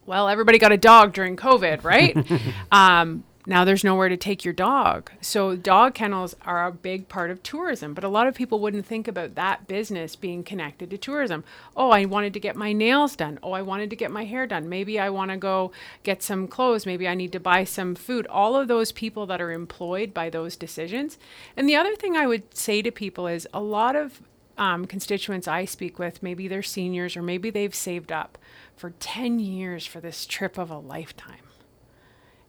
Well, 0.06 0.30
everybody 0.30 0.58
got 0.58 0.72
a 0.72 0.78
dog 0.78 1.12
during 1.12 1.36
COVID, 1.36 1.84
right? 1.84 2.16
um, 2.72 3.22
now 3.48 3.64
there's 3.64 3.84
nowhere 3.84 4.08
to 4.08 4.16
take 4.16 4.44
your 4.44 4.52
dog. 4.52 5.12
So 5.20 5.54
dog 5.54 5.94
kennels 5.94 6.34
are 6.44 6.66
a 6.66 6.72
big 6.72 7.08
part 7.08 7.30
of 7.30 7.44
tourism, 7.44 7.94
but 7.94 8.02
a 8.02 8.08
lot 8.08 8.26
of 8.26 8.34
people 8.34 8.58
wouldn't 8.58 8.86
think 8.86 9.06
about 9.06 9.36
that 9.36 9.68
business 9.68 10.16
being 10.16 10.42
connected 10.42 10.90
to 10.90 10.98
tourism. 10.98 11.44
Oh, 11.76 11.90
I 11.90 12.06
wanted 12.06 12.34
to 12.34 12.40
get 12.40 12.56
my 12.56 12.72
nails 12.72 13.14
done. 13.14 13.38
Oh, 13.44 13.52
I 13.52 13.62
wanted 13.62 13.88
to 13.90 13.96
get 13.96 14.10
my 14.10 14.24
hair 14.24 14.48
done. 14.48 14.68
Maybe 14.68 14.98
I 14.98 15.10
want 15.10 15.30
to 15.30 15.36
go 15.36 15.70
get 16.02 16.24
some 16.24 16.48
clothes. 16.48 16.86
Maybe 16.86 17.06
I 17.06 17.14
need 17.14 17.30
to 17.32 17.40
buy 17.40 17.62
some 17.62 17.94
food. 17.94 18.26
All 18.26 18.56
of 18.56 18.66
those 18.66 18.90
people 18.90 19.26
that 19.26 19.40
are 19.40 19.52
employed 19.52 20.12
by 20.12 20.28
those 20.28 20.56
decisions. 20.56 21.16
And 21.56 21.68
the 21.68 21.76
other 21.76 21.94
thing 21.94 22.16
I 22.16 22.26
would 22.26 22.56
say 22.56 22.82
to 22.82 22.90
people 22.90 23.28
is 23.28 23.46
a 23.54 23.60
lot 23.60 23.94
of 23.94 24.20
um, 24.58 24.86
constituents 24.86 25.46
I 25.46 25.66
speak 25.66 25.98
with, 25.98 26.22
maybe 26.22 26.48
they're 26.48 26.62
seniors 26.62 27.16
or 27.16 27.22
maybe 27.22 27.50
they've 27.50 27.74
saved 27.74 28.10
up 28.10 28.38
for 28.74 28.90
10 28.98 29.38
years 29.38 29.86
for 29.86 30.00
this 30.00 30.26
trip 30.26 30.58
of 30.58 30.70
a 30.70 30.78
lifetime 30.78 31.45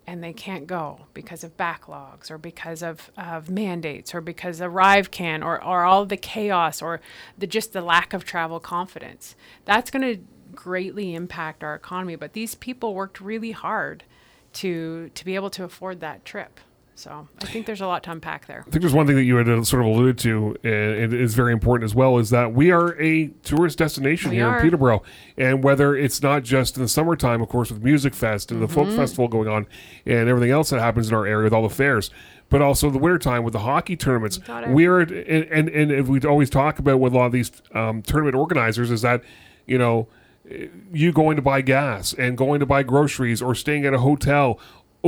and 0.08 0.24
they 0.24 0.32
can't 0.32 0.66
go 0.66 1.02
because 1.14 1.44
of 1.44 1.58
backlogs 1.58 2.32
or 2.32 2.38
because 2.38 2.82
of, 2.82 3.12
of 3.18 3.50
mandates 3.50 4.16
or 4.16 4.22
because 4.22 4.62
Arrive 4.62 5.12
can 5.12 5.44
or, 5.44 5.62
or 5.62 5.84
all 5.84 6.06
the 6.06 6.16
chaos 6.16 6.82
or 6.82 7.02
the 7.38 7.46
just 7.46 7.74
the 7.74 7.82
lack 7.82 8.14
of 8.14 8.24
travel 8.24 8.62
confidence. 8.62 9.36
That's 9.66 9.92
going 9.92 10.16
to 10.16 10.24
greatly 10.56 11.14
impact 11.14 11.62
our 11.62 11.76
economy. 11.76 12.16
But 12.16 12.32
these 12.32 12.56
people 12.56 12.96
worked 12.96 13.20
really 13.20 13.52
hard 13.52 14.06
to 14.54 15.12
to 15.14 15.26
be 15.26 15.36
able 15.36 15.50
to 15.52 15.66
afford 15.66 16.00
that 16.00 16.24
trip. 16.24 16.62
So 16.98 17.28
I 17.44 17.46
think 17.46 17.68
there's 17.68 17.82
a 17.82 17.86
lot 17.86 18.02
to 18.06 18.12
unpack 18.12 18.48
there. 18.48 18.66
I 18.68 18.72
think 18.72 18.82
there's 18.82 18.94
one 18.94 19.06
thing 19.06 19.18
that 19.18 19.24
you 19.24 19.36
had 19.36 19.48
uh, 19.48 19.64
sort 19.64 19.84
of 19.84 19.88
alluded 19.90 20.18
to, 20.20 20.56
and 20.64 21.14
it 21.14 21.22
is 21.22 21.36
very 21.36 21.54
important 21.54 21.86
as 21.86 21.94
well, 21.94 22.18
is 22.18 22.32
that 22.32 22.54
we 22.54 22.72
are 22.72 23.00
a 23.00 23.28
tourist 23.44 23.78
destination 23.78 24.32
We 24.32 24.38
here 24.38 24.48
are. 24.48 24.58
in 24.58 24.64
Peterborough. 24.64 25.04
And 25.38 25.64
whether 25.64 25.96
it's 25.96 26.24
not 26.24 26.42
just 26.42 26.76
in 26.76 26.82
the 26.82 26.90
summertime, 26.90 27.40
of 27.44 27.50
course, 27.50 27.72
with 27.72 27.84
Music 27.84 28.16
Fest 28.16 28.52
and 28.52 28.64
the 28.64 28.68
Folk 28.68 28.88
Mm-hmm. 28.88 28.96
Festival 28.98 29.28
going 29.28 29.48
on 29.48 29.68
and 30.08 30.28
everything 30.28 30.50
else 30.50 30.72
that 30.72 30.80
happens 30.80 31.10
in 31.10 31.14
our 31.14 31.28
area 31.28 31.44
with 31.44 31.54
all 31.54 31.62
the 31.62 31.74
fairs, 31.74 32.10
but 32.50 32.64
also 32.64 32.90
the 32.90 32.98
wintertime 32.98 33.44
with 33.44 33.54
the 33.54 33.60
hockey 33.60 33.96
tournaments. 33.96 34.40
We 34.68 34.88
are, 34.88 35.02
and, 35.02 35.12
and, 35.12 35.70
and 35.70 35.92
if 35.92 36.08
we 36.08 36.20
always 36.22 36.50
talk 36.50 36.80
about 36.80 37.00
with 37.00 37.14
a 37.14 37.18
lot 37.18 37.28
of 37.28 37.32
these 37.32 37.52
um, 37.76 38.02
tournament 38.02 38.36
organizers, 38.36 38.90
is 38.90 39.04
that, 39.04 39.22
you 39.68 39.78
know, 39.78 40.08
you 40.94 41.12
going 41.12 41.36
to 41.36 41.42
buy 41.42 41.62
gas 41.62 42.14
and 42.14 42.38
going 42.38 42.62
to 42.62 42.66
buy 42.66 42.82
groceries 42.82 43.42
or 43.42 43.54
staying 43.54 43.86
at 43.86 43.94
a 43.94 44.00
hotel. 44.00 44.60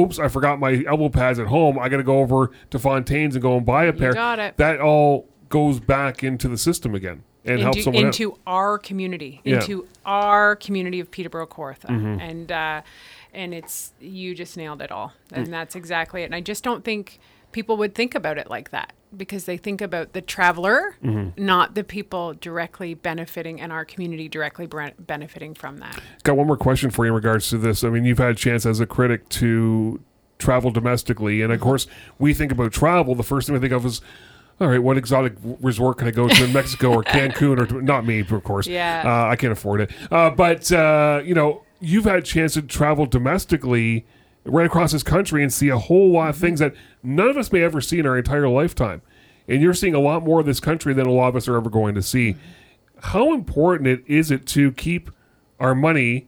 Oops, 0.04 0.20
I 0.20 0.28
forgot 0.28 0.60
my 0.60 0.84
elbow 0.88 1.10
pads 1.10 1.40
at 1.40 1.48
home. 1.48 1.78
I 1.80 1.90
got 1.90 1.98
to 1.98 2.04
go 2.04 2.20
over 2.20 2.52
to 2.72 2.80
Fontaine's 2.80 3.36
and 3.36 3.42
go 3.42 3.58
and 3.58 3.66
buy 3.66 3.86
a 3.86 3.94
pair. 3.94 4.14
got 4.14 4.40
it. 4.40 4.58
That 4.58 4.80
all 4.80 5.28
goes 5.50 5.80
back 5.80 6.24
into 6.24 6.48
the 6.48 6.58
system 6.58 6.94
again 6.96 7.24
and 7.46 7.60
helps 7.62 7.78
into, 7.78 7.84
someone 7.84 8.06
out. 8.08 8.40
our 8.48 8.78
community, 8.78 9.42
Yeah. 9.44 9.58
Mm-hmm. 9.60 9.72
into 9.72 9.88
our 10.06 10.56
community 10.56 11.00
of 11.00 11.10
Peterborough 11.12 11.48
Kawartha, 11.48 11.90
and 11.90 12.52
uh, 12.52 12.82
and 13.34 13.54
it's 13.54 13.94
you 14.00 14.36
just 14.36 14.58
nailed 14.58 14.82
it 14.82 14.92
all, 14.92 15.14
and 15.32 15.48
Mm. 15.48 15.52
that's 15.52 15.76
exactly 15.76 16.22
it. 16.22 16.26
And 16.26 16.36
I 16.36 16.42
just 16.42 16.64
don't 16.64 16.84
think 16.84 17.20
people 17.52 17.78
would 17.78 17.96
think 17.96 18.14
about 18.16 18.38
it 18.38 18.50
like 18.50 18.70
that 18.72 18.94
because 19.16 19.46
they 19.46 19.58
think 19.58 19.82
about 19.82 20.14
the 20.14 20.22
traveler, 20.22 20.96
Mm-hmm. 21.04 21.44
not 21.44 21.76
the 21.76 21.84
people 21.84 22.34
directly 22.34 22.94
benefiting 22.94 23.60
and 23.62 23.72
our 23.72 23.86
community 23.86 24.28
directly 24.30 24.68
bre- 24.68 24.90
benefiting 25.00 25.54
from 25.54 25.78
that. 25.78 26.00
Got 26.24 26.38
one 26.38 26.48
more 26.48 26.58
question 26.58 26.90
for 26.92 27.06
you 27.06 27.10
in 27.12 27.16
regards 27.16 27.50
to 27.50 27.58
this. 27.58 27.84
I 27.84 27.90
mean, 27.90 28.06
you've 28.06 28.18
had 28.20 28.32
a 28.32 28.36
chance 28.36 28.66
as 28.66 28.80
a 28.80 28.86
critic 28.86 29.28
to 29.30 30.00
travel 30.38 30.72
domestically, 30.72 31.42
and 31.42 31.52
of 31.52 31.60
Mm-hmm. 31.60 31.68
course, 31.70 31.88
we 32.18 32.34
think 32.34 32.52
about 32.52 32.72
travel. 32.72 33.16
The 33.16 33.24
first 33.24 33.48
thing 33.48 33.54
we 33.56 33.60
think 33.60 33.74
of 33.74 33.86
is, 33.86 34.02
all 34.62 34.68
right, 34.68 34.82
what 34.84 34.98
exotic 34.98 35.34
resort 35.62 35.98
can 35.98 36.08
I 36.08 36.12
go 36.12 36.28
to 36.28 36.44
in 36.44 36.54
Mexico 36.54 36.92
or 36.92 37.04
Cancun 37.06 37.72
or 37.72 37.82
not 37.82 38.06
me, 38.06 38.20
of 38.20 38.44
course. 38.44 38.68
Yeah. 38.68 39.04
uh, 39.06 39.30
I 39.30 39.36
can't 39.36 39.54
afford 39.54 39.82
it. 39.82 39.92
Uh, 40.12 40.30
but 40.30 40.72
uh, 40.72 41.22
you 41.26 41.34
know, 41.34 41.64
you've 41.80 42.04
had 42.06 42.18
a 42.18 42.22
chance 42.22 42.54
to 42.56 42.62
travel 42.62 43.06
domestically 43.06 44.06
right 44.46 44.66
across 44.66 44.92
this 44.92 45.04
country 45.04 45.44
and 45.44 45.52
see 45.54 45.70
a 45.70 45.78
whole 45.78 46.12
lot 46.12 46.30
of 46.30 46.38
things 46.38 46.60
that 46.60 46.74
none 47.04 47.28
of 47.28 47.38
us 47.38 47.52
may 47.52 47.62
ever 47.64 47.82
see 47.82 48.00
in 48.00 48.06
our 48.06 48.18
entire 48.18 48.48
lifetime. 48.48 49.02
And 49.48 49.62
you're 49.62 49.74
seeing 49.74 49.96
a 49.96 50.00
lot 50.00 50.24
more 50.24 50.40
of 50.40 50.46
this 50.46 50.60
country 50.60 50.94
than 50.94 51.08
a 51.08 51.12
lot 51.12 51.30
of 51.30 51.36
us 51.36 51.48
are 51.48 51.58
ever 51.58 51.70
going 51.70 51.96
to 51.96 52.02
see. 52.02 52.36
How 53.02 53.34
important 53.34 53.88
it 53.88 54.04
is 54.06 54.32
it 54.32 54.46
to 54.48 54.72
keep 54.72 55.10
our 55.60 55.74
money 55.76 56.28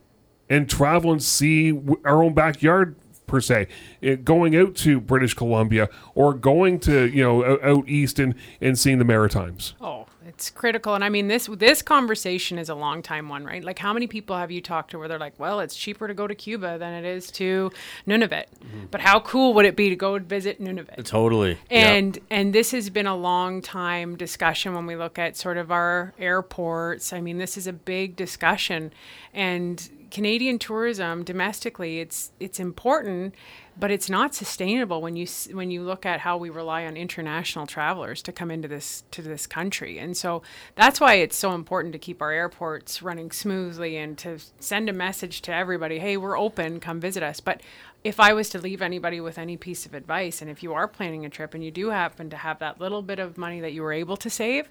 and 0.50 0.69
travel 0.69 1.12
and 1.12 1.21
see 1.24 1.80
our 2.04 2.21
own 2.24 2.34
backyard 2.34 2.95
per 3.28 3.39
se 3.39 3.67
it, 4.02 4.26
going 4.26 4.58
out 4.58 4.76
to 4.76 5.00
british 5.00 5.34
columbia 5.34 5.88
or 6.15 6.34
going 6.34 6.78
to 6.78 7.08
you 7.08 7.24
know 7.24 7.45
out, 7.45 7.63
out 7.63 7.88
east 7.88 8.19
and, 8.19 8.36
and 8.60 8.78
seeing 8.78 9.00
the 9.00 9.06
maritimes 9.06 9.74
Oh, 9.80 10.00
it's 10.41 10.49
critical. 10.49 10.95
And 10.95 11.04
I 11.04 11.10
mean 11.10 11.27
this 11.27 11.45
this 11.45 11.84
conversation 11.84 12.58
is 12.58 12.67
a 12.67 12.73
long 12.73 13.04
time 13.04 13.30
one, 13.30 13.45
right? 13.45 13.63
Like 13.63 13.77
how 13.77 13.93
many 13.93 14.08
people 14.08 14.36
have 14.36 14.49
you 14.49 14.60
talked 14.60 14.89
to 14.91 14.97
where 14.97 15.08
they're 15.08 15.19
like, 15.19 15.39
"Well, 15.39 15.60
it's 15.60 15.75
cheaper 15.75 16.08
to 16.08 16.15
go 16.15 16.25
to 16.25 16.34
Cuba 16.34 16.80
than 16.80 16.93
it 16.93 17.06
is 17.06 17.30
to 17.34 17.71
Nunavut." 18.08 18.45
Mm-hmm. 18.60 18.86
But 18.89 19.01
how 19.01 19.19
cool 19.19 19.54
would 19.54 19.65
it 19.65 19.75
be 19.75 19.89
to 19.89 19.95
go 19.95 20.17
visit 20.17 20.60
Nunavut? 20.60 21.06
Totally. 21.06 21.60
And 21.69 22.17
and 22.32 22.54
this 22.54 22.71
has 22.71 22.89
been 22.89 23.06
a 23.06 23.15
long 23.15 23.62
time 23.62 24.15
discussion 24.15 24.73
when 24.73 24.88
we 24.88 24.95
look 24.95 25.19
at 25.19 25.38
sort 25.38 25.58
of 25.58 25.71
our 25.71 26.15
airports. 26.17 27.13
I 27.13 27.21
mean, 27.21 27.38
this 27.38 27.56
is 27.56 27.67
a 27.67 27.73
big 27.73 28.15
discussion 28.15 28.91
and 29.34 29.89
Canadian 30.10 30.60
tourism 30.60 31.23
domestically 31.23 32.01
it's 32.01 32.32
it's 32.39 32.60
important 32.60 33.34
but 33.79 33.91
it's 33.91 34.10
not 34.10 34.36
sustainable 34.36 35.01
when 35.01 35.15
you 35.15 35.25
when 35.53 35.71
you 35.71 35.81
look 35.81 36.05
at 36.05 36.21
how 36.21 36.38
we 36.38 36.49
rely 36.49 36.86
on 36.86 36.97
international 36.97 37.65
travelers 37.65 38.21
to 38.23 38.31
come 38.31 38.51
into 38.51 38.67
this 38.67 39.03
to 39.12 39.21
this 39.21 39.47
country. 39.47 39.97
And 39.97 40.15
so 40.15 40.41
that's 40.75 40.99
why 40.99 41.15
it's 41.15 41.38
so 41.38 41.53
important 41.53 41.93
to 41.93 41.99
keep 41.99 42.21
our 42.21 42.31
airports 42.31 43.01
running 43.01 43.31
smoothly 43.31 43.97
and 43.97 44.17
to 44.19 44.39
send 44.60 44.89
a 44.89 44.93
message 44.93 45.41
to 45.43 45.53
everybody, 45.53 45.99
"Hey, 45.99 46.17
we're 46.17 46.38
open, 46.38 46.79
come 46.79 46.99
visit 46.99 47.23
us." 47.23 47.39
But 47.39 47.62
if 48.03 48.19
I 48.19 48.34
was 48.34 48.49
to 48.49 48.60
leave 48.60 48.81
anybody 48.81 49.21
with 49.21 49.38
any 49.38 49.57
piece 49.57 49.86
of 49.86 49.93
advice, 49.93 50.41
and 50.41 50.49
if 50.49 50.63
you 50.63 50.73
are 50.73 50.88
planning 50.88 51.25
a 51.25 51.29
trip 51.29 51.53
and 51.53 51.63
you 51.63 51.71
do 51.71 51.89
happen 51.89 52.29
to 52.31 52.38
have 52.38 52.60
that 52.60 52.79
little 52.79 53.01
bit 53.01 53.19
of 53.19 53.38
money 53.38 53.60
that 53.62 53.73
you 53.73 53.84
were 53.84 53.93
able 53.93 54.17
to 54.17 54.29
save, 54.29 54.69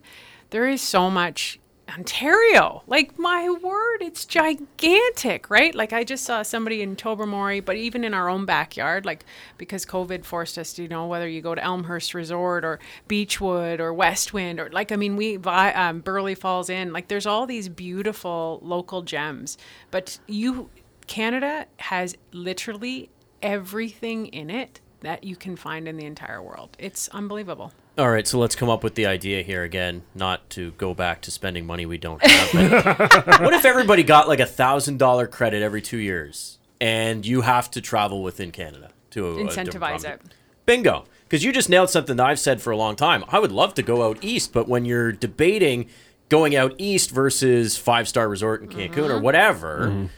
there 0.51 0.67
is 0.67 0.83
so 0.83 1.09
much 1.11 1.59
Ontario. 1.91 2.83
Like 2.87 3.19
my 3.19 3.49
word, 3.51 3.99
it's 4.01 4.25
gigantic, 4.25 5.51
right? 5.51 5.75
Like 5.75 5.93
I 5.93 6.05
just 6.05 6.25
saw 6.25 6.43
somebody 6.43 6.83
in 6.83 6.97
Tobermory, 6.97 7.61
but 7.61 7.77
even 7.77 8.05
in 8.05 8.15
our 8.15 8.29
own 8.29 8.45
backyard, 8.45 9.05
like 9.05 9.25
because 9.59 9.85
COVID 9.85 10.25
forced 10.25 10.59
us 10.59 10.73
to, 10.75 10.83
you 10.83 10.89
know, 10.89 11.07
whether 11.07 11.29
you 11.29 11.41
go 11.41 11.55
to 11.55 11.63
Elmhurst 11.63 12.15
Resort 12.15 12.65
or 12.65 12.79
Beechwood 13.09 13.81
or 13.81 13.93
Westwind 13.93 14.61
or 14.61 14.71
like 14.71 14.93
I 14.93 14.97
mean, 14.97 15.17
we 15.17 15.37
um, 15.39 16.01
Burley 16.01 16.35
Falls 16.35 16.71
Inn, 16.71 16.93
like 16.93 17.09
there's 17.09 17.27
all 17.27 17.47
these 17.47 17.69
beautiful 17.69 18.61
local 18.63 19.03
gems, 19.03 19.59
but 19.91 20.19
you 20.27 20.71
Canada 21.07 21.67
has 21.79 22.17
literally 22.33 23.11
everything 23.43 24.27
in 24.27 24.51
it 24.51 24.81
that 25.01 25.25
you 25.25 25.37
can 25.37 25.57
find 25.57 25.89
in 25.89 25.97
the 25.97 26.05
entire 26.07 26.43
world. 26.43 26.77
It's 26.79 27.09
unbelievable. 27.09 27.73
All 27.99 28.11
right, 28.11 28.27
so 28.27 28.39
let's 28.39 28.55
come 28.55 28.69
up 28.71 28.83
with 28.85 28.95
the 28.95 29.07
idea 29.07 29.43
here 29.43 29.63
again, 29.63 30.03
not 30.15 30.49
to 30.51 30.71
go 30.73 30.95
back 30.95 31.21
to 31.23 31.31
spending 31.31 31.67
money 31.67 31.85
we 31.87 31.99
don't 31.99 32.25
have. 32.25 32.53
what 33.41 33.53
if 33.55 33.65
everybody 33.65 34.03
got 34.03 34.29
like 34.29 34.41
a 34.41 34.47
thousand 34.47 34.99
dollar 34.99 35.27
credit 35.27 35.63
every 35.63 35.83
two 35.83 35.99
years, 35.99 36.59
and 36.81 37.27
you 37.27 37.41
have 37.43 37.71
to 37.73 37.81
travel 37.81 38.23
within 38.23 38.51
Canada 38.53 38.91
to 39.11 39.27
a- 39.27 39.45
a 39.45 39.49
Incentivize 39.49 40.05
it. 40.05 40.21
Bingo. 40.67 41.05
Because 41.25 41.45
you 41.45 41.53
just 41.53 41.69
nailed 41.69 41.91
something 41.91 42.17
that 42.17 42.27
I've 42.27 42.41
said 42.41 42.61
for 42.61 42.71
a 42.73 42.77
long 42.77 42.97
time. 42.97 43.25
I 43.29 43.39
would 43.39 43.53
love 43.53 43.75
to 43.75 43.83
go 43.83 44.03
out 44.09 44.19
east, 44.21 44.53
but 44.53 44.67
when 44.69 44.85
you're 44.85 45.13
debating 45.13 45.89
going 46.29 46.57
out 46.57 46.75
east 46.79 47.11
versus 47.11 47.77
five 47.77 48.09
star 48.09 48.29
resort 48.29 48.63
in 48.63 48.69
Cancun 48.69 48.91
Mm-hmm. 48.95 49.11
or 49.13 49.21
whatever, 49.21 50.09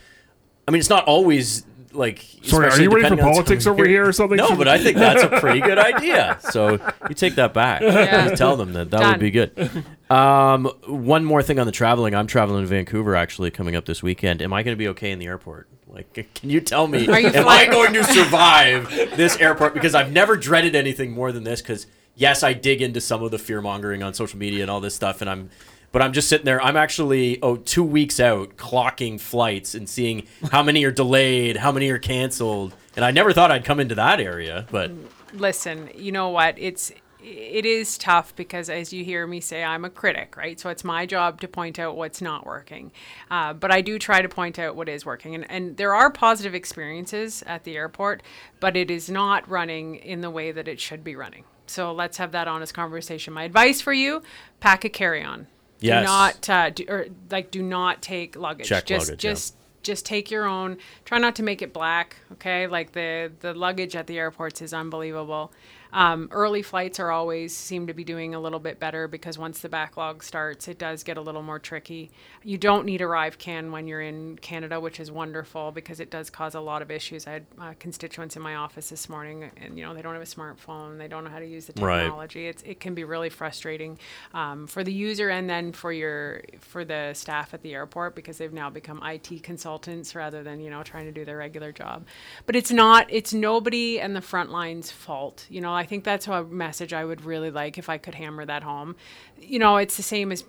I 0.67 0.71
mean, 0.71 0.79
it's 0.81 0.89
not 0.91 1.05
always 1.05 1.67
like. 1.95 2.25
Sorry, 2.43 2.69
are 2.69 2.81
you 2.81 2.91
ready 2.91 3.09
for 3.09 3.17
politics 3.17 3.67
over 3.67 3.87
here 3.87 4.07
or 4.07 4.13
something? 4.13 4.37
No, 4.37 4.57
but 4.57 4.69
I 4.69 4.79
think 4.79 4.97
that's 4.97 5.23
a 5.23 5.29
pretty 5.41 5.61
good 5.61 5.79
idea. 5.95 6.39
So 6.51 6.73
you 7.09 7.15
take 7.15 7.37
that 7.37 7.55
back. 7.55 7.83
Yeah. 7.83 8.31
You 8.31 8.37
tell 8.37 8.57
them 8.57 8.73
that 8.73 8.91
that 8.91 9.01
Done. 9.01 9.11
would 9.13 9.21
be 9.21 9.31
good. 9.31 9.85
Um, 10.11 10.67
one 10.87 11.25
more 11.25 11.43
thing 11.43 11.59
on 11.59 11.67
the 11.67 11.73
traveling. 11.73 12.15
I'm 12.15 12.27
traveling 12.27 12.63
to 12.63 12.67
Vancouver 12.69 13.17
actually 13.17 13.51
coming 13.51 13.77
up 13.77 13.87
this 13.87 14.03
weekend. 14.03 14.43
Am 14.43 14.53
I 14.53 14.63
going 14.63 14.75
to 14.75 14.79
be 14.79 14.89
okay 14.89 15.11
in 15.11 15.19
the 15.19 15.27
airport? 15.27 15.69
Like, 15.87 16.13
can 16.35 16.49
you 16.49 16.61
tell 16.61 16.87
me? 16.89 17.07
Are 17.09 17.21
you 17.21 17.29
am 17.29 17.47
I 17.47 17.67
going 17.67 17.93
to 17.95 18.05
survive 18.05 18.89
this 19.17 19.37
airport? 19.39 19.75
Because 19.75 19.95
I've 19.95 20.11
never 20.11 20.37
dreaded 20.37 20.75
anything 20.75 21.13
more 21.13 21.33
than 21.33 21.45
this. 21.45 21.61
Because 21.61 21.87
yes, 22.15 22.43
I 22.43 22.55
dig 22.55 22.81
into 22.81 23.01
some 23.01 23.23
of 23.23 23.31
the 23.31 23.39
fear 23.39 23.61
mongering 23.61 24.03
on 24.03 24.15
social 24.15 24.39
media 24.39 24.63
and 24.63 24.71
all 24.71 24.81
this 24.81 24.95
stuff, 24.95 25.21
and 25.21 25.29
I'm. 25.29 25.51
But 25.93 26.03
I'm 26.03 26.13
just 26.13 26.29
sitting 26.29 26.47
there. 26.47 26.61
I'm 26.63 26.77
actually 26.77 27.41
oh 27.43 27.57
two 27.57 27.85
weeks 27.85 28.19
out 28.19 28.57
clocking 28.57 29.21
flights 29.21 29.75
and 29.75 29.89
seeing 29.89 30.27
how 30.51 30.63
many 30.63 30.85
are 30.85 30.91
delayed, 30.91 31.59
how 31.59 31.71
many 31.71 31.91
are 31.91 31.99
canceled, 31.99 32.75
and 32.97 33.05
I 33.05 33.11
never 33.11 33.33
thought 33.33 33.51
I'd 33.51 33.65
come 33.65 33.79
into 33.79 33.95
that 33.95 34.19
area. 34.21 34.67
But 34.71 34.91
listen, 35.35 35.91
you 35.95 36.13
know 36.13 36.31
what? 36.31 36.59
It's 36.59 36.93
it 37.23 37.65
is 37.65 37.97
tough 37.99 38.35
because 38.35 38.69
as 38.69 38.93
you 38.93 39.05
hear 39.05 39.27
me 39.27 39.41
say, 39.41 39.63
I'm 39.63 39.85
a 39.85 39.91
critic, 39.91 40.37
right? 40.37 40.59
So 40.59 40.71
it's 40.71 40.83
my 40.83 41.07
job 41.07 41.41
to 41.43 41.49
point 41.49 41.79
out 41.79 41.97
what's 41.97 42.21
not 42.21 42.45
working. 42.45 42.91
Uh, 43.31 43.53
but 43.53 43.71
I 43.71 43.81
do 43.81 43.99
try 43.99 44.23
to 44.23 44.29
point 44.29 44.59
out 44.59 44.75
what 44.75 44.89
is 44.89 45.07
working. 45.07 45.35
And, 45.35 45.49
and 45.51 45.77
there 45.77 45.95
are 45.95 46.11
positive 46.11 46.55
experiences 46.55 47.43
at 47.47 47.65
the 47.65 47.77
airport, 47.77 48.23
but 48.61 48.77
it 48.77 48.91
is 48.91 49.09
not 49.09 49.49
running 49.49 49.97
in 49.97 50.21
the 50.21 50.31
way 50.31 50.51
that 50.53 50.67
it 50.67 50.81
should 50.81 51.05
be 51.05 51.15
running. 51.15 51.45
So 51.67 51.93
let's 51.93 52.17
have 52.19 52.33
that 52.33 52.49
honest 52.49 52.75
conversation. 52.75 53.33
My 53.33 53.45
advice 53.45 53.81
for 53.81 53.93
you 53.93 54.23
pack 54.61 54.85
a 54.85 54.89
carry 54.89 55.23
on. 55.23 55.47
Yes. 55.83 56.03
Do 56.03 56.07
not, 56.07 56.51
uh, 56.51 56.71
do, 56.71 56.85
or 56.89 57.07
like, 57.31 57.51
do 57.51 57.63
not 57.63 58.03
take 58.03 58.37
luggage. 58.37 58.69
Check 58.69 58.87
just, 58.87 59.09
luggage, 59.09 59.25
yeah. 59.25 59.31
just, 59.31 59.57
just 59.83 60.07
take 60.07 60.31
your 60.31 60.47
own. 60.47 60.79
Try 61.05 61.19
not 61.19 61.37
to 61.37 61.43
make 61.43 61.61
it 61.61 61.73
black. 61.73 62.17
Okay, 62.33 62.67
like 62.67 62.93
the 62.93 63.33
the 63.41 63.53
luggage 63.53 63.97
at 63.97 64.07
the 64.07 64.19
airports 64.19 64.63
is 64.63 64.73
unbelievable. 64.73 65.53
Um, 65.93 66.29
early 66.31 66.63
flights 66.63 66.99
are 67.01 67.11
always 67.11 67.55
seem 67.55 67.87
to 67.87 67.95
be 67.95 68.05
doing 68.05 68.35
a 68.35 68.41
little 68.41 68.59
bit 68.59 68.79
better 68.81 69.09
because 69.09 69.39
once 69.39 69.61
the 69.61 69.69
backlog 69.69 70.23
starts, 70.23 70.67
it 70.69 70.79
does 70.79 71.03
get 71.03 71.17
a 71.17 71.21
little 71.21 71.43
more 71.43 71.59
tricky. 71.59 72.11
You 72.43 72.57
don't 72.59 72.87
need 72.87 73.03
Arrive 73.03 73.39
Can 73.39 73.73
when 73.73 73.87
you're 73.87 74.01
in 74.01 74.39
Canada, 74.39 74.81
which 74.81 74.99
is 75.01 75.11
wonderful 75.11 75.71
because 75.71 76.01
it 76.01 76.11
does 76.11 76.31
cause 76.31 76.55
a 76.55 76.61
lot 76.61 76.83
of 76.83 76.91
issues. 76.91 77.27
I 77.27 77.33
had 77.33 77.47
uh, 77.61 77.75
constituents 77.79 78.37
in 78.37 78.43
my 78.43 78.55
office 78.55 78.89
this 78.89 79.09
morning, 79.09 79.51
and 79.59 79.79
you 79.79 79.85
know 79.85 79.93
they 79.95 80.03
don't 80.03 80.15
have 80.15 80.23
a 80.23 80.27
smartphone, 80.27 80.99
they 80.99 81.09
don't 81.09 81.25
know 81.25 81.31
how 81.31 81.39
to 81.39 81.47
use 81.47 81.67
the 81.67 81.73
Right. 81.83 82.03
technology. 82.03 82.47
It's 82.47 82.63
it 82.63 82.81
can 82.81 82.95
be 82.95 83.05
really 83.05 83.29
frustrating 83.31 83.99
um, 84.35 84.67
for 84.67 84.83
the 84.85 84.93
user 84.93 85.29
and 85.29 85.49
then 85.49 85.73
for 85.73 85.93
your 85.93 86.43
for 86.61 86.85
the 86.85 87.13
staff 87.15 87.53
at 87.55 87.63
the 87.63 87.75
airport 87.75 88.15
because 88.15 88.39
they've 88.39 88.53
now 88.53 88.71
become 88.71 89.03
IT 89.05 89.43
consultants 89.43 90.15
rather 90.15 90.43
than 90.43 90.61
you 90.61 90.71
know 90.71 90.83
trying 90.83 91.05
to 91.07 91.13
do 91.13 91.25
their 91.25 91.37
regular 91.37 91.73
job. 91.73 92.07
But 92.47 92.57
it's 92.57 92.71
not 92.71 93.07
it's 93.11 93.33
nobody 93.35 94.01
and 94.01 94.17
the 94.17 94.21
front 94.23 94.51
line's 94.51 94.91
fault. 94.91 95.47
You 95.51 95.61
know, 95.61 95.73
I 95.73 95.82
think 95.85 96.05
that's 96.05 96.27
a 96.29 96.45
message 96.45 96.93
I 96.93 97.05
would 97.05 97.25
really 97.25 97.51
like 97.51 97.79
if 97.79 97.89
I 97.89 97.99
could 97.99 98.15
hammer 98.15 98.45
that 98.45 98.63
home. 98.63 98.97
You 99.41 99.59
know, 99.59 99.77
it's 99.77 99.97
the 99.97 100.03
same 100.03 100.33
as 100.33 100.45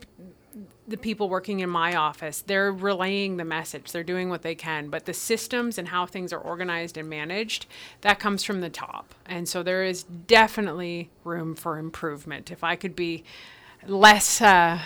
the 0.87 0.97
people 0.97 1.29
working 1.29 1.61
in 1.61 1.69
my 1.69 1.95
office. 1.95 2.41
They're 2.41 2.71
relaying 2.71 3.37
the 3.37 3.45
message. 3.45 3.91
They're 3.91 4.03
doing 4.03 4.29
what 4.29 4.41
they 4.41 4.55
can 4.55 4.89
but 4.89 5.05
the 5.05 5.13
systems 5.13 5.77
and 5.77 5.87
how 5.87 6.05
things 6.05 6.33
are 6.33 6.39
organized 6.39 6.97
and 6.97 7.09
managed 7.09 7.65
that 8.01 8.19
comes 8.19 8.43
from 8.43 8.61
the 8.61 8.69
top. 8.69 9.15
And 9.25 9.47
so 9.47 9.63
there 9.63 9.83
is 9.83 10.03
definitely 10.03 11.09
room 11.23 11.55
for 11.55 11.77
improvement. 11.77 12.51
If 12.51 12.63
i 12.63 12.75
could 12.75 12.95
be 12.95 13.23
less 13.87 14.41
uh, 14.41 14.79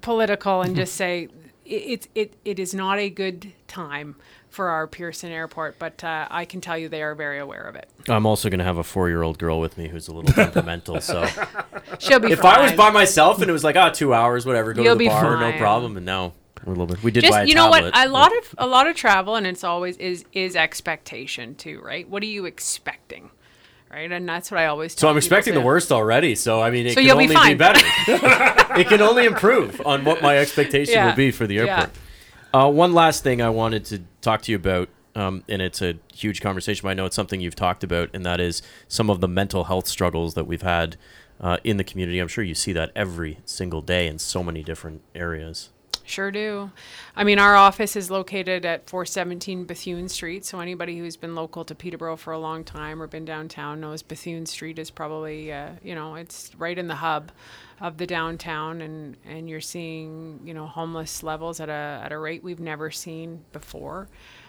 political 0.00 0.62
and 0.62 0.76
just 0.76 0.94
say 1.02 1.28
it, 1.64 1.72
it, 1.74 2.08
it, 2.14 2.34
it 2.44 2.58
is 2.58 2.74
not 2.74 2.98
a 2.98 3.10
good 3.10 3.52
time 3.68 4.16
for 4.50 4.68
our 4.68 4.86
pearson 4.86 5.30
airport 5.32 5.78
but 5.78 6.02
uh, 6.04 6.26
i 6.30 6.44
can 6.44 6.60
tell 6.60 6.76
you 6.76 6.88
they 6.88 7.02
are 7.02 7.14
very 7.14 7.38
aware 7.38 7.62
of 7.62 7.74
it 7.76 7.88
I'm 8.08 8.26
also 8.26 8.48
going 8.48 8.58
to 8.58 8.64
have 8.64 8.78
a 8.78 8.84
four 8.84 9.08
year 9.08 9.22
old 9.22 9.38
girl 9.38 9.60
with 9.60 9.76
me 9.78 9.88
who's 9.88 10.08
a 10.08 10.12
little 10.14 10.32
temperamental. 10.32 11.00
So 11.02 11.26
she'll 11.98 12.18
be 12.18 12.32
if 12.32 12.42
I 12.44 12.62
was 12.62 12.72
by 12.72 12.90
myself 12.90 13.40
and 13.42 13.48
it 13.50 13.52
was 13.52 13.62
like, 13.62 13.76
ah, 13.76 13.90
two 13.90 14.14
hours, 14.14 14.46
whatever, 14.46 14.72
go 14.72 14.82
You'll 14.82 14.94
to 14.94 14.98
the 14.98 15.04
be 15.04 15.08
bar, 15.08 15.38
no 15.38 15.56
problem. 15.58 15.98
And 15.98 16.06
now 16.06 16.32
we're 16.64 16.72
a 16.72 16.76
little 16.76 16.86
bit. 16.86 17.02
We 17.04 17.10
did 17.10 17.22
buy 17.24 17.28
a 17.28 17.30
just 17.42 17.48
you 17.50 17.54
know 17.54 17.68
what 17.68 17.92
tablet, 17.92 18.06
a 18.06 18.08
lot 18.08 18.32
of 18.36 18.54
a 18.58 18.66
lot 18.66 18.86
of 18.88 18.96
travel 18.96 19.36
and 19.36 19.46
it's 19.46 19.62
always 19.62 19.96
is 19.98 20.24
is 20.32 20.56
expectation 20.56 21.54
too 21.56 21.80
right 21.84 22.08
what 22.08 22.22
are 22.22 22.26
you 22.26 22.46
expecting 22.46 23.30
right 23.92 24.10
and 24.10 24.26
that's 24.28 24.50
what 24.50 24.58
i 24.58 24.66
always 24.66 24.98
So 24.98 25.08
I'm 25.08 25.18
expecting 25.18 25.52
the 25.54 25.60
worst 25.60 25.92
already. 25.92 26.34
So 26.34 26.62
I 26.62 26.70
mean, 26.70 26.86
it 26.86 26.90
So 26.90 26.94
can 26.96 27.04
you'll 27.06 27.18
be 27.18 27.24
only 27.24 27.34
fine. 27.36 27.56
better. 27.58 27.80
it 28.80 28.88
can 28.88 29.02
only 29.02 29.26
improve 29.26 29.80
on 29.84 30.04
what 30.06 30.22
my 30.22 30.38
expectation 30.38 30.94
Yeah. 30.94 31.06
will 31.10 31.16
be 31.16 31.30
for 31.30 31.46
the 31.46 31.54
Yeah. 31.56 31.86
Uh, 32.52 32.70
one 32.70 32.92
last 32.92 33.22
thing 33.22 33.40
I 33.40 33.50
wanted 33.50 33.84
to 33.86 34.02
talk 34.22 34.42
to 34.42 34.52
you 34.52 34.56
about, 34.56 34.88
um, 35.14 35.44
and 35.48 35.62
it's 35.62 35.80
a 35.80 35.98
huge 36.12 36.40
conversation. 36.40 36.82
But 36.82 36.90
I 36.90 36.94
know 36.94 37.06
it's 37.06 37.14
something 37.14 37.40
you've 37.40 37.54
talked 37.54 37.84
about, 37.84 38.10
and 38.12 38.26
that 38.26 38.40
is 38.40 38.60
some 38.88 39.08
of 39.08 39.20
the 39.20 39.28
mental 39.28 39.64
health 39.64 39.86
struggles 39.86 40.34
that 40.34 40.46
we've 40.46 40.62
had 40.62 40.96
uh, 41.40 41.58
in 41.62 41.76
the 41.76 41.84
community. 41.84 42.18
I'm 42.18 42.28
sure 42.28 42.42
you 42.42 42.56
see 42.56 42.72
that 42.72 42.90
every 42.96 43.38
single 43.44 43.82
day 43.82 44.08
in 44.08 44.18
so 44.18 44.42
many 44.42 44.64
different 44.64 45.02
areas. 45.14 45.70
Sure 46.10 46.32
do. 46.32 46.72
I 47.14 47.22
mean, 47.22 47.38
our 47.38 47.54
office 47.54 47.94
is 47.94 48.10
located 48.10 48.66
at 48.66 48.90
417 48.90 49.64
Bethune 49.64 50.08
Street. 50.08 50.44
So 50.44 50.58
anybody 50.58 50.98
who's 50.98 51.16
been 51.16 51.36
local 51.36 51.64
to 51.64 51.74
Peterborough 51.74 52.16
for 52.16 52.32
a 52.32 52.38
long 52.38 52.64
time 52.64 53.00
or 53.00 53.06
been 53.06 53.24
downtown 53.24 53.80
knows 53.80 54.02
Bethune 54.02 54.44
Street 54.44 54.80
is 54.80 54.90
probably, 54.90 55.52
uh, 55.52 55.70
you 55.84 55.94
know, 55.94 56.16
it's 56.16 56.50
right 56.56 56.76
in 56.76 56.88
the 56.88 56.96
hub 56.96 57.30
of 57.80 57.96
the 57.96 58.06
downtown, 58.06 58.80
and 58.82 59.16
and 59.24 59.48
you're 59.48 59.60
seeing, 59.60 60.40
you 60.44 60.52
know, 60.52 60.66
homeless 60.66 61.22
levels 61.22 61.60
at 61.60 61.68
a 61.68 62.02
at 62.04 62.10
a 62.10 62.18
rate 62.18 62.42
we've 62.42 62.60
never 62.60 62.90
seen 62.90 63.44
before. 63.52 64.08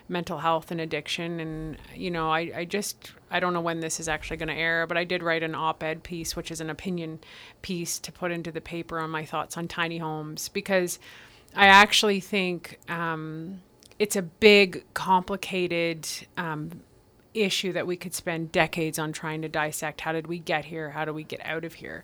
Mental 0.10 0.40
health 0.40 0.72
and 0.72 0.82
addiction, 0.82 1.40
and 1.40 1.78
you 1.96 2.10
know, 2.10 2.32
I, 2.32 2.52
I 2.56 2.66
just 2.66 3.12
I 3.30 3.40
don't 3.40 3.54
know 3.54 3.62
when 3.62 3.80
this 3.82 4.00
is 4.00 4.10
actually 4.10 4.38
going 4.38 4.50
to 4.50 4.56
air, 4.56 4.88
but 4.88 4.98
I 4.98 5.04
did 5.04 5.22
write 5.22 5.44
an 5.44 5.54
op-ed 5.54 6.04
piece, 6.04 6.36
which 6.36 6.50
is 6.50 6.60
an 6.60 6.72
opinion 6.72 7.20
piece 7.62 8.00
to 8.00 8.12
put 8.12 8.32
into 8.32 8.52
the 8.52 8.62
paper 8.62 9.00
on 9.00 9.12
my 9.12 9.26
thoughts 9.26 9.58
on 9.58 9.68
tiny 9.68 10.00
homes 10.00 10.50
because. 10.50 10.98
I 11.56 11.68
actually 11.68 12.20
think 12.20 12.80
um, 12.90 13.62
it's 14.00 14.16
a 14.16 14.22
big, 14.22 14.84
complicated 14.94 16.08
um, 16.38 16.82
issue 17.34 17.72
that 17.74 17.88
we 17.88 17.96
could 17.96 18.14
spend 18.14 18.52
decades 18.52 19.00
on 19.00 19.12
trying 19.12 19.42
to 19.42 19.50
dissect. 19.50 20.02
How 20.02 20.12
did 20.12 20.28
we 20.28 20.40
get 20.40 20.66
here? 20.66 20.90
How 20.90 21.06
do 21.06 21.14
we 21.14 21.24
get 21.24 21.40
out 21.46 21.64
of 21.64 21.74
here? 21.76 22.04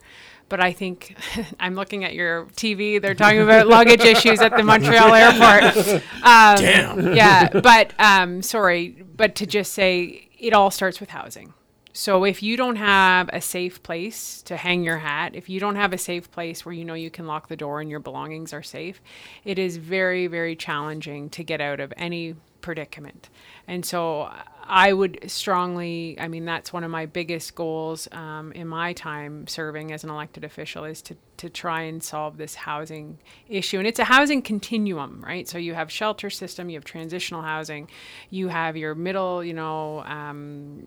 But 0.50 0.62
I 0.62 0.72
think 0.74 1.16
I'm 1.60 1.76
looking 1.76 2.04
at 2.04 2.14
your 2.14 2.46
TV. 2.56 3.02
They're 3.02 3.16
talking 3.16 3.42
about 3.42 3.68
luggage 3.68 4.02
issues 4.02 4.40
at 4.42 4.56
the 4.56 4.64
Montreal 4.64 5.14
airport. 5.14 6.04
Um, 6.24 6.58
Damn. 6.58 7.16
yeah, 7.16 7.50
but 7.50 7.94
um, 8.00 8.42
sorry, 8.42 8.90
but 9.16 9.36
to 9.36 9.46
just 9.46 9.74
say 9.74 10.30
it 10.38 10.54
all 10.54 10.72
starts 10.72 11.00
with 11.00 11.10
housing. 11.10 11.54
So 11.98 12.26
if 12.26 12.44
you 12.44 12.58
don't 12.58 12.76
have 12.76 13.28
a 13.34 13.42
safe 13.42 13.82
place 13.82 14.44
to 14.44 14.56
hang 14.56 14.84
your 14.84 15.00
hat, 15.00 15.34
if 15.34 15.50
you 15.50 15.60
don't 15.60 15.78
have 15.78 15.94
a 15.94 15.98
safe 15.98 16.30
place 16.30 16.64
where 16.64 16.72
you 16.72 16.86
know 16.86 16.94
you 16.94 17.10
can 17.10 17.26
lock 17.26 17.48
the 17.48 17.56
door 17.56 17.82
and 17.82 17.90
your 17.90 18.00
belongings 18.00 18.54
are 18.54 18.62
safe, 18.62 19.02
it 19.44 19.58
is 19.58 19.78
very, 19.78 20.28
very 20.28 20.56
challenging 20.56 21.28
to 21.32 21.44
get 21.44 21.60
out 21.60 21.80
of 21.80 21.92
any 21.98 22.36
predicament. 22.62 23.30
And 23.68 23.84
so 23.84 24.32
I 24.64 24.94
would 24.94 25.32
strongly, 25.32 26.16
I 26.20 26.28
mean, 26.28 26.46
that's 26.46 26.72
one 26.72 26.84
of 26.84 26.92
my 26.92 27.08
biggest 27.08 27.56
goals 27.56 28.08
um, 28.12 28.52
in 28.52 28.68
my 28.68 28.94
time 28.94 29.48
serving 29.48 29.92
as 29.92 30.04
an 30.04 30.12
elected 30.12 30.44
official 30.44 30.86
is 30.86 31.02
to, 31.02 31.16
to 31.38 31.50
try 31.50 31.82
and 31.82 32.04
solve 32.04 32.38
this 32.38 32.54
housing 32.54 33.18
issue. 33.50 33.80
And 33.80 33.88
it's 33.88 33.98
a 33.98 34.04
housing 34.04 34.44
continuum, 34.44 35.24
right? 35.26 35.48
So 35.48 35.58
you 35.58 35.74
have 35.74 35.92
shelter 35.92 36.30
system, 36.30 36.70
you 36.70 36.78
have 36.78 36.86
transitional 36.86 37.42
housing, 37.42 37.90
you 38.30 38.50
have 38.50 38.78
your 38.78 38.94
middle, 38.94 39.44
you 39.44 39.56
know, 39.56 40.02
um, 40.02 40.84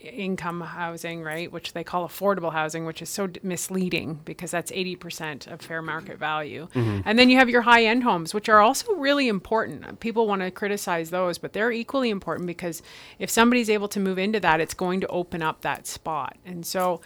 income 0.00 0.60
housing, 0.60 1.22
right, 1.22 1.50
which 1.52 1.72
they 1.72 1.84
call 1.84 2.08
affordable 2.08 2.52
housing, 2.52 2.86
which 2.86 3.02
is 3.02 3.08
so 3.08 3.26
d- 3.26 3.40
misleading 3.42 4.20
because 4.24 4.50
that's 4.50 4.70
80% 4.70 5.46
of 5.52 5.60
fair 5.60 5.82
market 5.82 6.18
value. 6.18 6.68
Mm-hmm. 6.74 7.00
And 7.04 7.18
then 7.18 7.28
you 7.30 7.36
have 7.36 7.50
your 7.50 7.62
high 7.62 7.84
end 7.84 8.02
homes, 8.02 8.32
which 8.32 8.48
are 8.48 8.60
also 8.60 8.94
really 8.94 9.28
important. 9.28 10.00
People 10.00 10.26
want 10.26 10.42
to 10.42 10.50
criticize 10.50 11.10
those, 11.10 11.38
but 11.38 11.52
they're 11.52 11.72
equally 11.72 12.10
important 12.10 12.46
because 12.46 12.82
if 13.18 13.30
somebody's 13.30 13.70
able 13.70 13.88
to 13.88 14.00
move 14.00 14.18
into 14.18 14.40
that, 14.40 14.60
it's 14.60 14.74
going 14.74 15.00
to 15.00 15.06
open 15.08 15.42
up 15.42 15.60
that 15.60 15.86
spot. 15.86 16.36
And 16.44 16.64
so 16.64 17.00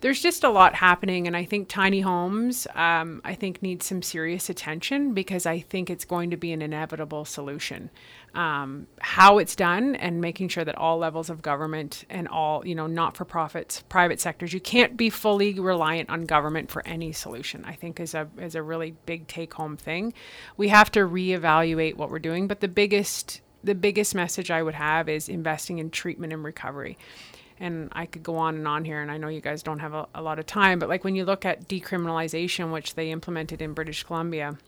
there's 0.00 0.20
just 0.20 0.44
a 0.44 0.48
lot 0.48 0.74
happening 0.74 1.26
and 1.26 1.36
i 1.36 1.44
think 1.44 1.68
tiny 1.68 2.00
homes 2.00 2.66
um, 2.74 3.20
i 3.24 3.34
think 3.34 3.62
need 3.62 3.82
some 3.82 4.02
serious 4.02 4.48
attention 4.48 5.14
because 5.14 5.46
i 5.46 5.58
think 5.58 5.90
it's 5.90 6.04
going 6.04 6.30
to 6.30 6.36
be 6.36 6.52
an 6.52 6.62
inevitable 6.62 7.24
solution. 7.24 7.90
Um, 8.34 8.86
how 9.00 9.38
it's 9.38 9.56
done 9.56 9.96
and 9.96 10.20
making 10.20 10.48
sure 10.48 10.64
that 10.64 10.76
all 10.76 10.98
levels 10.98 11.30
of 11.30 11.40
government 11.40 12.04
and 12.10 12.28
all 12.28 12.64
you 12.64 12.74
know 12.74 12.86
not 12.86 13.16
for 13.16 13.24
profits 13.24 13.82
private 13.88 14.20
sectors 14.20 14.52
you 14.52 14.60
can't 14.60 14.96
be 14.96 15.08
fully 15.08 15.58
reliant 15.58 16.10
on 16.10 16.24
government 16.24 16.70
for 16.70 16.86
any 16.86 17.10
solution 17.12 17.64
i 17.64 17.72
think 17.72 17.98
is 17.98 18.14
a 18.14 18.28
is 18.38 18.54
a 18.54 18.62
really 18.62 18.94
big 19.06 19.26
take 19.28 19.54
home 19.54 19.76
thing. 19.76 20.12
We 20.56 20.68
have 20.68 20.92
to 20.92 21.00
reevaluate 21.00 21.96
what 21.96 22.10
we're 22.10 22.18
doing 22.18 22.46
but 22.46 22.60
the 22.60 22.68
biggest 22.68 23.40
the 23.64 23.74
biggest 23.74 24.14
message 24.14 24.50
i 24.50 24.62
would 24.62 24.74
have 24.74 25.08
is 25.08 25.28
investing 25.28 25.78
in 25.78 25.90
treatment 25.90 26.32
and 26.32 26.44
recovery 26.44 26.98
and 27.60 27.88
I 27.92 28.06
could 28.06 28.22
go 28.22 28.36
on 28.36 28.56
and 28.56 28.68
on 28.68 28.84
here, 28.84 29.00
and 29.00 29.10
I 29.10 29.16
know 29.16 29.28
you 29.28 29.40
guys 29.40 29.62
don't 29.62 29.80
have 29.80 29.94
a, 29.94 30.06
a 30.14 30.22
lot 30.22 30.38
of 30.38 30.46
time, 30.46 30.78
but 30.78 30.88
like 30.88 31.04
when 31.04 31.16
you 31.16 31.24
look 31.24 31.44
at 31.44 31.68
decriminalization, 31.68 32.72
which 32.72 32.94
they 32.94 33.10
implemented 33.10 33.62
in 33.62 33.72
British 33.72 34.02
Columbia, 34.04 34.58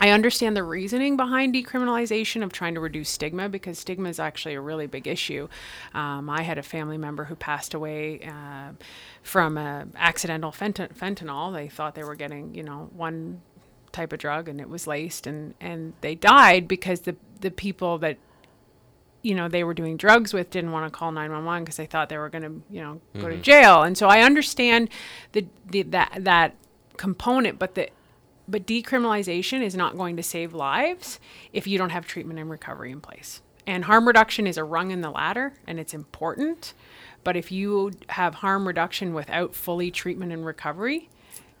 I 0.00 0.10
understand 0.10 0.56
the 0.56 0.64
reasoning 0.64 1.16
behind 1.16 1.54
decriminalization 1.54 2.42
of 2.42 2.52
trying 2.52 2.74
to 2.74 2.80
reduce 2.80 3.08
stigma 3.08 3.48
because 3.48 3.78
stigma 3.78 4.08
is 4.08 4.18
actually 4.18 4.54
a 4.54 4.60
really 4.60 4.86
big 4.86 5.06
issue. 5.06 5.48
Um, 5.92 6.28
I 6.28 6.42
had 6.42 6.58
a 6.58 6.62
family 6.62 6.98
member 6.98 7.24
who 7.24 7.36
passed 7.36 7.74
away 7.74 8.20
uh, 8.26 8.72
from 9.22 9.56
uh, 9.56 9.84
accidental 9.94 10.50
fent- 10.50 10.98
fentanyl. 10.98 11.52
They 11.54 11.68
thought 11.68 11.94
they 11.94 12.02
were 12.02 12.16
getting, 12.16 12.54
you 12.54 12.64
know, 12.64 12.90
one 12.92 13.40
type 13.92 14.12
of 14.12 14.18
drug 14.18 14.48
and 14.48 14.60
it 14.60 14.68
was 14.68 14.86
laced, 14.86 15.26
and 15.26 15.54
and 15.60 15.92
they 16.00 16.16
died 16.16 16.66
because 16.66 17.02
the 17.02 17.16
the 17.40 17.52
people 17.52 17.98
that 17.98 18.18
you 19.24 19.34
know 19.34 19.48
they 19.48 19.64
were 19.64 19.74
doing 19.74 19.96
drugs 19.96 20.32
with 20.32 20.50
didn't 20.50 20.70
want 20.70 20.90
to 20.90 20.96
call 20.96 21.10
911 21.10 21.64
because 21.64 21.76
they 21.76 21.86
thought 21.86 22.08
they 22.08 22.18
were 22.18 22.28
going 22.28 22.42
to 22.42 22.62
you 22.70 22.80
know 22.80 23.00
go 23.14 23.28
to 23.28 23.34
mm-hmm. 23.34 23.42
jail. 23.42 23.82
And 23.82 23.96
so 23.96 24.08
i 24.08 24.20
understand 24.20 24.90
the, 25.32 25.46
the 25.66 25.82
that 25.82 26.18
that 26.20 26.54
component 26.96 27.58
but 27.58 27.74
the 27.74 27.88
but 28.46 28.66
decriminalization 28.66 29.62
is 29.62 29.74
not 29.74 29.96
going 29.96 30.16
to 30.16 30.22
save 30.22 30.52
lives 30.52 31.18
if 31.52 31.66
you 31.66 31.78
don't 31.78 31.90
have 31.90 32.06
treatment 32.06 32.38
and 32.38 32.50
recovery 32.50 32.92
in 32.92 33.00
place. 33.00 33.40
And 33.66 33.86
harm 33.86 34.06
reduction 34.06 34.46
is 34.46 34.58
a 34.58 34.64
rung 34.64 34.90
in 34.90 35.00
the 35.00 35.10
ladder 35.10 35.54
and 35.66 35.80
it's 35.80 35.94
important 35.94 36.74
but 37.24 37.36
if 37.36 37.50
you 37.50 37.92
have 38.10 38.36
harm 38.36 38.66
reduction 38.66 39.14
without 39.14 39.54
fully 39.54 39.90
treatment 39.90 40.30
and 40.30 40.44
recovery 40.44 41.08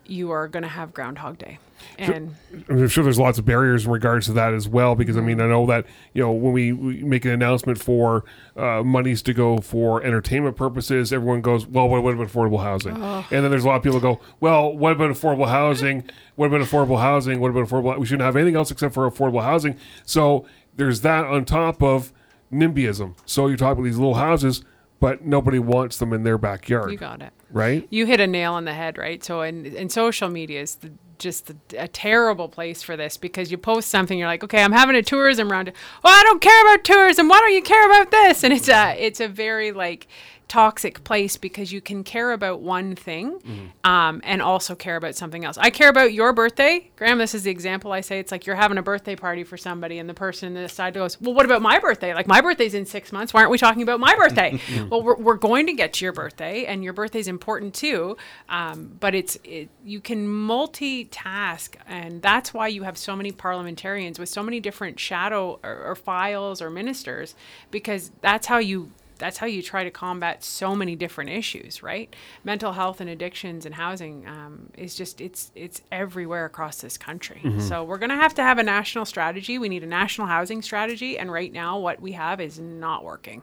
you 0.06 0.30
are 0.30 0.48
going 0.48 0.62
to 0.62 0.68
have 0.68 0.92
groundhog 0.92 1.38
day 1.38 1.58
and 1.98 2.34
I'm 2.68 2.88
sure 2.88 3.04
there's 3.04 3.18
lots 3.18 3.38
of 3.38 3.44
barriers 3.44 3.84
in 3.84 3.90
regards 3.90 4.26
to 4.26 4.32
that 4.34 4.54
as 4.54 4.68
well. 4.68 4.94
Because 4.94 5.16
I 5.16 5.20
mean, 5.20 5.40
I 5.40 5.46
know 5.46 5.66
that 5.66 5.86
you 6.12 6.22
know 6.22 6.32
when 6.32 6.52
we, 6.52 6.72
we 6.72 7.02
make 7.02 7.24
an 7.24 7.30
announcement 7.30 7.78
for 7.78 8.24
uh, 8.56 8.82
monies 8.82 9.22
to 9.22 9.34
go 9.34 9.58
for 9.58 10.02
entertainment 10.02 10.56
purposes, 10.56 11.12
everyone 11.12 11.40
goes, 11.40 11.66
"Well, 11.66 11.88
what, 11.88 12.02
what 12.02 12.14
about 12.14 12.28
affordable 12.28 12.62
housing?" 12.62 12.96
And 13.30 13.44
then 13.44 13.50
there's 13.50 13.64
a 13.64 13.68
lot 13.68 13.76
of 13.76 13.82
people 13.82 14.00
go, 14.00 14.20
"Well, 14.40 14.76
what 14.76 14.92
about 14.92 15.10
affordable 15.10 15.48
housing? 15.48 16.08
What 16.36 16.46
about 16.46 16.60
affordable 16.60 17.00
housing? 17.00 17.40
What 17.40 17.50
about 17.50 17.68
affordable? 17.68 17.98
We 17.98 18.06
shouldn't 18.06 18.22
have 18.22 18.36
anything 18.36 18.56
else 18.56 18.70
except 18.70 18.94
for 18.94 19.10
affordable 19.10 19.42
housing." 19.42 19.76
So 20.04 20.46
there's 20.76 21.02
that 21.02 21.24
on 21.26 21.44
top 21.44 21.82
of 21.82 22.12
NIMBYism. 22.52 23.14
So 23.26 23.46
you're 23.46 23.56
talking 23.56 23.72
about 23.80 23.84
these 23.84 23.98
little 23.98 24.14
houses, 24.14 24.64
but 25.00 25.24
nobody 25.24 25.58
wants 25.58 25.98
them 25.98 26.12
in 26.12 26.22
their 26.22 26.38
backyard, 26.38 26.90
you 26.90 26.96
got 26.96 27.22
it 27.22 27.32
right? 27.50 27.86
you 27.90 28.06
hit 28.06 28.20
a 28.20 28.26
nail 28.26 28.54
on 28.54 28.64
the 28.64 28.74
head, 28.74 28.98
right? 28.98 29.22
So, 29.24 29.42
in, 29.42 29.64
in 29.64 29.88
social 29.88 30.28
media 30.28 30.60
is 30.60 30.76
the, 30.76 30.92
just 31.18 31.46
the, 31.46 31.56
a 31.78 31.88
terrible 31.88 32.48
place 32.48 32.82
for 32.82 32.96
this 32.96 33.16
because 33.16 33.50
you 33.50 33.56
post 33.58 33.88
something, 33.88 34.18
you're 34.18 34.28
like, 34.28 34.44
okay, 34.44 34.62
I'm 34.62 34.72
having 34.72 34.96
a 34.96 35.02
tourism 35.02 35.50
round. 35.50 35.72
Well, 36.02 36.12
I 36.12 36.22
don't 36.24 36.40
care 36.40 36.62
about 36.62 36.84
tourism. 36.84 37.28
Why 37.28 37.38
don't 37.40 37.54
you 37.54 37.62
care 37.62 37.86
about 37.86 38.10
this? 38.10 38.44
And 38.44 38.52
it's 38.52 38.68
a 38.68 38.94
it's 38.98 39.20
a 39.20 39.28
very 39.28 39.72
like 39.72 40.06
toxic 40.48 41.02
place 41.04 41.36
because 41.36 41.72
you 41.72 41.80
can 41.80 42.04
care 42.04 42.32
about 42.32 42.60
one 42.60 42.94
thing 42.94 43.72
um, 43.82 44.20
and 44.24 44.42
also 44.42 44.74
care 44.74 44.96
about 44.96 45.14
something 45.14 45.44
else. 45.44 45.56
I 45.58 45.70
care 45.70 45.88
about 45.88 46.12
your 46.12 46.32
birthday. 46.32 46.90
Graham, 46.96 47.18
this 47.18 47.34
is 47.34 47.44
the 47.44 47.50
example 47.50 47.92
I 47.92 48.02
say. 48.02 48.18
It's 48.18 48.30
like 48.30 48.46
you're 48.46 48.56
having 48.56 48.78
a 48.78 48.82
birthday 48.82 49.16
party 49.16 49.42
for 49.44 49.56
somebody, 49.56 49.98
and 49.98 50.08
the 50.08 50.14
person 50.14 50.48
on 50.56 50.62
the 50.62 50.68
side 50.68 50.94
goes, 50.94 51.20
Well, 51.20 51.34
what 51.34 51.46
about 51.46 51.62
my 51.62 51.78
birthday? 51.78 52.14
Like, 52.14 52.26
my 52.26 52.40
birthday's 52.40 52.74
in 52.74 52.86
six 52.86 53.12
months. 53.12 53.32
Why 53.32 53.40
aren't 53.40 53.50
we 53.50 53.58
talking 53.58 53.82
about 53.82 54.00
my 54.00 54.14
birthday? 54.14 54.60
well, 54.90 55.02
we're, 55.02 55.16
we're 55.16 55.36
going 55.36 55.66
to 55.66 55.72
get 55.72 55.94
to 55.94 56.04
your 56.04 56.12
birthday, 56.12 56.66
and 56.66 56.84
your 56.84 56.92
birthday's 56.92 57.28
important 57.28 57.74
too. 57.74 58.16
Um, 58.48 58.96
but 59.00 59.14
it's, 59.14 59.38
it, 59.44 59.70
you 59.84 60.00
can 60.00 60.26
multitask, 60.26 61.74
and 61.88 62.20
that's 62.22 62.52
why 62.52 62.68
you 62.68 62.82
have 62.82 62.98
so 62.98 63.16
many 63.16 63.32
parliamentarians 63.32 64.18
with 64.18 64.28
so 64.28 64.42
many 64.42 64.60
different 64.60 65.00
shadow 65.00 65.58
or, 65.62 65.84
or 65.84 65.94
files 65.94 66.60
or 66.60 66.70
ministers, 66.70 67.34
because 67.70 68.10
that's 68.20 68.46
how 68.46 68.58
you 68.58 68.90
that's 69.18 69.38
how 69.38 69.46
you 69.46 69.62
try 69.62 69.84
to 69.84 69.90
combat 69.90 70.42
so 70.42 70.74
many 70.74 70.96
different 70.96 71.30
issues 71.30 71.82
right? 71.82 72.14
Mental 72.42 72.72
health 72.72 73.00
and 73.00 73.10
addictions 73.10 73.66
and 73.66 73.74
housing 73.74 74.26
um, 74.26 74.70
is 74.76 74.94
just 74.94 75.20
it's 75.20 75.52
it's 75.54 75.82
everywhere 75.92 76.44
across 76.44 76.80
this 76.80 76.96
country. 76.98 77.40
So 77.60 77.84
we're 77.84 77.98
going 77.98 78.10
to 78.10 78.16
have 78.16 78.34
to 78.34 78.42
have 78.42 78.58
a 78.58 78.62
national 78.62 79.04
strategy. 79.04 79.58
We 79.58 79.68
need 79.68 79.82
a 79.84 79.86
national 79.86 80.26
housing 80.26 80.62
strategy 80.62 81.18
and 81.18 81.30
right 81.30 81.52
now 81.52 81.78
what 81.78 82.00
we 82.00 82.12
have 82.12 82.40
is 82.40 82.58
not 82.58 83.04
working. 83.04 83.42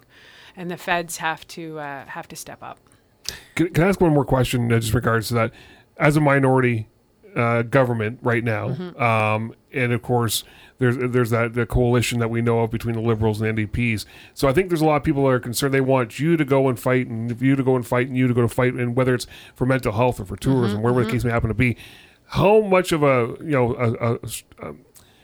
And 0.56 0.70
the 0.70 0.78
feds 0.78 1.18
have 1.18 1.48
to 1.50 1.80
uh, 1.80 2.06
have 2.06 2.28
to 2.30 2.36
step 2.36 2.62
up. 2.62 2.80
Can, 3.56 3.74
can 3.74 3.84
I 3.84 3.90
ask 3.90 4.02
one 4.02 4.14
more 4.14 4.26
question 4.26 4.72
uh, 4.72 4.80
just 4.80 4.94
regards 4.94 5.30
to 5.30 5.34
that? 5.36 5.52
As 5.98 6.18
a 6.18 6.22
minority 6.22 6.88
uh, 7.36 7.62
government 7.64 8.20
right 8.22 8.44
now, 8.44 8.70
Mm-hmm. 8.70 9.02
um, 9.02 9.54
and 9.74 9.94
of 9.94 10.02
course 10.02 10.44
there's 10.80 10.98
there's 10.98 11.30
that 11.30 11.54
the 11.54 11.66
coalition 11.66 12.20
that 12.20 12.30
we 12.30 12.42
know 12.42 12.60
of 12.62 12.72
between 12.72 12.96
the 12.96 13.02
Liberals 13.02 13.40
and 13.42 13.58
the 13.58 13.66
NDPs. 13.68 14.06
So 14.34 14.48
I 14.48 14.54
think 14.54 14.70
there's 14.70 14.82
a 14.82 14.86
lot 14.86 14.96
of 14.98 15.04
people 15.04 15.24
that 15.24 15.30
are 15.30 15.40
concerned. 15.40 15.74
They 15.74 15.82
want 15.82 16.20
you 16.20 16.36
to 16.38 16.44
go 16.46 16.68
and 16.70 16.80
fight, 16.80 17.08
and 17.08 17.40
you 17.42 17.56
to 17.56 17.64
go 17.64 17.76
and 17.76 17.86
fight, 17.88 18.08
and 18.08 18.18
you 18.18 18.28
to 18.28 18.34
go 18.34 18.42
to 18.42 18.48
fight, 18.48 18.74
and 18.74 18.96
whether 18.96 19.14
it's 19.14 19.28
for 19.56 19.66
mental 19.66 19.92
health 19.94 20.20
or 20.20 20.26
for 20.26 20.36
tourism, 20.36 20.78
Mm-hmm, 20.78 20.84
wherever 20.84 21.06
the 21.06 21.12
case 21.12 21.24
may 21.24 21.32
happen 21.32 21.50
to 21.50 21.54
be. 21.54 21.78
How 22.26 22.62
much 22.62 22.92
of 22.92 23.04
a 23.04 23.36
you 23.40 23.52
know 23.52 23.76
a, 23.76 24.14
a, 24.14 24.20
a 24.70 24.76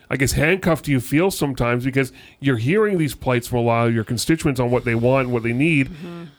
I 0.10 0.16
guess 0.16 0.32
handcuffed 0.34 0.86
do 0.86 0.92
you 0.92 1.02
feel 1.02 1.32
sometimes 1.32 1.84
because 1.84 2.14
you're 2.40 2.58
hearing 2.58 2.98
these 2.98 3.14
plights 3.16 3.48
from 3.48 3.60
a 3.60 3.62
lot 3.64 3.88
of 3.90 3.94
your 3.96 4.04
constituents 4.06 4.60
on 4.60 4.72
what 4.72 4.86
they 4.86 4.96
want, 4.96 5.26
and 5.26 5.34
what 5.34 5.44
they 5.44 5.54
need, 5.54 5.90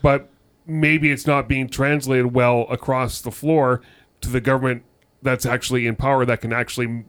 but 0.03 0.31
maybe 0.67 1.11
it's 1.11 1.27
not 1.27 1.49
being 1.49 1.69
translated 1.69 2.33
well 2.35 2.67
across 2.71 3.21
the 3.21 3.31
floor 3.31 3.81
to 4.21 4.29
the 4.31 4.41
government 4.41 4.83
that's 5.23 5.47
actually 5.47 5.87
in 5.87 5.97
power 5.97 6.25
that 6.25 6.41
can 6.41 6.53
actually 6.53 7.05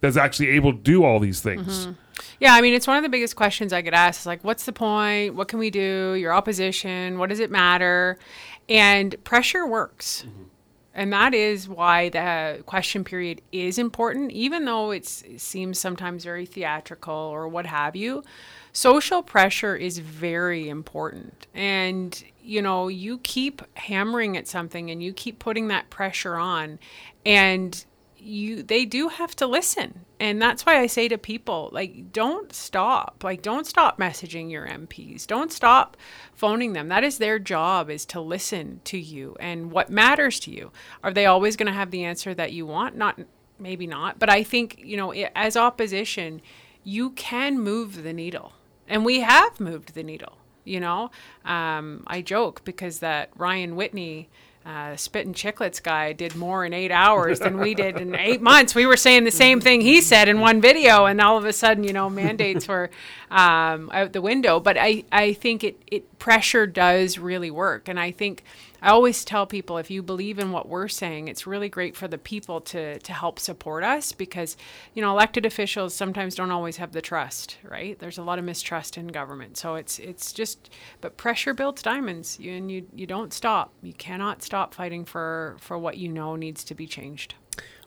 that's 0.00 0.16
actually 0.16 0.48
able 0.50 0.72
to 0.72 0.78
do 0.78 1.04
all 1.04 1.18
these 1.18 1.40
things. 1.40 1.86
Mm-hmm. 1.86 1.92
Yeah, 2.40 2.54
I 2.54 2.60
mean, 2.60 2.74
it's 2.74 2.86
one 2.86 2.96
of 2.96 3.02
the 3.02 3.08
biggest 3.08 3.36
questions 3.36 3.72
I 3.72 3.80
get 3.80 3.94
asked. 3.94 4.20
Is 4.20 4.26
like, 4.26 4.44
what's 4.44 4.64
the 4.64 4.72
point? 4.72 5.34
What 5.34 5.48
can 5.48 5.58
we 5.58 5.70
do? 5.70 6.14
Your 6.14 6.32
opposition. 6.32 7.18
What 7.18 7.30
does 7.30 7.40
it 7.40 7.50
matter? 7.50 8.18
And 8.68 9.16
pressure 9.24 9.66
works. 9.66 10.24
Mm-hmm. 10.26 10.42
And 10.94 11.12
that 11.12 11.32
is 11.32 11.68
why 11.68 12.08
the 12.08 12.62
question 12.66 13.04
period 13.04 13.40
is 13.52 13.78
important, 13.78 14.32
even 14.32 14.64
though 14.64 14.90
it's, 14.90 15.22
it 15.22 15.40
seems 15.40 15.78
sometimes 15.78 16.24
very 16.24 16.44
theatrical 16.44 17.14
or 17.14 17.46
what 17.46 17.66
have 17.66 17.94
you. 17.94 18.24
Social 18.72 19.22
pressure 19.22 19.76
is 19.76 19.98
very 19.98 20.68
important. 20.68 21.46
And, 21.54 22.24
you 22.48 22.62
know, 22.62 22.88
you 22.88 23.18
keep 23.18 23.60
hammering 23.76 24.34
at 24.34 24.48
something 24.48 24.90
and 24.90 25.02
you 25.02 25.12
keep 25.12 25.38
putting 25.38 25.68
that 25.68 25.90
pressure 25.90 26.36
on, 26.36 26.78
and 27.26 27.84
you 28.16 28.62
they 28.62 28.86
do 28.86 29.08
have 29.08 29.36
to 29.36 29.46
listen. 29.46 30.06
And 30.18 30.42
that's 30.42 30.66
why 30.66 30.80
i 30.80 30.86
say 30.86 31.06
to 31.08 31.18
people 31.18 31.68
like 31.72 32.10
don't 32.10 32.52
stop. 32.54 33.22
Like 33.22 33.42
don't 33.42 33.66
stop 33.66 33.98
messaging 33.98 34.50
your 34.50 34.66
mps 34.66 35.26
don't 35.26 35.52
stop 35.52 35.96
phoning 36.34 36.72
them. 36.72 36.88
That 36.88 37.04
is 37.04 37.18
their 37.18 37.38
job 37.38 37.90
is 37.90 38.06
to 38.06 38.20
listen 38.20 38.80
to 38.84 38.98
you. 38.98 39.36
And 39.38 39.70
what 39.70 39.90
matters 39.90 40.40
to 40.40 40.50
you 40.50 40.72
are 41.04 41.12
they 41.12 41.26
always 41.26 41.54
going 41.54 41.66
to 41.68 41.72
have 41.72 41.90
the 41.90 42.04
answer 42.04 42.34
that 42.34 42.52
you 42.52 42.64
want? 42.64 42.96
Not 42.96 43.20
maybe 43.60 43.86
not 43.86 44.18
but 44.18 44.30
i 44.30 44.42
think 44.44 44.78
you 44.78 44.96
know 44.96 45.12
as 45.34 45.56
opposition 45.56 46.40
you 46.84 47.10
can 47.10 47.58
move 47.58 48.02
the 48.02 48.12
needle. 48.12 48.54
And 48.88 49.04
we 49.04 49.20
have 49.20 49.60
moved 49.60 49.94
the 49.94 50.02
needle 50.02 50.38
you 50.68 50.80
know 50.80 51.10
um, 51.44 52.02
i 52.06 52.20
joke 52.20 52.62
because 52.64 53.00
that 53.00 53.30
ryan 53.36 53.76
whitney 53.76 54.28
uh, 54.68 54.94
Spit 54.96 55.24
and 55.24 55.34
Chicklets 55.34 55.82
guy 55.82 56.12
did 56.12 56.36
more 56.36 56.62
in 56.62 56.74
eight 56.74 56.90
hours 56.90 57.38
than 57.38 57.58
we 57.58 57.74
did 57.74 57.96
in 57.96 58.14
eight 58.14 58.42
months. 58.42 58.74
We 58.74 58.84
were 58.84 58.98
saying 58.98 59.24
the 59.24 59.30
same 59.30 59.62
thing 59.62 59.80
he 59.80 60.02
said 60.02 60.28
in 60.28 60.40
one 60.40 60.60
video, 60.60 61.06
and 61.06 61.22
all 61.22 61.38
of 61.38 61.46
a 61.46 61.54
sudden, 61.54 61.84
you 61.84 61.94
know, 61.94 62.10
mandates 62.10 62.68
were 62.68 62.90
um, 63.30 63.88
out 63.94 64.12
the 64.12 64.20
window. 64.20 64.60
But 64.60 64.76
I, 64.76 65.04
I 65.10 65.32
think 65.32 65.64
it, 65.64 65.80
it 65.86 66.18
pressure 66.18 66.66
does 66.66 67.18
really 67.18 67.50
work, 67.50 67.88
and 67.88 67.98
I 67.98 68.10
think 68.10 68.44
I 68.80 68.90
always 68.90 69.24
tell 69.24 69.46
people 69.46 69.78
if 69.78 69.90
you 69.90 70.02
believe 70.02 70.38
in 70.38 70.52
what 70.52 70.68
we're 70.68 70.88
saying, 70.88 71.28
it's 71.28 71.46
really 71.46 71.68
great 71.68 71.96
for 71.96 72.06
the 72.06 72.18
people 72.18 72.60
to 72.62 72.98
to 72.98 73.12
help 73.12 73.38
support 73.38 73.82
us 73.84 74.12
because 74.12 74.56
you 74.94 75.02
know 75.02 75.10
elected 75.10 75.44
officials 75.44 75.94
sometimes 75.94 76.34
don't 76.34 76.50
always 76.50 76.76
have 76.76 76.92
the 76.92 77.02
trust, 77.02 77.58
right? 77.62 77.98
There's 77.98 78.18
a 78.18 78.22
lot 78.22 78.38
of 78.38 78.44
mistrust 78.44 78.96
in 78.96 79.08
government, 79.08 79.56
so 79.56 79.74
it's 79.74 79.98
it's 79.98 80.32
just 80.32 80.70
but 81.00 81.16
pressure 81.16 81.54
builds 81.54 81.82
diamonds, 81.82 82.38
you, 82.38 82.52
and 82.52 82.70
you 82.70 82.86
you 82.94 83.06
don't 83.06 83.32
stop. 83.32 83.72
You 83.82 83.92
cannot 83.94 84.42
stop 84.42 84.74
fighting 84.74 85.04
for 85.04 85.56
for 85.60 85.76
what 85.78 85.96
you 85.98 86.08
know 86.08 86.36
needs 86.36 86.62
to 86.64 86.74
be 86.74 86.86
changed. 86.86 87.34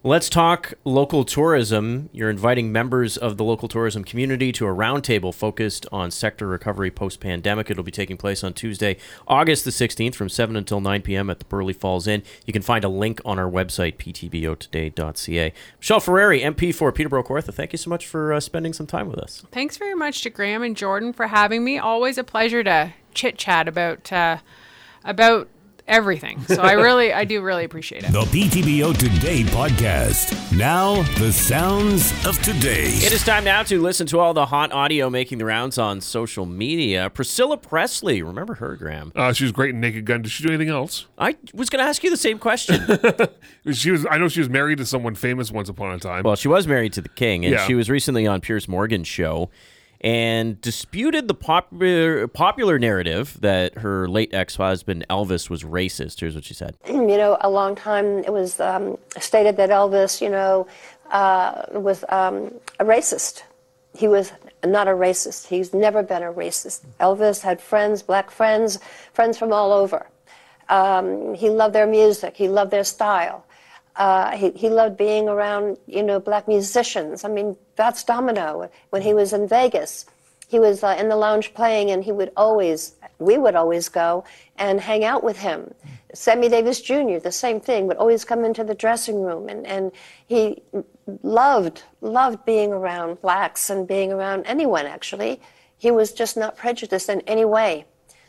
Let's 0.03 0.29
talk 0.29 0.73
local 0.83 1.23
tourism. 1.23 2.09
You're 2.11 2.31
inviting 2.31 2.71
members 2.71 3.17
of 3.17 3.37
the 3.37 3.43
local 3.43 3.67
tourism 3.67 4.03
community 4.03 4.51
to 4.53 4.65
a 4.65 4.73
roundtable 4.73 5.31
focused 5.31 5.85
on 5.91 6.09
sector 6.09 6.47
recovery 6.47 6.89
post 6.89 7.19
pandemic. 7.19 7.69
It'll 7.69 7.83
be 7.83 7.91
taking 7.91 8.17
place 8.17 8.43
on 8.43 8.53
Tuesday, 8.53 8.97
August 9.27 9.63
the 9.63 9.69
16th 9.69 10.15
from 10.15 10.27
7 10.27 10.55
until 10.55 10.81
9 10.81 11.03
p.m. 11.03 11.29
at 11.29 11.37
the 11.37 11.45
Burley 11.45 11.73
Falls 11.73 12.07
Inn. 12.07 12.23
You 12.47 12.51
can 12.51 12.63
find 12.63 12.83
a 12.83 12.89
link 12.89 13.21
on 13.23 13.37
our 13.37 13.47
website, 13.47 13.97
ptbotoday.ca. 13.97 15.53
Michelle 15.77 16.01
Ferreri, 16.01 16.41
MP 16.41 16.73
for 16.73 16.91
Peterborough 16.91 17.23
Kawartha, 17.23 17.53
thank 17.53 17.71
you 17.71 17.77
so 17.77 17.91
much 17.91 18.07
for 18.07 18.33
uh, 18.33 18.39
spending 18.39 18.73
some 18.73 18.87
time 18.87 19.07
with 19.07 19.19
us. 19.19 19.45
Thanks 19.51 19.77
very 19.77 19.93
much 19.93 20.23
to 20.23 20.31
Graham 20.31 20.63
and 20.63 20.75
Jordan 20.75 21.13
for 21.13 21.27
having 21.27 21.63
me. 21.63 21.77
Always 21.77 22.17
a 22.17 22.23
pleasure 22.23 22.63
to 22.63 22.93
chit 23.13 23.37
chat 23.37 23.67
about 23.67 24.11
uh, 24.11 24.37
about 25.03 25.47
everything. 25.91 26.41
So 26.45 26.61
I 26.61 26.71
really, 26.73 27.13
I 27.13 27.25
do 27.25 27.41
really 27.41 27.65
appreciate 27.65 28.03
it. 28.03 28.11
The 28.13 28.21
PTBO 28.21 28.97
Today 28.97 29.43
podcast. 29.43 30.55
Now, 30.57 31.01
the 31.19 31.31
sounds 31.31 32.11
of 32.25 32.41
today. 32.41 32.85
It 32.85 33.11
is 33.11 33.23
time 33.23 33.43
now 33.43 33.61
to 33.63 33.79
listen 33.81 34.07
to 34.07 34.19
all 34.19 34.33
the 34.33 34.45
hot 34.47 34.71
audio 34.71 35.09
making 35.09 35.37
the 35.37 35.45
rounds 35.45 35.77
on 35.77 35.99
social 36.01 36.45
media. 36.45 37.09
Priscilla 37.09 37.57
Presley, 37.57 38.21
remember 38.21 38.55
her, 38.55 38.75
Graham? 38.77 39.11
Uh, 39.15 39.33
she 39.33 39.43
was 39.43 39.51
great 39.51 39.71
in 39.71 39.81
Naked 39.81 40.05
Gun. 40.05 40.21
Did 40.21 40.31
she 40.31 40.43
do 40.43 40.49
anything 40.49 40.69
else? 40.69 41.07
I 41.17 41.35
was 41.53 41.69
going 41.69 41.83
to 41.83 41.87
ask 41.89 42.03
you 42.03 42.09
the 42.09 42.17
same 42.17 42.39
question. 42.39 42.81
She 43.71 43.91
was. 43.91 44.07
I 44.09 44.17
know 44.17 44.27
she 44.27 44.39
was 44.39 44.49
married 44.49 44.79
to 44.79 44.85
someone 44.87 45.13
famous 45.13 45.51
once 45.51 45.69
upon 45.69 45.93
a 45.93 45.99
time. 45.99 46.23
well, 46.23 46.35
she 46.35 46.47
was 46.47 46.65
married 46.65 46.93
to 46.93 47.01
the 47.01 47.09
king, 47.09 47.45
and 47.45 47.53
Yeah. 47.53 47.67
she 47.67 47.75
was 47.75 47.91
recently 47.91 48.25
on 48.25 48.41
Piers 48.41 48.67
Morgan's 48.67 49.07
show 49.07 49.51
and 50.01 50.59
disputed 50.61 51.27
the 51.27 51.33
popular 51.35 52.27
popular 52.27 52.79
narrative 52.79 53.37
that 53.41 53.77
her 53.77 54.07
late 54.07 54.33
ex-husband 54.33 55.05
Elvis 55.09 55.49
was 55.49 55.63
racist. 55.63 56.19
Here's 56.19 56.35
what 56.35 56.43
she 56.43 56.55
said. 56.55 56.75
you 56.87 57.05
know, 57.05 57.37
a 57.41 57.49
long 57.49 57.75
time 57.75 58.19
it 58.19 58.33
was 58.33 58.59
um, 58.59 58.97
stated 59.19 59.57
that 59.57 59.69
Elvis, 59.69 60.19
you 60.19 60.29
know, 60.29 60.67
uh, 61.11 61.63
was 61.73 62.03
um, 62.09 62.51
a 62.79 62.85
racist. 62.85 63.43
He 63.95 64.07
was 64.07 64.31
not 64.65 64.87
a 64.87 64.91
racist. 64.91 65.47
He's 65.47 65.73
never 65.73 66.01
been 66.01 66.23
a 66.23 66.33
racist. 66.33 66.85
Elvis 66.99 67.41
had 67.41 67.61
friends, 67.61 68.01
black 68.01 68.31
friends, 68.31 68.79
friends 69.13 69.37
from 69.37 69.53
all 69.53 69.71
over. 69.71 70.07
Um, 70.69 71.35
he 71.35 71.49
loved 71.49 71.75
their 71.75 71.87
music. 71.87 72.37
He 72.37 72.47
loved 72.47 72.71
their 72.71 72.85
style. 72.85 73.45
Uh, 73.95 74.35
he, 74.37 74.51
he 74.51 74.69
loved 74.69 74.97
being 74.97 75.27
around, 75.27 75.77
you 75.85 76.03
know, 76.03 76.19
black 76.19 76.47
musicians. 76.47 77.23
I 77.23 77.29
mean, 77.29 77.57
Fats 77.75 78.03
Domino, 78.03 78.69
when 78.89 79.01
he 79.01 79.13
was 79.13 79.33
in 79.33 79.47
Vegas, 79.47 80.05
he 80.47 80.59
was 80.59 80.83
uh, 80.83 80.95
in 80.99 81.09
the 81.09 81.15
lounge 81.15 81.53
playing, 81.53 81.91
and 81.91 82.03
he 82.03 82.11
would 82.11 82.31
always, 82.35 82.95
we 83.19 83.37
would 83.37 83.55
always 83.55 83.89
go 83.89 84.23
and 84.57 84.81
hang 84.81 85.03
out 85.03 85.23
with 85.23 85.39
him. 85.39 85.73
Sammy 86.13 86.49
Davis 86.49 86.81
Jr., 86.81 87.19
the 87.19 87.31
same 87.31 87.61
thing, 87.61 87.87
would 87.87 87.97
always 87.97 88.25
come 88.25 88.43
into 88.43 88.63
the 88.63 88.75
dressing 88.75 89.21
room, 89.21 89.47
and, 89.47 89.65
and 89.65 89.91
he 90.27 90.61
loved, 91.23 91.83
loved 92.01 92.43
being 92.45 92.73
around 92.73 93.21
blacks 93.21 93.69
and 93.69 93.87
being 93.87 94.11
around 94.11 94.45
anyone, 94.45 94.85
actually. 94.85 95.41
He 95.77 95.89
was 95.89 96.11
just 96.11 96.35
not 96.35 96.57
prejudiced 96.57 97.09
in 97.09 97.21
any 97.21 97.45
way, 97.45 97.85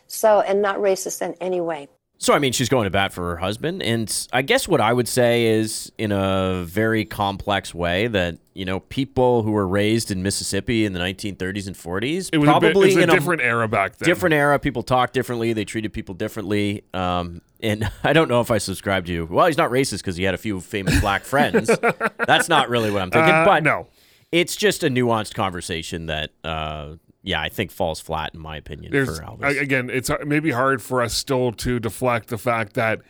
so, 0.07 0.41
and 0.41 0.63
not 0.63 0.79
racist 0.79 1.23
in 1.23 1.35
any 1.41 1.61
way. 1.61 1.89
So 2.23 2.33
I 2.35 2.39
mean, 2.39 2.53
she's 2.53 2.69
going 2.69 2.85
to 2.85 2.91
bat 2.91 3.13
for 3.13 3.31
her 3.31 3.37
husband, 3.37 3.83
and 3.83 4.29
I 4.33 4.43
guess 4.43 4.69
what 4.69 4.81
I 4.81 4.93
would 4.93 5.09
say 5.09 5.47
is, 5.47 5.91
in 5.99 6.13
a 6.13 6.63
very 6.65 7.05
complex 7.05 7.75
way, 7.75 8.07
that 8.07 8.39
you 8.55 8.65
know, 8.65 8.79
people 8.79 9.43
who 9.43 9.51
were 9.51 9.67
raised 9.67 10.13
in 10.13 10.23
Mississippi 10.23 10.85
in 10.85 10.93
the 10.93 11.01
1930s 11.01 11.67
and 11.67 11.75
40s 11.75 12.31
it 12.33 12.39
was 12.39 12.47
probably 12.47 12.71
a, 12.71 12.75
bit, 12.75 12.93
it 12.93 12.97
was 12.97 12.97
a 12.97 13.07
different 13.09 13.43
era 13.43 13.67
back 13.67 13.97
then. 13.97 14.07
different 14.07 14.35
era. 14.35 14.57
People 14.61 14.85
talked 14.85 15.15
differently. 15.15 15.53
They 15.53 15.65
treated 15.65 15.93
people 15.93 16.15
differently. 16.15 16.85
Um, 16.95 17.43
and 17.61 17.91
I 18.05 18.13
don't 18.13 18.29
know 18.29 18.41
if 18.41 18.53
I 18.53 18.59
subscribe 18.59 19.07
to 19.07 19.13
you. 19.13 19.27
Well, 19.27 19.49
he's 19.49 19.59
not 19.59 19.73
racist 19.73 19.99
because 19.99 20.17
he 20.17 20.23
had 20.23 20.35
a 20.35 20.39
few 20.39 20.61
famous 20.61 21.01
black 21.01 21.25
friends. 21.25 21.71
That's 22.27 22.49
not 22.49 22.69
really 22.69 22.93
what 22.93 23.03
I'm 23.03 23.11
thinking. 23.11 23.35
Uh, 23.35 23.45
but 23.45 23.65
no. 23.65 23.89
it's 24.31 24.55
just 24.55 24.85
a 24.85 24.89
nuanced 24.89 25.35
conversation 25.35 26.07
that, 26.07 26.31
uh, 26.45 26.95
yeah, 27.23 27.41
I 27.41 27.49
think 27.49 27.71
falls 27.71 28.01
flat 28.01 28.35
in 28.35 28.41
my 28.41 28.57
opinion 28.57 28.93
There's 28.93 29.19
for 29.19 29.25
Elvis. 29.25 29.61
Again, 29.61 29.91
it's 29.91 30.11
maybe 30.25 30.51
hard 30.51 30.83
for 30.83 31.01
us 31.01 31.15
still 31.15 31.53
to 31.53 31.79
deflect 31.79 32.29
the 32.29 32.39
fact 32.39 32.75
that 32.75 33.01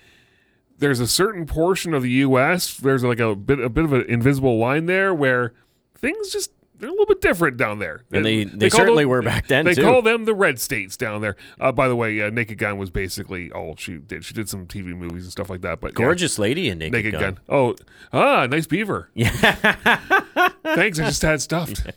there's 0.79 1.01
a 1.01 1.07
certain 1.07 1.47
portion 1.47 1.95
of 1.95 2.03
the 2.03 2.11
U.S. 2.11 2.77
There's 2.77 3.05
like 3.05 3.21
a 3.21 3.35
bit 3.35 3.61
a 3.61 3.69
bit 3.69 3.85
of 3.85 3.93
an 3.93 4.03
invisible 4.09 4.59
line 4.59 4.87
there 4.87 5.15
where 5.15 5.55
things 5.97 6.31
just 6.31 6.51
they're 6.83 6.89
a 6.91 6.93
little 6.93 7.07
bit 7.07 7.21
different 7.21 7.57
down 7.57 7.79
there. 7.79 8.03
And 8.11 8.27
they- 8.27 8.43
they 8.43 8.69
call 8.69 8.81
certainly 8.81 9.05
were 9.05 9.23
back 9.23 9.47
then, 9.47 9.65
They 9.65 9.75
too. 9.75 9.83
call 9.83 10.03
them 10.03 10.25
the 10.25 10.35
red 10.35 10.59
states 10.59 10.97
down 10.97 11.21
there. 11.21 11.37
Uh, 11.61 11.71
by 11.71 11.87
the 11.87 11.95
way, 11.95 12.21
uh, 12.21 12.29
Naked 12.29 12.59
Gun 12.59 12.77
was 12.77 12.91
basically 12.91 13.53
all 13.53 13.77
she 13.79 13.99
did. 13.99 14.25
She 14.25 14.35
did 14.35 14.49
some 14.49 14.67
TV 14.67 14.87
movies 14.97 15.23
and 15.23 15.31
stuff 15.31 15.49
like 15.49 15.61
that. 15.61 15.81
But 15.81 15.93
yeah, 15.93 16.05
Gorgeous 16.05 16.41
lady 16.41 16.69
in 16.69 16.79
Naked, 16.79 16.93
Naked 16.93 17.13
Gun. 17.13 17.21
Gun. 17.23 17.39
Oh, 17.49 17.77
ah, 18.13 18.47
nice 18.47 18.67
beaver. 18.67 19.11
Yeah. 19.15 19.31
Thanks. 20.65 20.99
I 20.99 21.05
just 21.07 21.23
had 21.23 21.41
stuffed. 21.41 21.87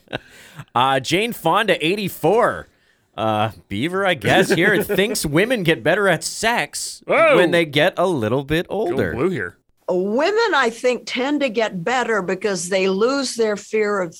Uh, 0.74 0.98
Jane 1.00 1.32
Fonda, 1.34 1.76
84. 1.86 2.66
Uh, 3.14 3.50
Beaver, 3.68 4.06
I 4.06 4.14
guess, 4.14 4.50
here 4.50 4.82
thinks 4.82 5.24
women 5.26 5.62
get 5.64 5.82
better 5.82 6.08
at 6.08 6.22
sex 6.24 7.02
Whoa. 7.06 7.36
when 7.36 7.50
they 7.50 7.64
get 7.66 7.92
a 7.98 8.06
little 8.06 8.42
bit 8.44 8.68
Go 8.68 8.74
older. 8.74 9.12
blue 9.12 9.28
here. 9.30 9.58
Women 9.88 10.54
i 10.54 10.68
think 10.68 11.02
tend 11.06 11.40
to 11.40 11.48
get 11.48 11.84
better 11.84 12.20
because 12.22 12.68
they 12.68 12.88
lose 12.88 13.36
their 13.36 13.56
fear 13.56 14.00
of 14.00 14.16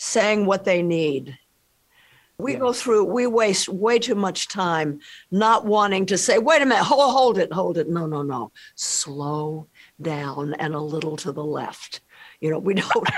saying 0.00 0.46
what 0.46 0.64
they 0.64 0.82
need. 0.82 1.38
We 2.38 2.54
go 2.54 2.72
through 2.72 3.04
we 3.04 3.26
waste 3.26 3.68
way 3.68 3.98
too 3.98 4.14
much 4.14 4.48
time 4.48 5.00
not 5.30 5.66
wanting 5.66 6.06
to 6.06 6.16
say 6.16 6.38
wait 6.38 6.62
a 6.62 6.66
minute 6.66 6.84
hold, 6.84 7.12
hold 7.12 7.38
it 7.38 7.52
hold 7.52 7.76
it. 7.76 7.90
No 7.90 8.06
no 8.06 8.22
no. 8.22 8.50
Slow 8.76 9.66
down 10.00 10.54
and 10.54 10.74
a 10.74 10.80
little 10.80 11.18
to 11.18 11.32
the 11.32 11.44
left. 11.44 12.00
You 12.40 12.50
know 12.50 12.58
we 12.58 12.72
don't 12.72 13.08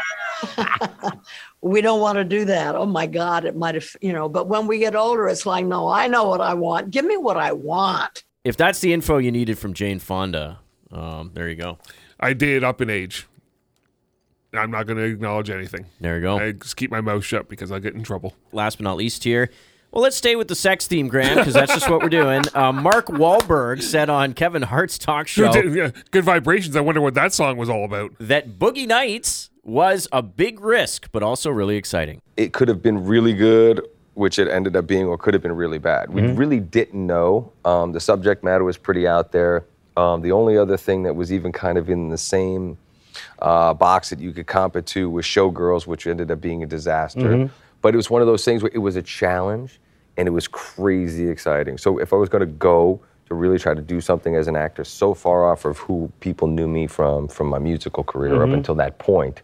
we 1.61 1.81
don't 1.81 2.01
want 2.01 2.17
to 2.17 2.25
do 2.25 2.45
that. 2.47 2.75
Oh 2.75 2.87
my 2.87 3.07
god 3.07 3.45
it 3.45 3.55
might 3.55 3.77
have 3.77 3.89
you 4.01 4.13
know 4.13 4.29
but 4.29 4.49
when 4.49 4.67
we 4.67 4.79
get 4.79 4.97
older 4.97 5.29
it's 5.29 5.47
like 5.47 5.67
no 5.67 5.87
i 5.87 6.09
know 6.09 6.25
what 6.25 6.41
i 6.41 6.55
want. 6.55 6.91
Give 6.91 7.05
me 7.05 7.17
what 7.17 7.37
i 7.37 7.53
want. 7.53 8.25
If 8.43 8.57
that's 8.57 8.81
the 8.81 8.93
info 8.93 9.19
you 9.19 9.31
needed 9.31 9.57
from 9.57 9.73
Jane 9.73 10.01
Fonda, 10.01 10.59
um, 10.93 11.31
there 11.35 11.49
you 11.49 11.57
go. 11.57 11.79
I 12.21 12.33
did 12.33 12.65
up 12.65 12.81
in 12.81 12.91
age. 12.91 13.27
I'm 14.55 14.71
not 14.71 14.87
going 14.87 14.99
to 14.99 15.05
acknowledge 15.05 15.49
anything. 15.49 15.87
There 16.01 16.17
you 16.17 16.23
go. 16.23 16.39
I 16.39 16.53
just 16.53 16.77
keep 16.77 16.91
my 16.91 17.01
mouth 17.01 17.25
shut 17.25 17.49
because 17.49 17.73
I'll 17.73 17.81
get 17.81 17.95
in 17.95 18.03
trouble. 18.03 18.35
Last 18.53 18.77
but 18.77 18.85
not 18.85 18.97
least 18.99 19.25
here. 19.25 19.51
Well, 19.91 20.03
let's 20.03 20.17
stay 20.17 20.37
with 20.37 20.49
the 20.49 20.55
sex 20.55 20.87
theme, 20.87 21.09
Graham, 21.09 21.37
because 21.37 21.55
that's 21.55 21.73
just 21.73 21.89
what 21.89 22.01
we're 22.03 22.09
doing. 22.09 22.43
Uh, 22.55 22.73
Mark 22.73 23.07
Wahlberg 23.07 23.83
said 23.83 24.09
on 24.09 24.33
Kevin 24.35 24.63
Hart's 24.63 24.97
talk 24.99 25.27
show 25.29 25.53
Good 26.11 26.25
vibrations. 26.25 26.77
I 26.77 26.81
wonder 26.81 27.01
what 27.01 27.15
that 27.15 27.33
song 27.33 27.57
was 27.59 27.69
all 27.69 27.85
about. 27.85 28.13
that 28.19 28.59
Boogie 28.59 28.87
Nights 28.87 29.51
was 29.65 30.09
a 30.13 30.23
big 30.23 30.61
risk, 30.61 31.09
but 31.13 31.23
also 31.23 31.51
really 31.51 31.77
exciting. 31.77 32.21
it 32.37 32.53
could 32.53 32.69
have 32.69 32.83
been 32.83 33.05
really 33.05 33.33
good, 33.35 33.87
which 34.15 34.39
it 34.39 34.49
ended 34.49 34.77
up 34.77 34.87
being, 34.87 35.05
or 35.07 35.17
could 35.19 35.35
have 35.35 35.43
been 35.43 35.55
really 35.57 35.79
bad. 35.79 36.11
We 36.11 36.23
really 36.23 36.61
didn't 36.61 37.07
know. 37.07 37.53
Um, 37.65 37.93
the 37.93 38.01
subject 38.01 38.43
matter 38.43 38.65
was 38.65 38.77
pretty 38.79 39.07
out 39.07 39.33
there. 39.33 39.65
Um, 39.97 40.23
the 40.23 40.33
only 40.33 40.57
other 40.57 40.77
thing 40.77 41.03
that 41.03 41.15
was 41.15 41.33
even 41.33 41.53
kind 41.53 41.77
of 41.79 41.91
in 41.91 42.09
the 42.09 42.19
same 42.19 42.79
uh, 43.41 43.75
box 43.75 44.11
that 44.11 44.21
you 44.21 44.33
could 44.33 44.47
comp 44.47 44.77
it 44.77 44.87
to 44.87 45.11
was 45.11 45.25
Showgirls, 45.25 45.87
which 45.87 46.07
ended 46.07 46.31
up 46.31 46.41
being 46.41 46.63
a 46.63 46.67
disaster. 46.67 47.51
But 47.83 47.95
it 47.95 47.97
was 47.97 48.09
one 48.09 48.23
of 48.23 48.27
those 48.27 48.45
things 48.45 48.63
where 48.63 48.73
it 48.73 48.79
was 48.79 48.97
a 48.97 49.03
challenge 49.03 49.81
and 50.17 50.29
it 50.29 50.31
was 50.31 50.49
crazy 50.49 51.29
exciting. 51.29 51.79
So 51.79 51.99
if 51.99 52.13
I 52.13 52.17
was 52.17 52.29
going 52.29 52.41
to 52.41 52.47
go 52.47 53.01
to 53.29 53.35
really 53.35 53.59
try 53.59 53.75
to 53.75 53.83
do 53.83 54.01
something 54.01 54.37
as 54.37 54.47
an 54.47 54.57
actor 54.57 54.85
so 54.85 55.15
far 55.15 55.51
off 55.51 55.65
of 55.65 55.79
who 55.79 56.11
people 56.21 56.49
knew 56.49 56.69
me 56.69 56.87
from 56.87 57.29
from 57.29 57.49
my 57.49 57.59
musical 57.59 58.05
career 58.05 58.43
up 58.43 58.51
until 58.51 58.75
that 58.77 58.99
point, 58.99 59.43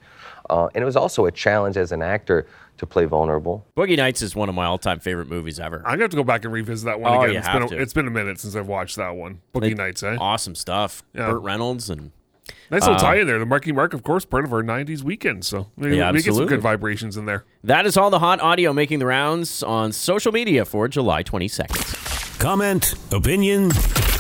uh, 0.51 0.69
and 0.75 0.83
it 0.83 0.85
was 0.85 0.97
also 0.97 1.27
a 1.27 1.33
challenge 1.33 1.77
as 1.77 1.93
an 1.93 2.03
actor 2.03 2.47
to 2.79 2.87
play 2.87 3.05
vulnerable. 3.07 3.67
Boogie 3.77 3.97
Nights 3.97 4.23
is 4.23 4.37
one 4.37 4.49
of 4.49 4.55
my 4.55 4.65
all-time 4.65 5.01
favorite 5.01 5.29
movies 5.29 5.59
ever. 5.59 5.79
I'm 5.79 5.93
gonna 5.95 6.03
have 6.05 6.11
to 6.11 6.17
go 6.17 6.23
back 6.25 6.45
and 6.45 6.53
revisit 6.53 6.87
that 6.87 7.01
one 7.01 7.13
Oh, 7.13 7.21
again. 7.23 7.33
you 7.33 7.39
It's 7.39 7.47
have 7.49 7.61
been, 7.61 7.69
to. 7.71 7.81
it's 7.83 7.93
been 7.93 8.07
a 8.07 8.11
minute 8.11 8.39
since 8.39 8.55
I've 8.55 8.69
watched 8.69 8.97
that 8.97 9.17
one. 9.17 9.41
Boogie 9.55 9.61
They- 9.63 9.75
Nights, 9.75 10.03
eh? 10.03 10.17
Awesome 10.21 10.55
stuff. 10.55 11.03
Yeah. 11.15 11.31
Burt 11.31 11.43
Reynolds 11.43 11.91
and 11.91 12.13
Nice 12.71 12.83
little 12.83 12.97
tie 12.97 13.17
in 13.17 13.27
there. 13.27 13.39
The 13.39 13.45
Marky 13.47 13.73
Mark, 13.73 13.93
of 13.93 14.03
course, 14.03 14.25
part 14.25 14.45
of 14.45 14.53
our 14.55 14.63
'90s 14.63 15.03
weekend. 15.03 15.45
So 15.45 15.67
maybe 15.77 15.97
Yeah, 15.97 16.11
we 16.13 16.23
get 16.23 16.33
some 16.35 16.47
good 16.47 16.63
vibrations 16.63 17.17
in 17.19 17.27
there. 17.27 17.45
That 17.65 17.85
is 17.85 17.97
all 17.99 18.09
the 18.09 18.21
hot 18.21 18.41
audio 18.41 18.73
making 18.73 19.01
the 19.01 19.07
rounds 19.07 19.63
on 19.63 19.93
social 19.93 20.33
media 20.33 20.65
for 20.65 20.89
July 20.89 21.23
22nd. 21.23 22.39
Comment, 22.39 22.95
opinion, 23.13 23.71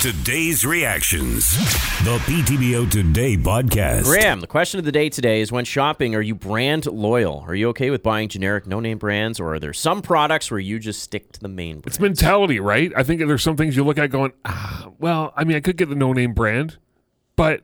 today's 0.00 0.64
reactions. 0.64 1.56
The 2.04 2.18
PTBO 2.18 2.88
Today 2.88 3.36
podcast. 3.36 4.04
Graham, 4.04 4.40
the 4.40 4.46
question 4.46 4.78
of 4.78 4.84
the 4.84 4.92
day 4.92 5.08
today 5.08 5.40
is 5.40 5.50
when 5.50 5.64
shopping, 5.64 6.14
are 6.14 6.20
you 6.20 6.36
brand 6.36 6.86
loyal? 6.86 7.44
Are 7.48 7.54
you 7.54 7.68
okay 7.70 7.90
with 7.90 8.04
buying 8.04 8.28
generic 8.28 8.64
no 8.64 8.78
name 8.78 8.98
brands, 8.98 9.40
or 9.40 9.54
are 9.54 9.58
there 9.58 9.72
some 9.72 10.00
products 10.00 10.52
where 10.52 10.60
you 10.60 10.78
just 10.78 11.02
stick 11.02 11.32
to 11.32 11.40
the 11.40 11.48
main 11.48 11.80
brand? 11.80 11.86
It's 11.88 11.98
mentality, 11.98 12.60
right? 12.60 12.92
I 12.94 13.02
think 13.02 13.18
there's 13.26 13.42
some 13.42 13.56
things 13.56 13.74
you 13.74 13.82
look 13.82 13.98
at 13.98 14.10
going, 14.10 14.32
ah, 14.44 14.88
well, 15.00 15.32
I 15.36 15.42
mean, 15.42 15.56
I 15.56 15.60
could 15.60 15.76
get 15.76 15.88
the 15.88 15.96
no 15.96 16.12
name 16.12 16.32
brand, 16.32 16.76
but 17.34 17.62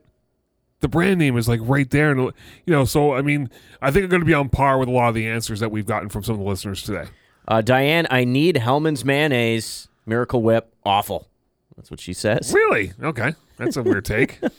the 0.80 0.88
brand 0.88 1.20
name 1.20 1.36
is 1.36 1.46
like 1.46 1.60
right 1.62 1.88
there, 1.88 2.10
and 2.10 2.20
you 2.20 2.32
know, 2.66 2.84
so 2.84 3.14
I 3.14 3.22
mean, 3.22 3.48
I 3.80 3.92
think 3.92 4.02
I'm 4.02 4.10
going 4.10 4.22
to 4.22 4.26
be 4.26 4.34
on 4.34 4.48
par 4.48 4.78
with 4.78 4.88
a 4.88 4.92
lot 4.92 5.08
of 5.08 5.14
the 5.14 5.28
answers 5.28 5.60
that 5.60 5.70
we've 5.70 5.86
gotten 5.86 6.08
from 6.08 6.24
some 6.24 6.34
of 6.34 6.40
the 6.40 6.46
listeners 6.46 6.82
today. 6.82 7.08
Uh, 7.46 7.60
Diane, 7.60 8.08
I 8.10 8.24
need 8.24 8.56
Hellmann's 8.56 9.04
mayonnaise, 9.04 9.86
Miracle 10.04 10.42
Whip, 10.42 10.74
awful. 10.84 11.28
That's 11.76 11.90
what 11.90 11.98
she 12.00 12.12
says. 12.12 12.52
Really? 12.54 12.92
Okay, 13.02 13.34
that's 13.58 13.76
a 13.76 13.82
weird 13.82 14.04
take. 14.04 14.40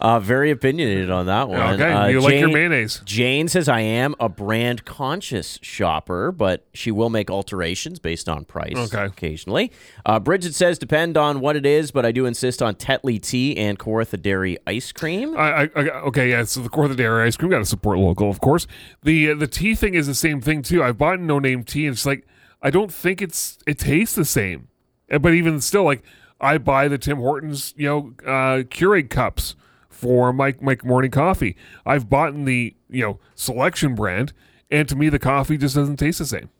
Uh, 0.00 0.18
very 0.18 0.50
opinionated 0.50 1.10
on 1.10 1.26
that 1.26 1.48
one. 1.48 1.60
Okay, 1.74 1.92
Uh, 1.92 2.06
you 2.06 2.20
like 2.20 2.32
your 2.34 2.48
Jane- 2.48 2.52
mayonnaise. 2.54 3.00
Jane 3.04 3.46
says, 3.48 3.68
I 3.68 3.80
am 3.80 4.14
a 4.18 4.28
brand 4.28 4.84
conscious 4.84 5.58
shopper, 5.62 6.32
but 6.32 6.66
she 6.74 6.90
will 6.90 7.10
make 7.10 7.30
alterations 7.30 7.98
based 7.98 8.28
on 8.28 8.44
price 8.44 8.76
Okay. 8.76 9.04
occasionally. 9.04 9.70
Uh, 10.04 10.18
Bridget 10.18 10.54
says, 10.54 10.78
depend 10.78 11.16
on 11.16 11.40
what 11.40 11.56
it 11.56 11.64
is, 11.66 11.90
but 11.90 12.04
I 12.04 12.10
do 12.12 12.26
insist 12.26 12.60
on 12.62 12.74
Tetley 12.74 13.20
tea 13.22 13.56
and 13.56 13.78
Kawartha 13.78 14.20
Dairy 14.20 14.58
ice 14.66 14.92
cream. 14.92 15.36
I, 15.36 15.62
I, 15.64 15.70
I 15.76 15.88
okay, 16.08 16.30
yeah. 16.30 16.44
So 16.44 16.60
the 16.60 16.68
Kawartha 16.70 16.96
Dairy 16.96 17.26
ice 17.26 17.36
cream 17.36 17.50
got 17.50 17.58
to 17.58 17.64
support 17.66 17.98
local, 17.98 18.28
of 18.30 18.40
course. 18.40 18.66
The 19.02 19.30
uh, 19.30 19.34
the 19.36 19.46
tea 19.48 19.74
thing 19.74 19.94
is 19.94 20.06
the 20.06 20.14
same 20.14 20.40
thing 20.40 20.62
too. 20.62 20.82
I've 20.82 20.98
bought 20.98 21.20
no 21.20 21.38
name 21.38 21.62
tea, 21.64 21.86
and 21.86 21.94
it's 21.94 22.06
like 22.06 22.26
I 22.62 22.70
don't 22.70 22.92
think 22.92 23.22
it's 23.22 23.58
it 23.66 23.78
tastes 23.78 24.14
the 24.16 24.24
same. 24.24 24.68
Uh, 25.10 25.18
But 25.18 25.34
even 25.34 25.60
still, 25.60 25.84
like 25.84 26.02
I 26.42 26.58
buy 26.58 26.88
the 26.88 26.98
Tim 26.98 27.18
Hortons, 27.18 27.72
you 27.76 27.86
know, 27.86 28.14
uh, 28.26 28.64
Keurig 28.64 29.08
cups 29.08 29.54
for 29.88 30.32
my 30.32 30.54
my 30.60 30.76
morning 30.82 31.12
coffee. 31.12 31.56
I've 31.86 32.10
bought 32.10 32.34
in 32.34 32.44
the 32.44 32.74
you 32.90 33.02
know 33.02 33.20
selection 33.36 33.94
brand, 33.94 34.32
and 34.70 34.88
to 34.88 34.96
me 34.96 35.08
the 35.08 35.20
coffee 35.20 35.56
just 35.56 35.76
doesn't 35.76 35.96
taste 35.96 36.18
the 36.18 36.26
same. 36.26 36.50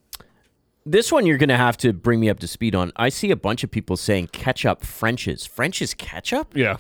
This 0.87 1.13
one 1.13 1.27
you're 1.27 1.39
going 1.39 1.49
to 1.49 1.57
have 1.57 1.77
to 1.79 1.93
bring 1.93 2.21
me 2.21 2.29
up 2.29 2.41
to 2.41 2.49
speed 2.49 2.75
on. 2.75 2.93
I 2.97 3.09
see 3.09 3.31
a 3.31 3.37
bunch 3.37 3.63
of 3.63 3.71
people 3.71 3.97
saying 3.97 4.29
ketchup 4.29 4.83
French's. 4.83 5.47
French's 5.47 5.95
ketchup? 5.95 6.57
Yeah. 6.57 6.79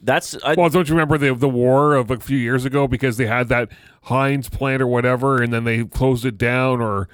That's 0.00 0.36
I, 0.42 0.54
Well, 0.54 0.68
don't 0.68 0.88
you 0.88 0.94
remember 0.94 1.16
the 1.16 1.34
the 1.34 1.48
war 1.48 1.94
of 1.94 2.10
a 2.10 2.18
few 2.18 2.38
years 2.38 2.64
ago 2.64 2.86
because 2.86 3.16
they 3.16 3.26
had 3.26 3.48
that 3.48 3.70
Heinz 4.04 4.48
plant 4.48 4.82
or 4.82 4.86
whatever, 4.86 5.42
and 5.42 5.52
then 5.52 5.64
they 5.64 5.84
closed 5.84 6.26
it 6.26 6.36
down 6.36 6.82
or. 6.82 7.08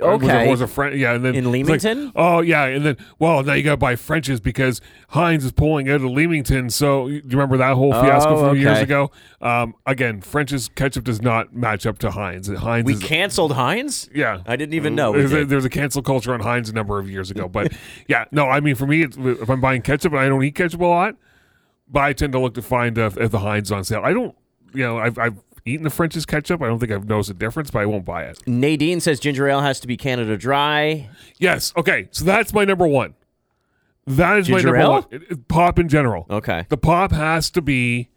Or 0.00 0.16
was 0.16 0.28
Okay. 0.28 0.48
was 0.48 0.60
a 0.60 0.66
friend? 0.66 0.98
Yeah, 0.98 1.12
and 1.14 1.24
then 1.24 1.34
In 1.34 1.44
it's 1.54 1.68
like, 1.68 1.82
Leamington? 1.82 2.12
oh 2.16 2.40
yeah, 2.40 2.64
and 2.64 2.84
then 2.86 2.96
well 3.18 3.42
now 3.42 3.52
you 3.52 3.62
got 3.62 3.72
to 3.72 3.76
buy 3.76 3.96
French's 3.96 4.40
because 4.40 4.80
Heinz 5.08 5.44
is 5.44 5.52
pulling 5.52 5.88
out 5.90 5.96
of 5.96 6.04
Leamington. 6.04 6.70
So 6.70 7.08
you 7.08 7.22
remember 7.26 7.56
that 7.58 7.74
whole 7.74 7.92
fiasco 7.92 8.36
Oh, 8.36 8.48
from 8.48 8.58
years 8.58 8.78
ago? 8.80 9.10
Um, 9.40 9.74
again, 9.86 10.20
French's 10.20 10.68
ketchup 10.68 11.04
does 11.04 11.20
not 11.20 11.54
match 11.54 11.84
up 11.86 11.98
to 11.98 12.10
Heinz. 12.12 12.48
Heinz 12.48 12.86
we 12.86 12.94
is, 12.94 13.02
canceled 13.02 13.52
Heinz. 13.52 14.08
yeah, 14.14 14.42
I 14.46 14.56
didn't 14.56 14.74
even 14.74 14.94
know 14.94 15.12
There's 15.12 15.32
a, 15.32 15.44
there's 15.44 15.64
a 15.64 15.70
cancel 15.70 16.02
culture 16.02 16.32
on 16.32 16.40
Heinz 16.40 16.68
a 16.70 16.72
number 16.72 16.98
of 16.98 17.10
years 17.10 17.30
ago, 17.30 17.48
but 17.48 17.72
yeah, 18.08 18.24
no, 18.32 18.46
I 18.48 18.60
mean 18.60 18.74
for 18.76 18.86
me, 18.86 19.02
it's, 19.02 19.16
if 19.16 19.50
I'm 19.50 19.60
buying 19.60 19.82
ketchup 19.82 20.12
and 20.12 20.20
I 20.20 20.28
don't 20.28 20.42
eat 20.44 20.54
ketchup 20.54 20.80
a 20.80 20.84
lot, 20.86 21.16
but 21.88 22.00
I 22.00 22.12
tend 22.12 22.32
to 22.32 22.38
look 22.38 22.54
to 22.54 22.62
find 22.62 22.98
uh, 22.98 23.10
if 23.18 23.30
the 23.30 23.40
Heinz 23.40 23.70
on 23.70 23.84
sale. 23.84 24.00
I 24.04 24.12
don't, 24.12 24.34
you 24.72 24.82
know, 24.84 24.98
I've, 24.98 25.18
I've 25.18 25.36
eaten 25.64 25.84
the 25.84 25.90
French's 25.90 26.26
ketchup. 26.26 26.62
I 26.62 26.66
don't 26.66 26.78
think 26.78 26.92
I've 26.92 27.08
noticed 27.08 27.30
a 27.30 27.34
difference, 27.34 27.70
but 27.70 27.80
I 27.80 27.86
won't 27.86 28.04
buy 28.04 28.24
it. 28.24 28.42
Nadine 28.46 29.00
says 29.00 29.20
ginger 29.20 29.48
ale 29.48 29.60
has 29.60 29.80
to 29.80 29.86
be 29.86 29.96
Canada 29.96 30.36
Dry. 30.36 31.08
Yes, 31.38 31.72
okay, 31.76 32.08
so 32.10 32.24
that's 32.24 32.52
my 32.52 32.64
number 32.64 32.86
one. 32.86 33.14
That 34.06 34.38
is 34.38 34.48
Ginger 34.48 34.72
my 34.72 34.78
number 34.78 34.82
ale? 34.82 34.92
one. 34.92 35.04
It- 35.12 35.22
it- 35.30 35.48
pop 35.48 35.78
in 35.78 35.88
general. 35.88 36.26
Okay. 36.28 36.66
The 36.68 36.76
pop 36.76 37.12
has 37.12 37.50
to 37.52 37.62
be 37.62 38.08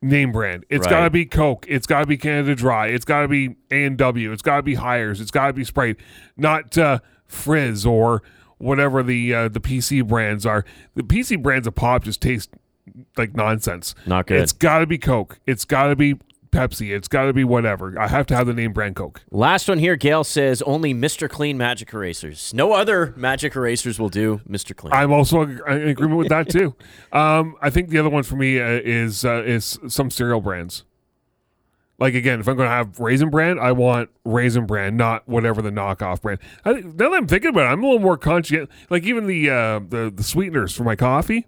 name 0.00 0.32
brand. 0.32 0.64
It's 0.68 0.86
Right. 0.86 0.90
got 0.90 1.04
to 1.04 1.10
be 1.10 1.24
Coke. 1.24 1.66
It's 1.68 1.86
got 1.86 2.00
to 2.00 2.06
be 2.06 2.16
Canada 2.16 2.54
Dry. 2.54 2.86
It's 2.88 3.04
got 3.04 3.22
to 3.22 3.28
be 3.28 3.56
A 3.70 3.84
and 3.84 3.96
W. 3.96 4.32
It's 4.32 4.42
got 4.42 4.56
to 4.56 4.62
be 4.62 4.74
Hires. 4.74 5.20
It's 5.20 5.30
got 5.30 5.48
to 5.48 5.52
be 5.52 5.64
Sprite, 5.64 5.96
not 6.36 6.76
uh, 6.78 6.98
Frizz 7.26 7.84
or 7.86 8.22
whatever 8.58 9.02
the 9.02 9.34
uh, 9.34 9.48
the 9.48 9.60
PC 9.60 10.06
brands 10.06 10.46
are. 10.46 10.64
The 10.94 11.02
PC 11.02 11.40
brands 11.42 11.66
of 11.66 11.74
pop 11.74 12.04
just 12.04 12.20
taste 12.20 12.50
like 13.16 13.34
nonsense. 13.34 13.94
Not 14.06 14.26
good. 14.26 14.40
It's 14.40 14.52
got 14.52 14.78
to 14.80 14.86
be 14.86 14.98
Coke. 14.98 15.38
It's 15.46 15.64
got 15.64 15.88
to 15.88 15.96
be 15.96 16.16
Pepsi. 16.52 16.94
It's 16.94 17.08
got 17.08 17.24
to 17.24 17.32
be 17.32 17.44
whatever. 17.44 17.98
I 17.98 18.08
have 18.08 18.26
to 18.26 18.36
have 18.36 18.46
the 18.46 18.52
name 18.52 18.72
brand 18.72 18.94
Coke. 18.94 19.22
Last 19.30 19.68
one 19.68 19.78
here, 19.78 19.96
Gail 19.96 20.22
says 20.22 20.60
only 20.62 20.92
Mr. 20.92 21.28
Clean 21.28 21.56
magic 21.56 21.92
erasers. 21.94 22.52
No 22.52 22.72
other 22.72 23.14
magic 23.16 23.56
erasers 23.56 23.98
will 23.98 24.10
do 24.10 24.42
Mr. 24.48 24.76
Clean. 24.76 24.92
I'm 24.92 25.12
also 25.12 25.42
in 25.42 25.88
agreement 25.88 26.18
with 26.18 26.28
that 26.28 26.48
too. 26.48 26.74
Um, 27.12 27.56
I 27.60 27.68
think 27.68 27.90
the 27.90 27.98
other 27.98 28.08
one 28.08 28.22
for 28.22 28.36
me 28.36 28.58
uh, 28.58 28.80
is 28.82 29.24
uh, 29.24 29.42
is 29.44 29.78
some 29.86 30.10
cereal 30.10 30.40
brands. 30.40 30.84
Like 31.98 32.14
again, 32.14 32.40
if 32.40 32.48
I'm 32.48 32.56
going 32.56 32.68
to 32.68 32.74
have 32.74 32.98
raisin 32.98 33.28
brand, 33.28 33.60
I 33.60 33.72
want 33.72 34.08
raisin 34.24 34.64
brand, 34.64 34.96
not 34.96 35.28
whatever 35.28 35.60
the 35.60 35.70
knockoff 35.70 36.22
brand. 36.22 36.40
I, 36.64 36.72
now 36.72 37.10
that 37.10 37.12
I'm 37.12 37.26
thinking 37.26 37.50
about 37.50 37.66
it, 37.66 37.72
I'm 37.72 37.82
a 37.82 37.86
little 37.86 38.00
more 38.00 38.16
conscious. 38.16 38.66
Like 38.88 39.04
even 39.04 39.26
the 39.26 39.50
uh, 39.50 39.80
the 39.86 40.12
the 40.14 40.22
sweeteners 40.22 40.74
for 40.74 40.84
my 40.84 40.96
coffee. 40.96 41.46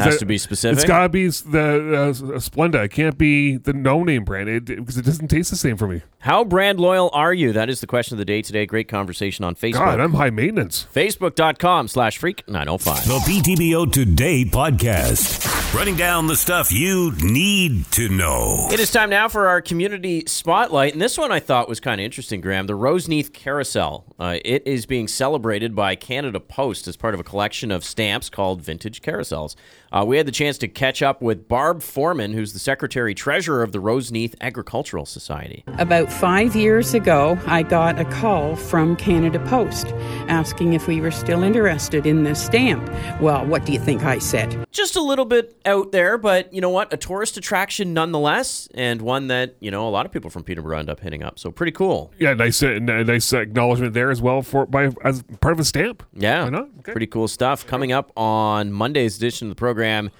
Has 0.00 0.16
I- 0.16 0.18
to 0.18 0.26
be 0.26 0.38
specific? 0.38 0.78
It's 0.78 0.86
got 0.86 1.02
to 1.02 1.08
be 1.08 1.26
the 1.28 2.12
uh, 2.34 2.38
Splenda. 2.38 2.84
It 2.84 2.90
can't 2.90 3.16
be 3.18 3.56
the 3.56 3.72
no 3.72 4.02
name 4.04 4.24
brand 4.24 4.48
it, 4.48 4.64
because 4.66 4.96
it 4.96 5.04
doesn't 5.04 5.28
taste 5.28 5.50
the 5.50 5.56
same 5.56 5.76
for 5.76 5.86
me. 5.88 6.02
How 6.26 6.42
brand 6.42 6.80
loyal 6.80 7.08
are 7.12 7.32
you? 7.32 7.52
That 7.52 7.70
is 7.70 7.80
the 7.80 7.86
question 7.86 8.14
of 8.14 8.18
the 8.18 8.24
day 8.24 8.42
today. 8.42 8.66
Great 8.66 8.88
conversation 8.88 9.44
on 9.44 9.54
Facebook. 9.54 9.74
God, 9.74 10.00
I'm 10.00 10.14
high 10.14 10.30
maintenance. 10.30 10.84
Facebook.com 10.92 11.86
slash 11.86 12.18
freak 12.18 12.42
905. 12.48 13.06
The 13.06 13.18
PTBO 13.20 13.92
Today 13.92 14.44
podcast. 14.44 15.56
Running 15.72 15.94
down 15.94 16.26
the 16.26 16.34
stuff 16.34 16.72
you 16.72 17.12
need 17.20 17.84
to 17.92 18.08
know. 18.08 18.66
It 18.72 18.80
is 18.80 18.90
time 18.90 19.10
now 19.10 19.28
for 19.28 19.46
our 19.46 19.60
community 19.60 20.24
spotlight, 20.26 20.94
and 20.94 21.02
this 21.02 21.16
one 21.16 21.30
I 21.30 21.38
thought 21.38 21.68
was 21.68 21.78
kind 21.78 22.00
of 22.00 22.04
interesting, 22.04 22.40
Graham. 22.40 22.66
The 22.66 22.72
Roseneath 22.72 23.32
Carousel. 23.32 24.04
Uh, 24.18 24.38
it 24.44 24.66
is 24.66 24.86
being 24.86 25.06
celebrated 25.06 25.76
by 25.76 25.94
Canada 25.94 26.40
Post 26.40 26.88
as 26.88 26.96
part 26.96 27.14
of 27.14 27.20
a 27.20 27.24
collection 27.24 27.70
of 27.70 27.84
stamps 27.84 28.30
called 28.30 28.62
Vintage 28.62 29.02
Carousels. 29.02 29.54
Uh, 29.92 30.04
we 30.04 30.16
had 30.16 30.26
the 30.26 30.32
chance 30.32 30.58
to 30.58 30.68
catch 30.68 31.02
up 31.02 31.22
with 31.22 31.48
Barb 31.48 31.82
Foreman, 31.82 32.32
who's 32.32 32.52
the 32.52 32.58
secretary 32.58 33.14
treasurer 33.14 33.62
of 33.62 33.72
the 33.72 33.78
Roseneath 33.78 34.34
Agricultural 34.40 35.06
Society. 35.06 35.62
About 35.78 36.10
five 36.20 36.56
years 36.56 36.94
ago, 36.94 37.38
I 37.46 37.62
got 37.62 38.00
a 38.00 38.04
call 38.06 38.56
from 38.56 38.96
Canada 38.96 39.38
Post 39.40 39.88
asking 40.28 40.72
if 40.72 40.88
we 40.88 41.00
were 41.00 41.10
still 41.10 41.42
interested 41.42 42.06
in 42.06 42.24
this 42.24 42.42
stamp. 42.42 42.88
Well, 43.20 43.44
what 43.44 43.66
do 43.66 43.72
you 43.72 43.78
think 43.78 44.02
I 44.02 44.18
said? 44.18 44.64
Just 44.70 44.96
a 44.96 45.02
little 45.02 45.26
bit 45.26 45.58
out 45.66 45.92
there, 45.92 46.16
but 46.16 46.52
you 46.54 46.60
know 46.62 46.70
what? 46.70 46.90
A 46.92 46.96
tourist 46.96 47.36
attraction 47.36 47.92
nonetheless, 47.92 48.66
and 48.74 49.02
one 49.02 49.26
that 49.28 49.56
you 49.60 49.70
know 49.70 49.86
a 49.86 49.90
lot 49.90 50.06
of 50.06 50.12
people 50.12 50.30
from 50.30 50.42
Peterborough 50.42 50.78
end 50.78 50.88
up 50.88 51.00
hitting 51.00 51.22
up. 51.22 51.38
So 51.38 51.50
pretty 51.50 51.72
cool. 51.72 52.12
Yeah, 52.18 52.32
nice 52.32 52.62
uh, 52.62 52.78
nice 52.80 53.32
acknowledgement 53.34 53.92
there 53.92 54.10
as 54.10 54.22
well 54.22 54.40
for 54.40 54.64
by 54.64 54.90
as 55.04 55.22
part 55.40 55.52
of 55.52 55.60
a 55.60 55.64
stamp. 55.64 56.02
Yeah, 56.14 56.44
Why 56.44 56.50
not? 56.50 56.68
Okay. 56.80 56.92
pretty 56.92 57.06
cool 57.08 57.28
stuff. 57.28 57.66
Coming 57.66 57.92
up 57.92 58.10
on 58.16 58.72
Monday's 58.72 59.18
edition 59.18 59.48
of 59.48 59.50
the 59.50 59.58
program, 59.58 60.10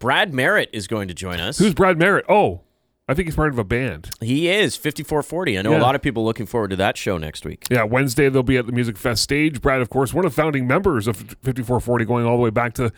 Brad 0.00 0.34
Merritt 0.34 0.70
is 0.72 0.88
going 0.88 1.06
to 1.08 1.14
join 1.14 1.38
us. 1.38 1.58
Who's 1.58 1.74
Brad 1.74 1.96
Merritt? 1.96 2.24
Oh, 2.28 2.62
I 3.08 3.14
think 3.14 3.26
he's 3.26 3.36
part 3.36 3.50
of 3.52 3.58
a 3.58 3.64
band. 3.64 4.10
he 4.20 4.48
is 4.48 4.76
54-40. 4.76 5.58
I 5.58 5.62
know 5.62 5.72
Yeah. 5.72 5.78
a 5.78 5.82
lot 5.82 5.94
of 5.94 6.02
people 6.02 6.24
looking 6.24 6.44
forward 6.46 6.68
to 6.70 6.76
that 6.76 6.96
show 6.98 7.16
next 7.16 7.44
week. 7.46 7.64
Yeah, 7.70 7.84
Wednesday 7.84 8.28
they'll 8.28 8.42
be 8.42 8.58
at 8.58 8.66
the 8.66 8.72
Music 8.72 8.98
Fest 8.98 9.22
stage. 9.22 9.60
Brad, 9.62 9.80
of 9.80 9.88
course, 9.88 10.12
one 10.12 10.26
of 10.26 10.32
the 10.32 10.36
founding 10.36 10.66
members 10.66 11.06
of 11.06 11.16
54-40, 11.42 12.04
going 12.06 12.26
all 12.26 12.36
the 12.36 12.42
way 12.42 12.50
back 12.50 12.74
to 12.74 12.92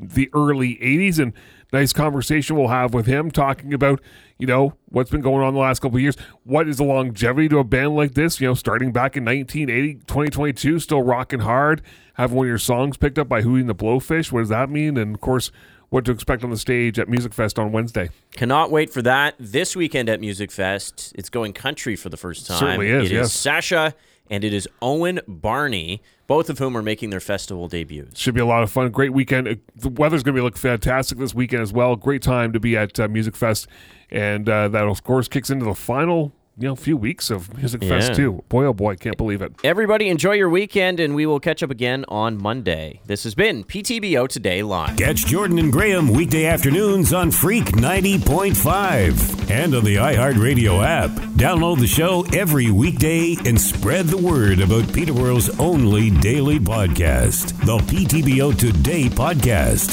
the 0.00 0.28
early 0.34 0.78
80s. 0.82 1.20
And 1.20 1.32
nice 1.72 1.92
conversation 1.92 2.56
we'll 2.56 2.68
have 2.68 2.92
with 2.92 3.06
him 3.06 3.30
talking 3.30 3.72
about, 3.72 4.00
you 4.36 4.48
know, 4.48 4.74
what's 4.86 5.10
been 5.10 5.20
going 5.20 5.44
on 5.46 5.54
the 5.54 5.60
last 5.60 5.80
couple 5.80 5.96
of 5.96 6.02
years. 6.02 6.16
What 6.42 6.66
is 6.68 6.78
the 6.78 6.84
longevity 6.84 7.48
to 7.50 7.58
a 7.58 7.64
band 7.64 7.94
like 7.94 8.14
this? 8.14 8.40
You 8.40 8.48
know, 8.48 8.54
starting 8.54 8.90
back 8.90 9.16
in 9.16 9.24
1980, 9.24 9.94
2022, 10.06 10.80
still 10.80 11.02
rocking 11.02 11.40
hard. 11.40 11.82
Have 12.14 12.32
one 12.32 12.46
of 12.46 12.48
your 12.48 12.58
songs 12.58 12.96
picked 12.96 13.16
up 13.18 13.28
by 13.28 13.42
Hootie 13.42 13.60
and 13.60 13.68
the 13.70 13.74
Blowfish. 13.76 14.32
What 14.32 14.40
does 14.40 14.48
that 14.48 14.68
mean? 14.70 14.96
And 14.96 15.14
of 15.14 15.20
course, 15.20 15.52
what 15.92 16.06
to 16.06 16.10
expect 16.10 16.42
on 16.42 16.48
the 16.48 16.56
stage 16.56 16.98
at 16.98 17.06
Music 17.06 17.34
Fest 17.34 17.58
on 17.58 17.70
Wednesday. 17.70 18.08
Cannot 18.34 18.70
wait 18.70 18.90
for 18.90 19.02
that 19.02 19.34
this 19.38 19.76
weekend 19.76 20.08
at 20.08 20.20
Music 20.20 20.50
Fest. 20.50 21.12
It's 21.16 21.28
going 21.28 21.52
country 21.52 21.96
for 21.96 22.08
the 22.08 22.16
first 22.16 22.46
time. 22.46 22.58
Certainly 22.58 22.88
is, 22.88 23.10
It 23.10 23.14
yes. 23.14 23.32
Sasha 23.32 23.94
and 24.30 24.42
it 24.42 24.54
is 24.54 24.66
Owen 24.80 25.20
Barney, 25.28 26.00
both 26.26 26.48
of 26.48 26.58
whom 26.58 26.78
are 26.78 26.82
making 26.82 27.10
their 27.10 27.20
festival 27.20 27.68
debuts. 27.68 28.18
Should 28.18 28.34
be 28.34 28.40
a 28.40 28.46
lot 28.46 28.62
of 28.62 28.70
fun. 28.70 28.90
Great 28.90 29.12
weekend. 29.12 29.46
Uh, 29.46 29.54
The 29.76 29.90
weather's 29.90 30.22
going 30.22 30.34
to 30.34 30.40
be 30.40 30.42
look 30.42 30.56
fantastic 30.56 31.18
this 31.18 31.34
weekend 31.34 31.60
as 31.60 31.74
well. 31.74 31.94
Great 31.94 32.22
time 32.22 32.54
to 32.54 32.60
be 32.60 32.74
at 32.74 32.98
uh, 32.98 33.08
Music 33.08 33.36
Fest, 33.36 33.66
and 34.10 34.48
uh, 34.48 34.68
that 34.68 34.84
of 34.84 35.04
course 35.04 35.28
kicks 35.28 35.50
into 35.50 35.66
the 35.66 35.74
final 35.74 36.32
you 36.58 36.68
know 36.68 36.76
few 36.76 36.96
weeks 36.96 37.30
of 37.30 37.56
Music 37.56 37.82
Fest 37.82 38.14
too. 38.14 38.44
Boy 38.48 38.64
oh 38.64 38.72
boy, 38.72 38.96
can't 38.96 39.16
believe 39.16 39.42
it. 39.42 39.52
Everybody, 39.64 40.08
enjoy 40.08 40.32
your 40.32 40.50
weekend, 40.50 41.00
and 41.00 41.14
we 41.14 41.26
will 41.26 41.40
catch 41.40 41.62
up 41.62 41.70
again 41.70 42.04
on 42.08 42.40
Monday. 42.40 43.00
This 43.06 43.24
has 43.24 43.34
been 43.34 43.64
PTBO 43.64 44.28
Today 44.28 44.62
Live. 44.62 44.96
Catch 44.96 45.26
Jordan 45.26 45.58
and 45.58 45.72
Graham 45.72 46.08
weekday 46.08 46.46
afternoons 46.46 47.12
on 47.12 47.30
Freak 47.30 47.64
90.5 47.64 49.50
and 49.50 49.74
on 49.74 49.84
the 49.84 49.96
iHeartRadio 49.96 50.84
app. 50.84 51.10
Download 51.32 51.78
the 51.78 51.86
show 51.86 52.24
every 52.34 52.70
weekday 52.70 53.36
and 53.46 53.60
spread 53.60 54.06
the 54.06 54.18
word 54.18 54.60
about 54.60 54.92
Peterborough's 54.92 55.58
only 55.58 56.10
daily 56.10 56.58
podcast, 56.58 57.58
the 57.64 57.78
PTBO 57.78 58.56
Today 58.58 59.04
podcast. 59.04 59.90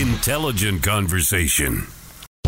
Intelligent 0.00 0.82
conversation. 0.82 1.86